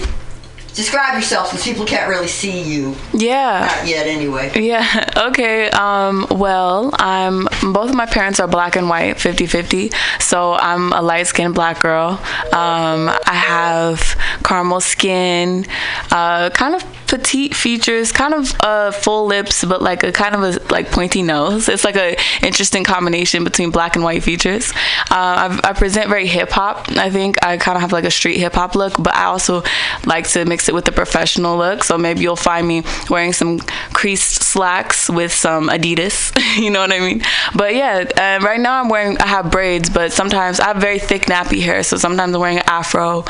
[0.75, 2.95] describe yourself since people can't really see you?
[3.13, 3.69] Yeah.
[3.77, 4.53] Not yet, anyway.
[4.55, 5.09] Yeah.
[5.23, 5.71] Okay.
[5.71, 9.95] Um, well, I'm both of my parents are black and white, 50-50.
[10.21, 12.21] So I'm a light skinned black girl.
[12.53, 14.01] Um, I have
[14.45, 15.65] caramel skin,
[16.11, 16.83] uh, kind of
[17.13, 21.23] petite features, kind of uh, full lips, but like a kind of a like pointy
[21.23, 21.69] nose.
[21.69, 24.73] It's like a interesting combination between black and white features.
[25.11, 26.87] Uh, I, I present very hip hop.
[26.93, 29.63] I think I kind of have like a street hip hop look, but I also
[30.07, 31.85] like to mix it with the professional look.
[31.85, 33.61] So maybe you'll find me wearing some
[34.03, 36.35] creased slacks with some Adidas.
[36.61, 37.23] you know what I mean?
[37.55, 40.99] But yeah, uh, right now I'm wearing I have braids, but sometimes I have very
[40.99, 43.25] thick nappy hair, so sometimes I'm wearing an afro.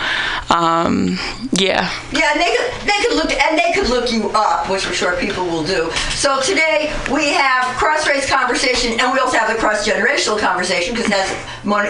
[0.49, 1.19] Um,
[1.53, 1.93] yeah.
[2.11, 4.94] Yeah, and they could they could look and they could look you up, which I'm
[4.94, 5.90] sure people will do.
[6.16, 10.94] So today we have cross race conversation, and we also have the cross generational conversation
[10.94, 11.28] because, as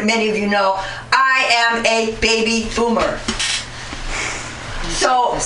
[0.04, 0.74] many of you know,
[1.12, 3.20] I am a baby boomer.
[4.98, 5.38] So.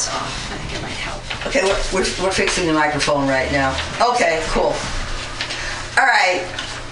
[1.46, 3.70] Okay, we're, we're, we're fixing the microphone right now.
[4.00, 4.74] Okay, cool.
[5.98, 6.44] All right,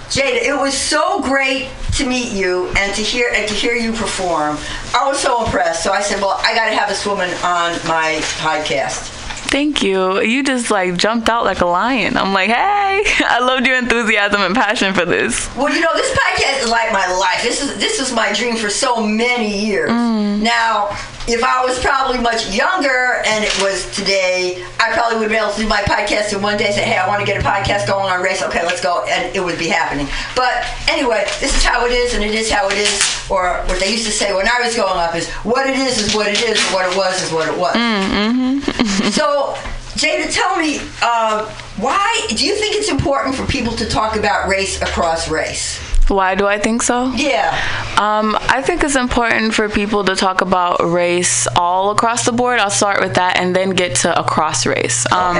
[0.09, 3.93] Jada, it was so great to meet you and to hear and to hear you
[3.93, 4.57] perform.
[4.95, 5.83] I was so impressed.
[5.83, 9.11] So I said, well, I got to have this woman on my podcast.
[9.51, 10.21] Thank you.
[10.21, 12.17] You just like jumped out like a lion.
[12.17, 12.55] I'm like, hey,
[13.25, 15.55] I loved your enthusiasm and passion for this.
[15.55, 17.43] Well, you know, this podcast is like my life.
[17.43, 19.91] This is this is my dream for so many years.
[19.91, 20.43] Mm.
[20.43, 20.97] Now,
[21.27, 25.53] if I was probably much younger and it was today, I probably would be able
[25.53, 26.71] to do my podcast and one day.
[26.73, 28.43] Say, hey, I want to get a podcast going on race.
[28.43, 30.07] Okay, let's go, and it would be happening.
[30.37, 33.01] But anyway, this is how it is, and it is how it is.
[33.31, 35.99] Or what they used to say when I was growing up is, what it is
[35.99, 37.75] is what it is, and what it was is what it was.
[37.75, 39.09] Mm-hmm.
[39.11, 39.55] so,
[39.97, 41.47] Jada, tell me, uh,
[41.79, 45.94] why do you think it's important for people to talk about race across race?
[46.09, 47.13] Why do I think so?
[47.15, 47.51] Yeah.
[47.99, 52.61] Um, I think it's important for people to talk about race all across the board.
[52.61, 55.07] I'll start with that and then get to across race.
[55.13, 55.37] Um,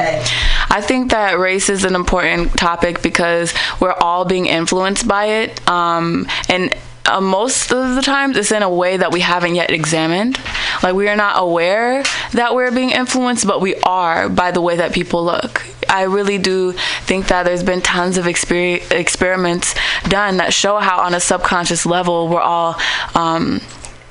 [0.71, 5.69] I think that race is an important topic because we're all being influenced by it.
[5.69, 6.75] Um, and
[7.07, 10.39] uh, most of the times it's in a way that we haven't yet examined.
[10.83, 12.03] Like we are not aware
[12.33, 15.67] that we're being influenced, but we are by the way that people look.
[15.89, 16.73] I really do
[17.03, 19.75] think that there's been tons of exper- experiments
[20.09, 22.77] done that show how, on a subconscious level, we're all.
[23.15, 23.61] Um,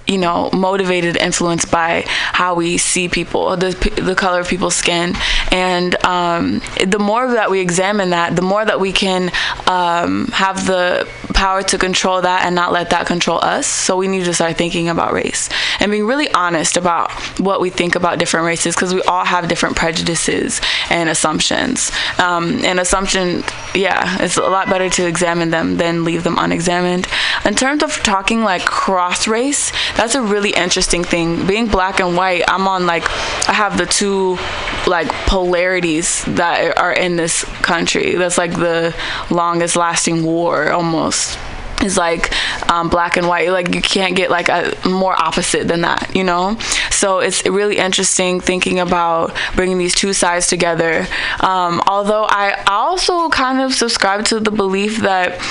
[0.07, 3.71] you know, motivated, influenced by how we see people, the
[4.01, 5.15] the color of people's skin,
[5.51, 9.31] and um, the more that we examine that, the more that we can
[9.67, 13.65] um, have the power to control that and not let that control us.
[13.65, 15.49] So we need to start thinking about race
[15.79, 19.47] and being really honest about what we think about different races, because we all have
[19.47, 21.91] different prejudices and assumptions.
[22.19, 23.43] Um, and assumption,
[23.73, 27.07] yeah, it's a lot better to examine them than leave them unexamined.
[27.45, 31.45] In terms of talking like cross race, that's a really interesting thing.
[31.45, 33.09] Being black and white, I'm on like
[33.47, 34.37] I have the two
[34.87, 38.15] like polarities that are in this country.
[38.15, 38.95] That's like the
[39.29, 41.37] longest lasting war almost
[41.81, 42.31] is like
[42.69, 43.49] um, black and white.
[43.49, 46.57] Like you can't get like a more opposite than that you know?
[46.91, 51.07] So it's really interesting thinking about bringing these two sides together.
[51.39, 55.41] Um, although i also kind of subscribe to the belief that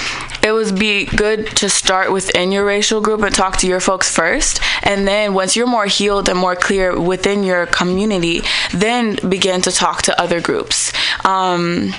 [0.43, 4.11] it would be good to start within your racial group and talk to your folks
[4.11, 4.61] first.
[4.82, 8.43] And then once you're more healed and more clear within your community
[8.73, 10.93] then begin to talk to other groups.
[11.24, 11.94] Um,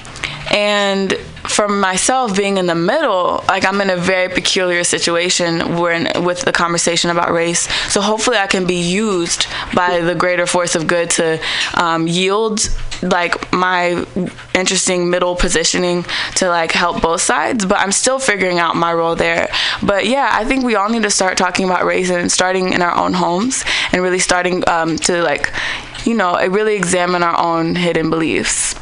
[0.54, 1.14] and
[1.50, 6.42] for myself being in the middle like i'm in a very peculiar situation when with
[6.42, 7.68] the conversation about race.
[7.92, 11.42] So hopefully i can be used by the greater force of good to
[11.74, 12.70] um, yield
[13.02, 14.06] like my
[14.54, 16.06] interesting middle positioning
[16.36, 17.66] to like help both sides.
[17.66, 19.50] But i'm still figuring out my role there.
[19.82, 22.82] But yeah i think we all need to start talking about race and starting in
[22.82, 25.52] our own homes and really starting um, to like
[26.06, 28.76] you know really examine our own hidden beliefs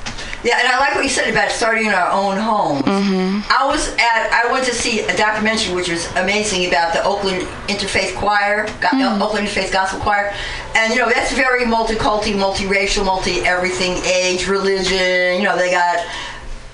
[0.44, 2.82] Yeah, and I like what you said about starting in our own homes.
[2.84, 3.42] Mm-hmm.
[3.52, 7.48] I was at, I went to see a documentary which was amazing about the Oakland
[7.68, 9.22] Interfaith Choir, Go- mm.
[9.22, 10.34] Oakland Interfaith Gospel Choir,
[10.76, 15.40] and you know that's very multicultural, multiracial, multi everything, age, religion.
[15.40, 16.08] You know they got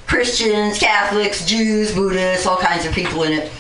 [0.08, 3.52] Christians, Catholics, Jews, Buddhists, all kinds of people in it,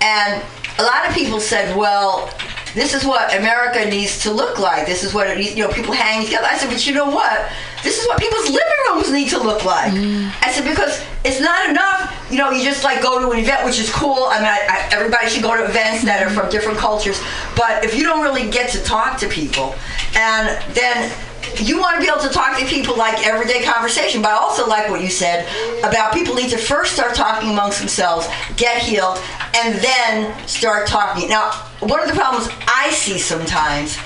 [0.00, 0.42] and
[0.78, 2.28] a lot of people said, well.
[2.76, 4.86] This is what America needs to look like.
[4.86, 6.46] This is what it needs, you know, people hang together.
[6.46, 7.50] I said, but you know what?
[7.82, 9.94] This is what people's living rooms need to look like.
[9.94, 10.30] Mm.
[10.42, 13.64] I said, because it's not enough, you know, you just like go to an event,
[13.64, 14.28] which is cool.
[14.28, 17.18] I mean, I, I, everybody should go to events that are from different cultures.
[17.56, 19.74] But if you don't really get to talk to people,
[20.14, 21.10] and then
[21.56, 24.66] you want to be able to talk to people like everyday conversation, but I also
[24.66, 25.46] like what you said
[25.80, 29.18] about people need to first start talking amongst themselves, get healed,
[29.54, 31.28] and then start talking.
[31.28, 33.96] Now, one of the problems I see sometimes,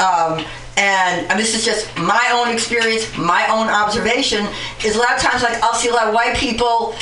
[0.00, 0.44] um,
[0.76, 4.46] and, and this is just my own experience, my own observation,
[4.84, 6.94] is a lot of times like I'll see a lot of white people,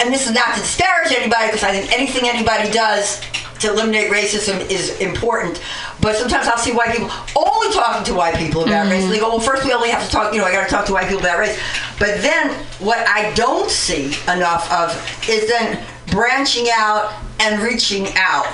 [0.00, 3.20] and this is not to disparage anybody because I think anything anybody does
[3.60, 5.62] to eliminate racism is important.
[6.00, 9.04] But sometimes I'll see white people only talking to white people about race.
[9.04, 10.70] And they go, well, first we only have to talk, you know, I got to
[10.70, 11.58] talk to white people about race.
[11.98, 14.90] But then what I don't see enough of
[15.28, 18.46] is then branching out and reaching out.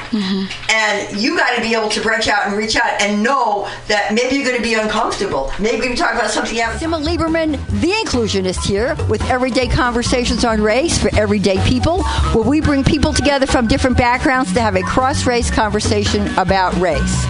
[0.71, 4.15] And you got to be able to branch out and reach out and know that
[4.15, 5.53] maybe you're going to be uncomfortable.
[5.59, 6.81] Maybe we talk about something else.
[6.81, 12.03] Simma Lieberman, the inclusionist here, with everyday conversations on race for everyday people,
[12.33, 16.75] where we bring people together from different backgrounds to have a cross race conversation about
[16.77, 17.25] race.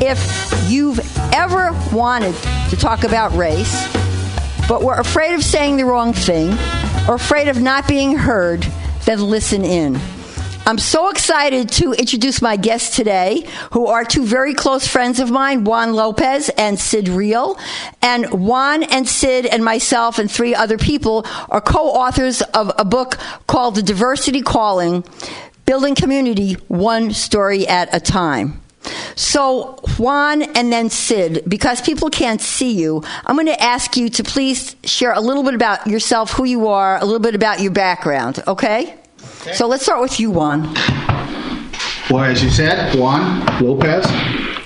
[0.00, 1.00] If you've
[1.32, 2.34] ever wanted
[2.70, 3.86] to talk about race,
[4.68, 6.50] but were afraid of saying the wrong thing
[7.08, 8.66] or afraid of not being heard,
[9.04, 10.00] then listen in.
[10.68, 15.30] I'm so excited to introduce my guests today, who are two very close friends of
[15.30, 17.56] mine, Juan Lopez and Sid Real.
[18.02, 23.16] And Juan and Sid and myself and three other people are co-authors of a book
[23.46, 25.04] called The Diversity Calling,
[25.66, 28.60] Building Community One Story at a Time.
[29.14, 34.08] So, Juan and then Sid, because people can't see you, I'm going to ask you
[34.08, 37.60] to please share a little bit about yourself, who you are, a little bit about
[37.60, 38.96] your background, okay?
[39.54, 40.74] So, let's start with you, Juan.
[42.10, 44.04] Well, as you said, Juan Lopez.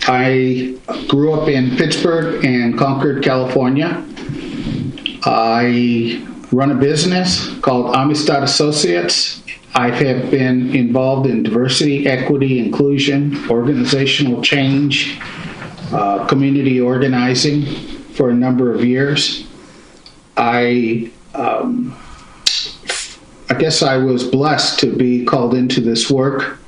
[0.03, 0.77] I
[1.09, 4.05] grew up in Pittsburgh and Concord, California.
[5.25, 9.43] I run a business called Amistad Associates.
[9.75, 15.19] I have been involved in diversity, equity, inclusion, organizational change,
[15.93, 17.65] uh, community organizing
[18.15, 19.47] for a number of years.
[20.37, 21.97] I um,
[23.51, 26.59] I guess I was blessed to be called into this work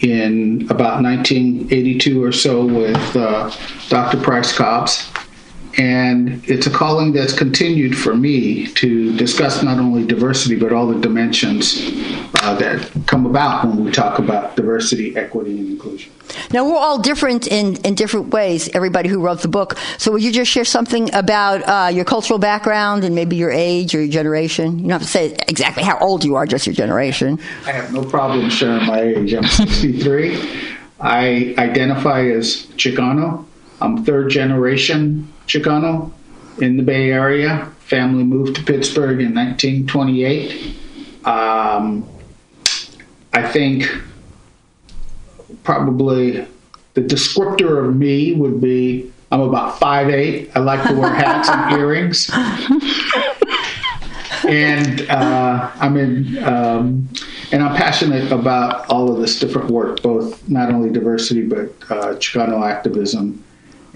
[0.00, 3.54] in about 1982 or so with uh,
[3.90, 4.18] Dr.
[4.22, 5.06] Price Cobbs.
[5.76, 10.86] And it's a calling that's continued for me to discuss not only diversity but all
[10.86, 11.80] the dimensions
[12.42, 16.12] uh, that come about when we talk about diversity, equity, and inclusion.
[16.52, 18.68] Now we're all different in, in different ways.
[18.74, 19.76] Everybody who wrote the book.
[19.98, 23.94] So would you just share something about uh, your cultural background and maybe your age
[23.94, 24.78] or your generation?
[24.78, 27.38] You don't have to say exactly how old you are, just your generation.
[27.66, 29.32] I have no problem sharing my age.
[29.34, 30.70] I'm 63.
[31.00, 33.44] I identify as Chicano.
[33.80, 36.12] I'm third generation Chicano
[36.60, 37.70] in the Bay Area.
[37.80, 40.76] Family moved to Pittsburgh in 1928.
[41.24, 42.08] Um,
[43.32, 43.90] I think
[45.62, 46.46] probably
[46.94, 50.52] the descriptor of me would be I'm about 5'8.
[50.54, 52.30] I like to wear hats and earrings.
[54.48, 57.08] and uh, I'm in, um,
[57.50, 62.14] and I'm passionate about all of this different work, both not only diversity but uh,
[62.16, 63.42] Chicano activism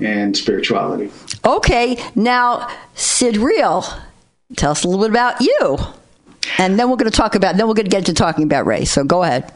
[0.01, 1.11] and spirituality.
[1.45, 3.85] Okay, now Sid Real,
[4.57, 5.79] tell us a little bit about you,
[6.59, 7.57] and then we're going to talk about.
[7.57, 8.91] Then we're going to get into talking about race.
[8.91, 9.53] So go ahead.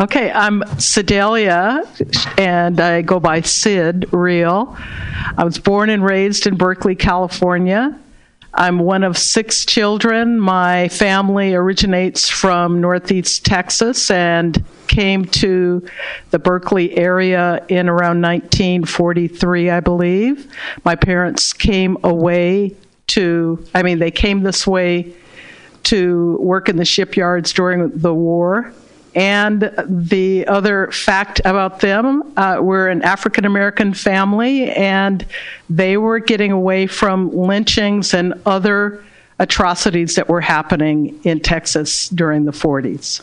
[0.00, 1.82] Okay, I'm Sedalia,
[2.36, 4.76] and I go by Sid Real.
[5.38, 7.96] I was born and raised in Berkeley, California.
[8.56, 10.38] I'm one of six children.
[10.38, 15.84] My family originates from Northeast Texas and came to
[16.30, 20.52] the Berkeley area in around 1943, I believe.
[20.84, 22.76] My parents came away
[23.08, 25.12] to, I mean, they came this way
[25.84, 28.72] to work in the shipyards during the war.
[29.14, 35.24] And the other fact about them, uh, we're an African American family, and
[35.70, 39.04] they were getting away from lynchings and other
[39.38, 43.20] atrocities that were happening in Texas during the 40s.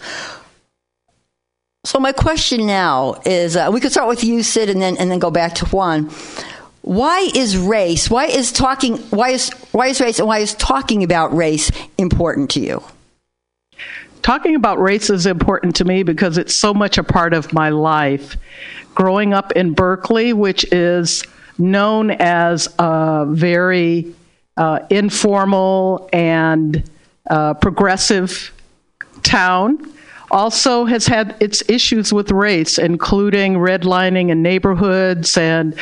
[1.83, 5.11] So my question now is: uh, we could start with you, Sid, and then and
[5.11, 6.09] then go back to Juan.
[6.83, 8.09] Why is race?
[8.09, 8.97] Why is talking?
[9.09, 10.19] Why is why is race?
[10.19, 12.83] And why is talking about race important to you?
[14.21, 17.69] Talking about race is important to me because it's so much a part of my
[17.69, 18.37] life.
[18.93, 21.23] Growing up in Berkeley, which is
[21.57, 24.13] known as a very
[24.57, 26.89] uh, informal and
[27.29, 28.51] uh, progressive
[29.23, 29.91] town,
[30.31, 35.75] also has had its issues with race, including redlining in neighborhoods and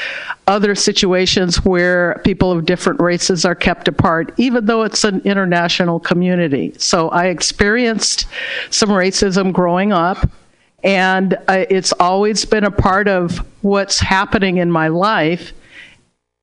[0.47, 5.99] other situations where people of different races are kept apart, even though it's an international
[5.99, 6.73] community.
[6.77, 8.25] So I experienced
[8.69, 10.29] some racism growing up.
[10.83, 15.51] And uh, it's always been a part of what's happening in my life.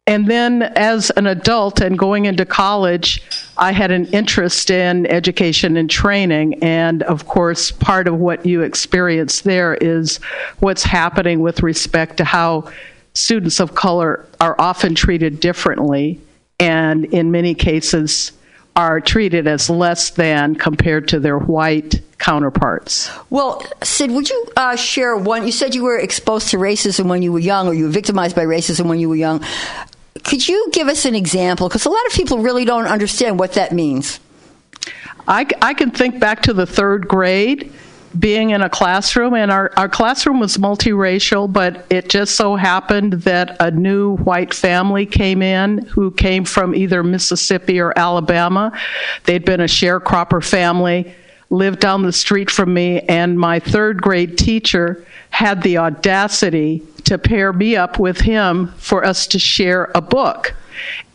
[0.09, 3.23] And then as an adult and going into college,
[3.57, 6.63] I had an interest in education and training.
[6.63, 10.19] And of course, part of what you experience there is
[10.61, 12.71] what's happening with respect to how
[13.15, 16.21] students of color are often treated differently
[16.61, 18.33] and in many cases
[18.77, 23.11] are treated as less than compared to their white counterparts.
[23.31, 25.47] Well, Sid, would you uh, share one?
[25.47, 28.37] You said you were exposed to racism when you were young, or you were victimized
[28.37, 29.43] by racism when you were young.
[30.25, 31.69] Could you give us an example?
[31.69, 34.21] Because a lot of people really don't understand what that means.
[35.29, 37.73] I, I can think back to the third grade
[38.19, 43.15] being in a classroom, and our, our classroom was multiracial, but it just so happened
[43.15, 48.73] that a new white family came in who came from either Mississippi or Alabama.
[49.25, 51.13] They'd been a sharecropper family,
[51.51, 57.19] lived down the street from me, and my third grade teacher had the audacity to
[57.19, 60.55] pair me up with him for us to share a book.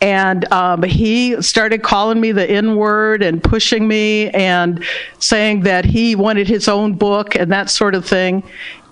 [0.01, 4.83] And um, he started calling me the N word and pushing me and
[5.19, 8.43] saying that he wanted his own book and that sort of thing.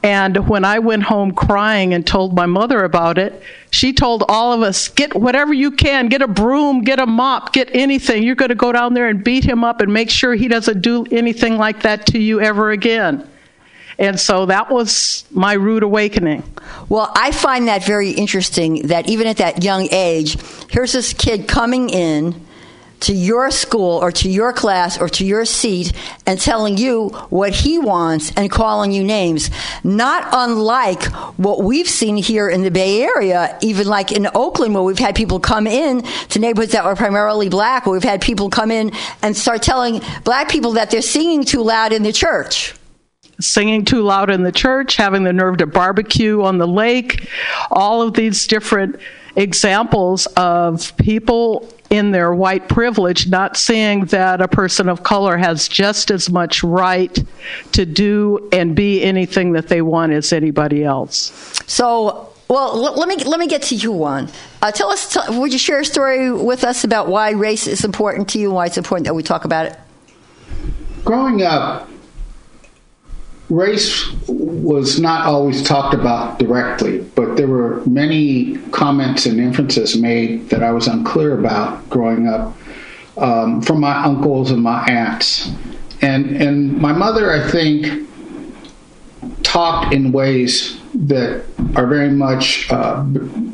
[0.01, 4.53] And when I went home crying and told my mother about it, she told all
[4.53, 8.23] of us, get whatever you can, get a broom, get a mop, get anything.
[8.23, 10.81] You're going to go down there and beat him up and make sure he doesn't
[10.81, 13.27] do anything like that to you ever again.
[13.99, 16.43] And so that was my rude awakening.
[16.87, 20.37] Well, I find that very interesting that even at that young age,
[20.71, 22.47] here's this kid coming in
[23.01, 25.93] to your school or to your class or to your seat
[26.25, 29.49] and telling you what he wants and calling you names.
[29.83, 31.03] Not unlike
[31.37, 35.15] what we've seen here in the Bay Area, even like in Oakland, where we've had
[35.15, 38.91] people come in to neighborhoods that were primarily black, where we've had people come in
[39.21, 42.75] and start telling black people that they're singing too loud in the church
[43.39, 47.29] singing too loud in the church, having the nerve to barbecue on the lake,
[47.71, 48.97] all of these different
[49.35, 55.67] examples of people in their white privilege not seeing that a person of color has
[55.67, 57.23] just as much right
[57.71, 61.31] to do and be anything that they want as anybody else.
[61.65, 64.27] So Well, l- let me let me get to you, Juan.
[64.61, 67.85] Uh, tell us, t- would you share a story with us about why race is
[67.85, 69.77] important to you and why it's important that we talk about it?
[71.05, 71.87] Growing up,
[73.49, 80.49] race was not always talked about directly, but there were many comments and inferences made
[80.49, 82.55] that I was unclear about growing up
[83.17, 85.51] um, from my uncles and my aunts.
[86.01, 88.07] And, and my mother, I think,
[89.43, 91.43] talked in ways that
[91.75, 93.03] are very much, uh,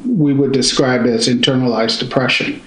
[0.05, 2.61] we would describe as internalized depression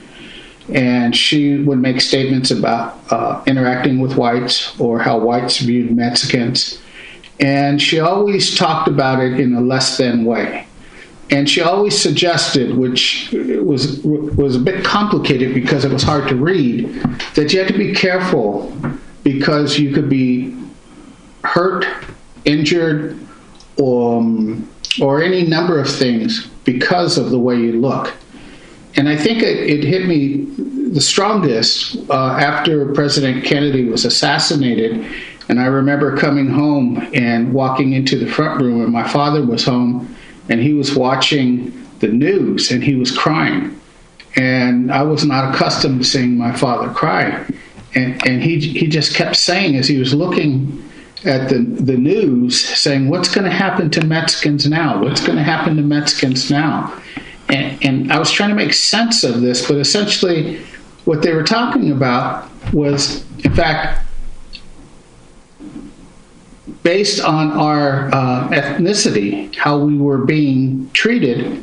[0.72, 6.78] and she would make statements about uh, interacting with whites or how whites viewed Mexicans.
[7.40, 10.66] And she always talked about it in a less than way.
[11.30, 16.36] And she always suggested, which was was a bit complicated because it was hard to
[16.36, 16.88] read,
[17.34, 18.74] that you had to be careful
[19.24, 20.56] because you could be
[21.44, 21.86] hurt,
[22.44, 23.18] injured,
[23.76, 24.68] or, um,
[25.00, 28.14] or any number of things because of the way you look.
[28.96, 30.46] And I think it, it hit me
[30.90, 35.06] the strongest uh, after President Kennedy was assassinated.
[35.48, 39.64] And I remember coming home and walking into the front room, and my father was
[39.64, 40.14] home,
[40.48, 43.80] and he was watching the news, and he was crying.
[44.36, 47.46] And I was not accustomed to seeing my father cry.
[47.94, 50.84] And, and he, he just kept saying, as he was looking
[51.24, 55.02] at the, the news, saying, What's going to happen to Mexicans now?
[55.02, 57.00] What's going to happen to Mexicans now?
[57.48, 60.62] And, and I was trying to make sense of this, but essentially,
[61.06, 64.04] what they were talking about was, in fact,
[66.88, 71.62] based on our uh, ethnicity, how we were being treated,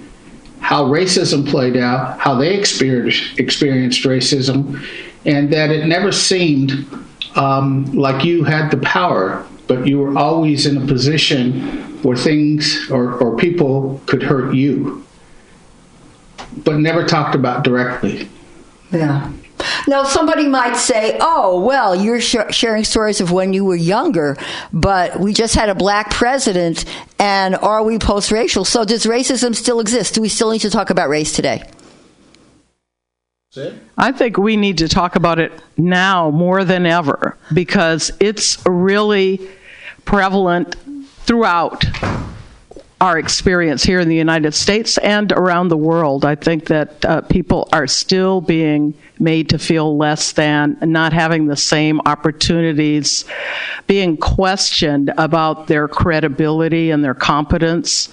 [0.59, 4.87] how racism played out, how they experienced, experienced racism,
[5.25, 6.85] and that it never seemed
[7.35, 11.71] um, like you had the power, but you were always in a position
[12.03, 15.03] where things or, or people could hurt you,
[16.57, 18.29] but never talked about directly.
[18.91, 19.31] Yeah.
[19.87, 24.37] Now, somebody might say, oh, well, you're sh- sharing stories of when you were younger,
[24.73, 26.85] but we just had a black president,
[27.19, 28.65] and are we post racial?
[28.65, 30.15] So, does racism still exist?
[30.15, 31.63] Do we still need to talk about race today?
[33.97, 39.47] I think we need to talk about it now more than ever because it's really
[40.03, 40.75] prevalent
[41.19, 41.85] throughout
[43.05, 46.25] our experience here in the United States and around the world.
[46.25, 51.45] I think that uh, people are still being made to feel less than, not having
[51.45, 53.23] the same opportunities,
[53.85, 58.09] being questioned about their credibility and their competence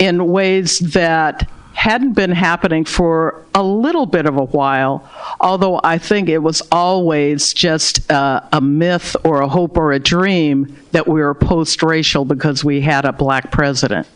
[0.00, 5.08] in ways that hadn't been happening for a little bit of a while,
[5.40, 10.00] although I think it was always just uh, a myth or a hope or a
[10.00, 14.08] dream that we were post racial because we had a black president.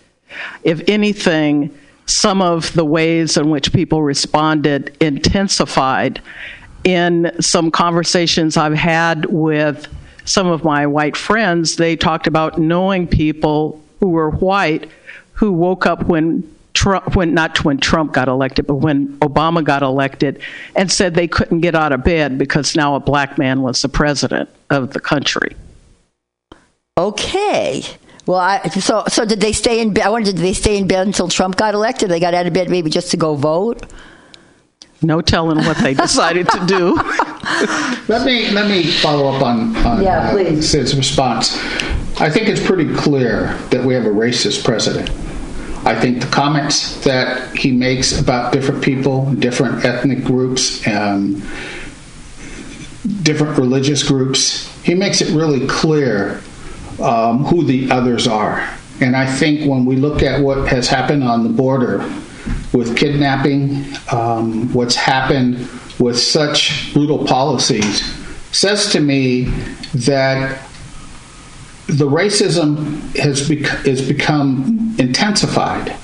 [0.63, 1.77] If anything,
[2.07, 6.23] some of the ways in which people responded intensified
[6.85, 9.89] in some conversations I've had with
[10.25, 11.77] some of my white friends.
[11.77, 14.89] They talked about knowing people who were white
[15.33, 19.83] who woke up when Trump, when not when Trump got elected, but when Obama got
[19.83, 20.41] elected,
[20.77, 23.89] and said they couldn't get out of bed because now a black man was the
[23.89, 25.57] president of the country.
[26.97, 27.83] Okay.
[28.29, 30.05] Well, I, so so did they stay in bed?
[30.05, 32.11] I wonder did they stay in bed until Trump got elected?
[32.11, 33.91] They got out of bed maybe just to go vote?
[35.01, 36.95] No telling what they decided to do.
[38.07, 40.69] let me let me follow up on, on Yeah, uh, please.
[40.69, 41.57] Sid's response.
[42.21, 45.09] I think it's pretty clear that we have a racist president.
[45.87, 51.37] I think the comments that he makes about different people, different ethnic groups, um,
[53.23, 56.43] different religious groups, he makes it really clear
[57.01, 58.69] um, who the others are.
[59.01, 61.99] And I think when we look at what has happened on the border
[62.73, 65.57] with kidnapping, um, what's happened
[65.99, 68.03] with such brutal policies,
[68.51, 69.45] says to me
[69.95, 70.62] that
[71.87, 75.97] the racism has bec- become intensified.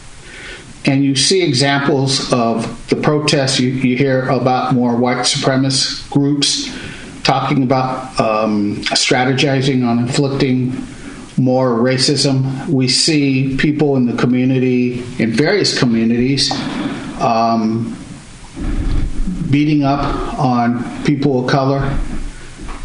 [0.86, 3.58] And you see examples of the protests.
[3.58, 6.68] You, you hear about more white supremacist groups
[7.24, 10.72] talking about um, strategizing on inflicting
[11.36, 12.68] more racism.
[12.68, 16.52] We see people in the community, in various communities,
[17.20, 17.96] um,
[19.50, 21.98] beating up on people of color.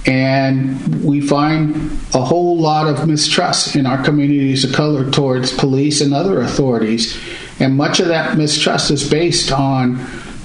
[0.06, 1.76] And we find
[2.16, 7.20] a whole lot of mistrust in our communities of color towards police and other authorities.
[7.60, 9.96] And much of that mistrust is based on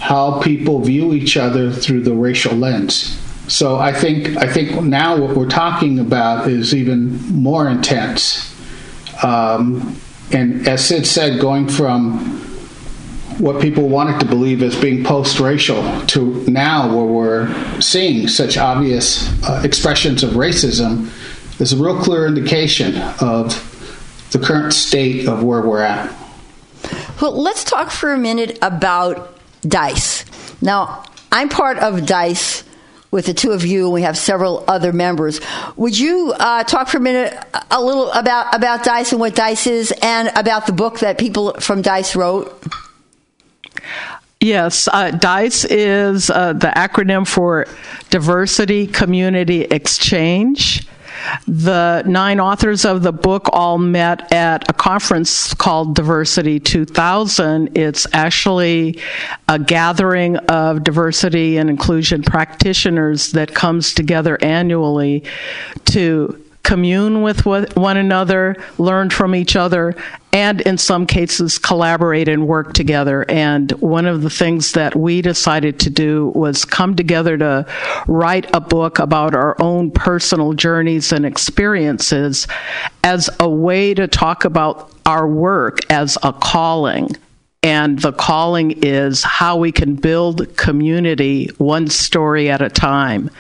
[0.00, 3.23] how people view each other through the racial lens.
[3.48, 8.50] So I think I think now what we're talking about is even more intense.
[9.22, 10.00] Um,
[10.32, 12.40] and as Sid said, going from
[13.38, 19.28] what people wanted to believe as being post-racial to now where we're seeing such obvious
[19.44, 21.10] uh, expressions of racism
[21.60, 23.70] is a real clear indication of
[24.32, 26.12] the current state of where we're at.
[27.20, 30.24] Well, let's talk for a minute about DICE.
[30.60, 32.64] Now, I'm part of DICE
[33.14, 35.40] with the two of you, and we have several other members.
[35.76, 37.32] Would you uh, talk for a minute
[37.70, 41.54] a little about, about DICE and what DICE is and about the book that people
[41.60, 42.60] from DICE wrote?
[44.40, 47.68] Yes, uh, DICE is uh, the acronym for
[48.10, 50.84] Diversity Community Exchange.
[51.46, 57.76] The nine authors of the book all met at a conference called Diversity 2000.
[57.76, 59.00] It's actually
[59.48, 65.24] a gathering of diversity and inclusion practitioners that comes together annually
[65.86, 69.94] to commune with one another, learn from each other,
[70.32, 73.24] and in some cases collaborate and work together.
[73.30, 77.66] And one of the things that we decided to do was come together to
[78.08, 82.48] write a book about our own personal journeys and experiences
[83.04, 87.14] as a way to talk about our work as a calling
[87.64, 93.30] and the calling is how we can build community one story at a time.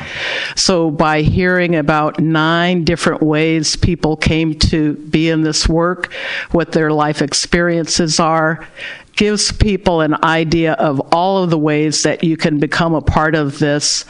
[0.56, 6.10] So, by hearing about nine different ways people came to be in this work,
[6.52, 8.66] what their life experiences are,
[9.14, 13.34] gives people an idea of all of the ways that you can become a part
[13.34, 14.06] of this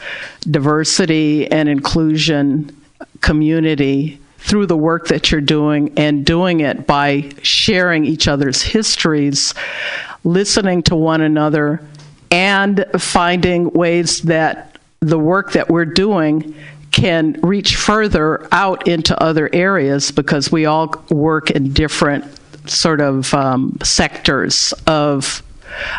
[0.49, 2.73] diversity and inclusion
[3.19, 9.55] community through the work that you're doing and doing it by sharing each other's histories,
[10.23, 11.81] listening to one another,
[12.29, 16.53] and finding ways that the work that we're doing
[16.91, 22.23] can reach further out into other areas because we all work in different
[22.69, 25.41] sort of um, sectors of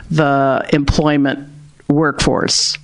[0.08, 1.48] the employment
[1.88, 2.78] workforce.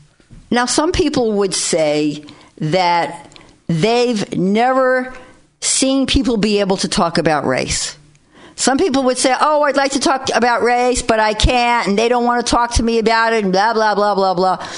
[0.51, 2.25] Now, some people would say
[2.59, 3.31] that
[3.69, 5.15] they've never
[5.63, 7.97] seen people be able to talk about race.
[8.55, 11.99] Some people would say, Oh, I'd like to talk about race, but I can't, and
[11.99, 14.69] they don't want to talk to me about it, and blah, blah, blah, blah, blah.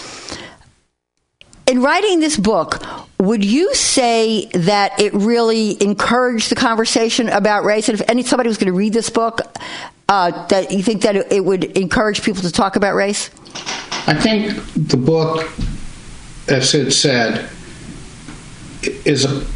[1.66, 2.82] In writing this book,
[3.19, 7.89] would you say that it really encouraged the conversation about race?
[7.89, 9.40] And if any somebody was going to read this book,
[10.09, 13.31] uh, that you think that it would encourage people to talk about race?
[14.06, 15.51] I think the book,
[16.48, 17.48] as it said,
[18.82, 19.47] is a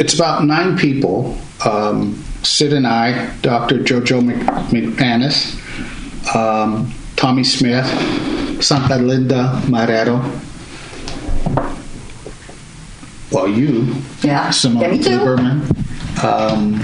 [0.00, 1.36] it's about nine people.
[1.64, 3.80] Um, Sid and I, Dr.
[3.80, 5.54] Jojo McManus,
[6.34, 7.84] um, Tommy Smith,
[8.64, 10.18] Santa Linda Marrero.
[13.30, 16.80] Well, you, yeah, Simma Lieberman, um,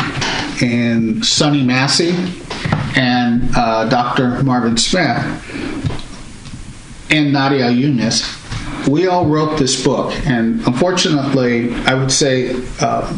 [0.63, 2.15] and Sonny Massey,
[3.01, 4.43] and uh, Dr.
[4.45, 5.25] Marvin Smith,
[7.11, 8.46] and Nadia Yunus
[8.87, 13.13] we all wrote this book, and unfortunately, I would say, uh,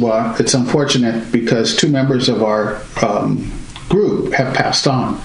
[0.00, 3.52] well, it's unfortunate because two members of our um,
[3.88, 5.20] group have passed on,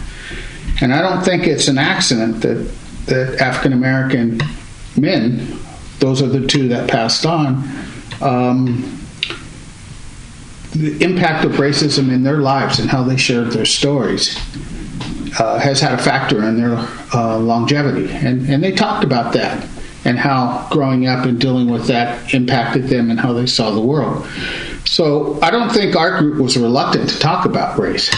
[0.81, 2.71] and I don't think it's an accident that
[3.05, 4.41] that African American
[4.95, 5.59] men,
[5.99, 7.63] those are the two that passed on.
[8.21, 8.95] Um,
[10.71, 14.37] the impact of racism in their lives and how they shared their stories
[15.39, 16.75] uh, has had a factor in their
[17.13, 18.11] uh, longevity.
[18.11, 19.67] And, and they talked about that
[20.05, 23.81] and how growing up and dealing with that impacted them and how they saw the
[23.81, 24.25] world.
[24.85, 28.09] So I don't think our group was reluctant to talk about race,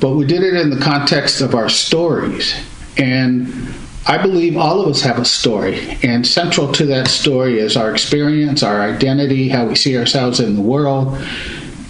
[0.00, 2.54] but we did it in the context of our stories.
[2.98, 3.74] And
[4.06, 7.92] I believe all of us have a story, and central to that story is our
[7.92, 11.16] experience, our identity, how we see ourselves in the world,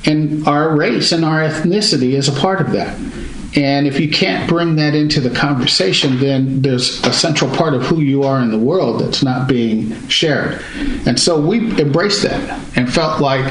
[0.04, 2.98] and our race and our ethnicity is a part of that.
[3.54, 7.82] And if you can't bring that into the conversation, then there's a central part of
[7.82, 10.64] who you are in the world that's not being shared.
[11.06, 13.44] And so we embraced that and felt like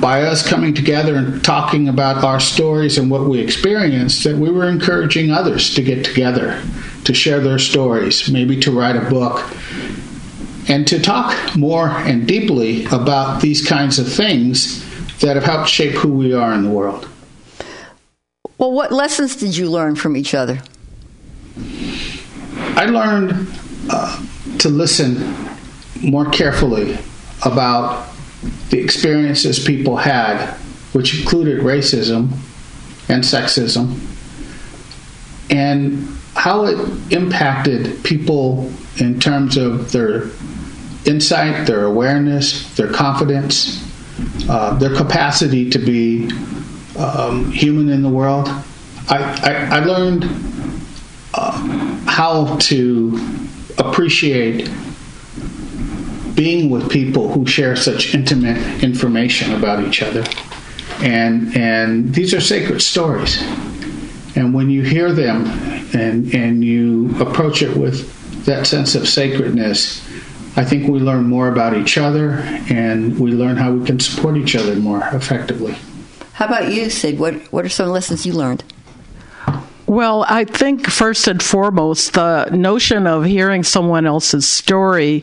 [0.00, 4.50] by us coming together and talking about our stories and what we experienced, that we
[4.50, 6.60] were encouraging others to get together,
[7.04, 9.48] to share their stories, maybe to write a book,
[10.68, 14.82] and to talk more and deeply about these kinds of things
[15.20, 17.08] that have helped shape who we are in the world.
[18.62, 20.62] Well, what lessons did you learn from each other?
[22.76, 23.48] I learned
[23.90, 24.24] uh,
[24.58, 25.34] to listen
[26.00, 26.96] more carefully
[27.44, 28.06] about
[28.70, 30.54] the experiences people had,
[30.92, 32.30] which included racism
[33.08, 33.98] and sexism,
[35.50, 36.06] and
[36.36, 36.78] how it
[37.12, 40.30] impacted people in terms of their
[41.04, 43.84] insight, their awareness, their confidence,
[44.48, 46.30] uh, their capacity to be
[46.96, 48.48] um, human in the world.
[49.08, 50.24] I, I, I learned
[51.34, 51.52] uh,
[52.06, 53.18] how to
[53.78, 54.70] appreciate
[56.34, 60.24] being with people who share such intimate information about each other.
[61.00, 63.42] And, and these are sacred stories.
[64.34, 65.46] And when you hear them
[65.94, 70.00] and, and you approach it with that sense of sacredness,
[70.56, 72.30] I think we learn more about each other
[72.70, 75.76] and we learn how we can support each other more effectively.
[76.34, 77.18] How about you, Sid?
[77.18, 78.64] What What are some lessons you learned?
[79.86, 85.22] Well, I think first and foremost, the notion of hearing someone else's story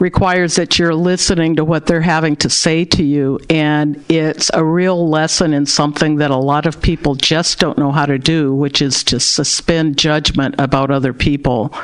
[0.00, 3.38] requires that you're listening to what they're having to say to you.
[3.50, 7.92] And it's a real lesson in something that a lot of people just don't know
[7.92, 11.74] how to do, which is to suspend judgment about other people.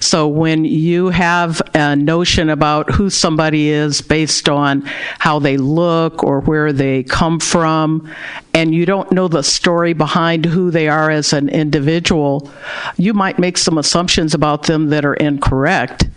[0.00, 4.82] So when you have a notion about who somebody is based on
[5.18, 8.10] how they look or where they come from,
[8.54, 12.50] and you don't know the story behind who they are as an individual,
[12.96, 16.08] you might make some assumptions about them that are incorrect.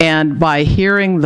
[0.00, 1.22] And by hearing the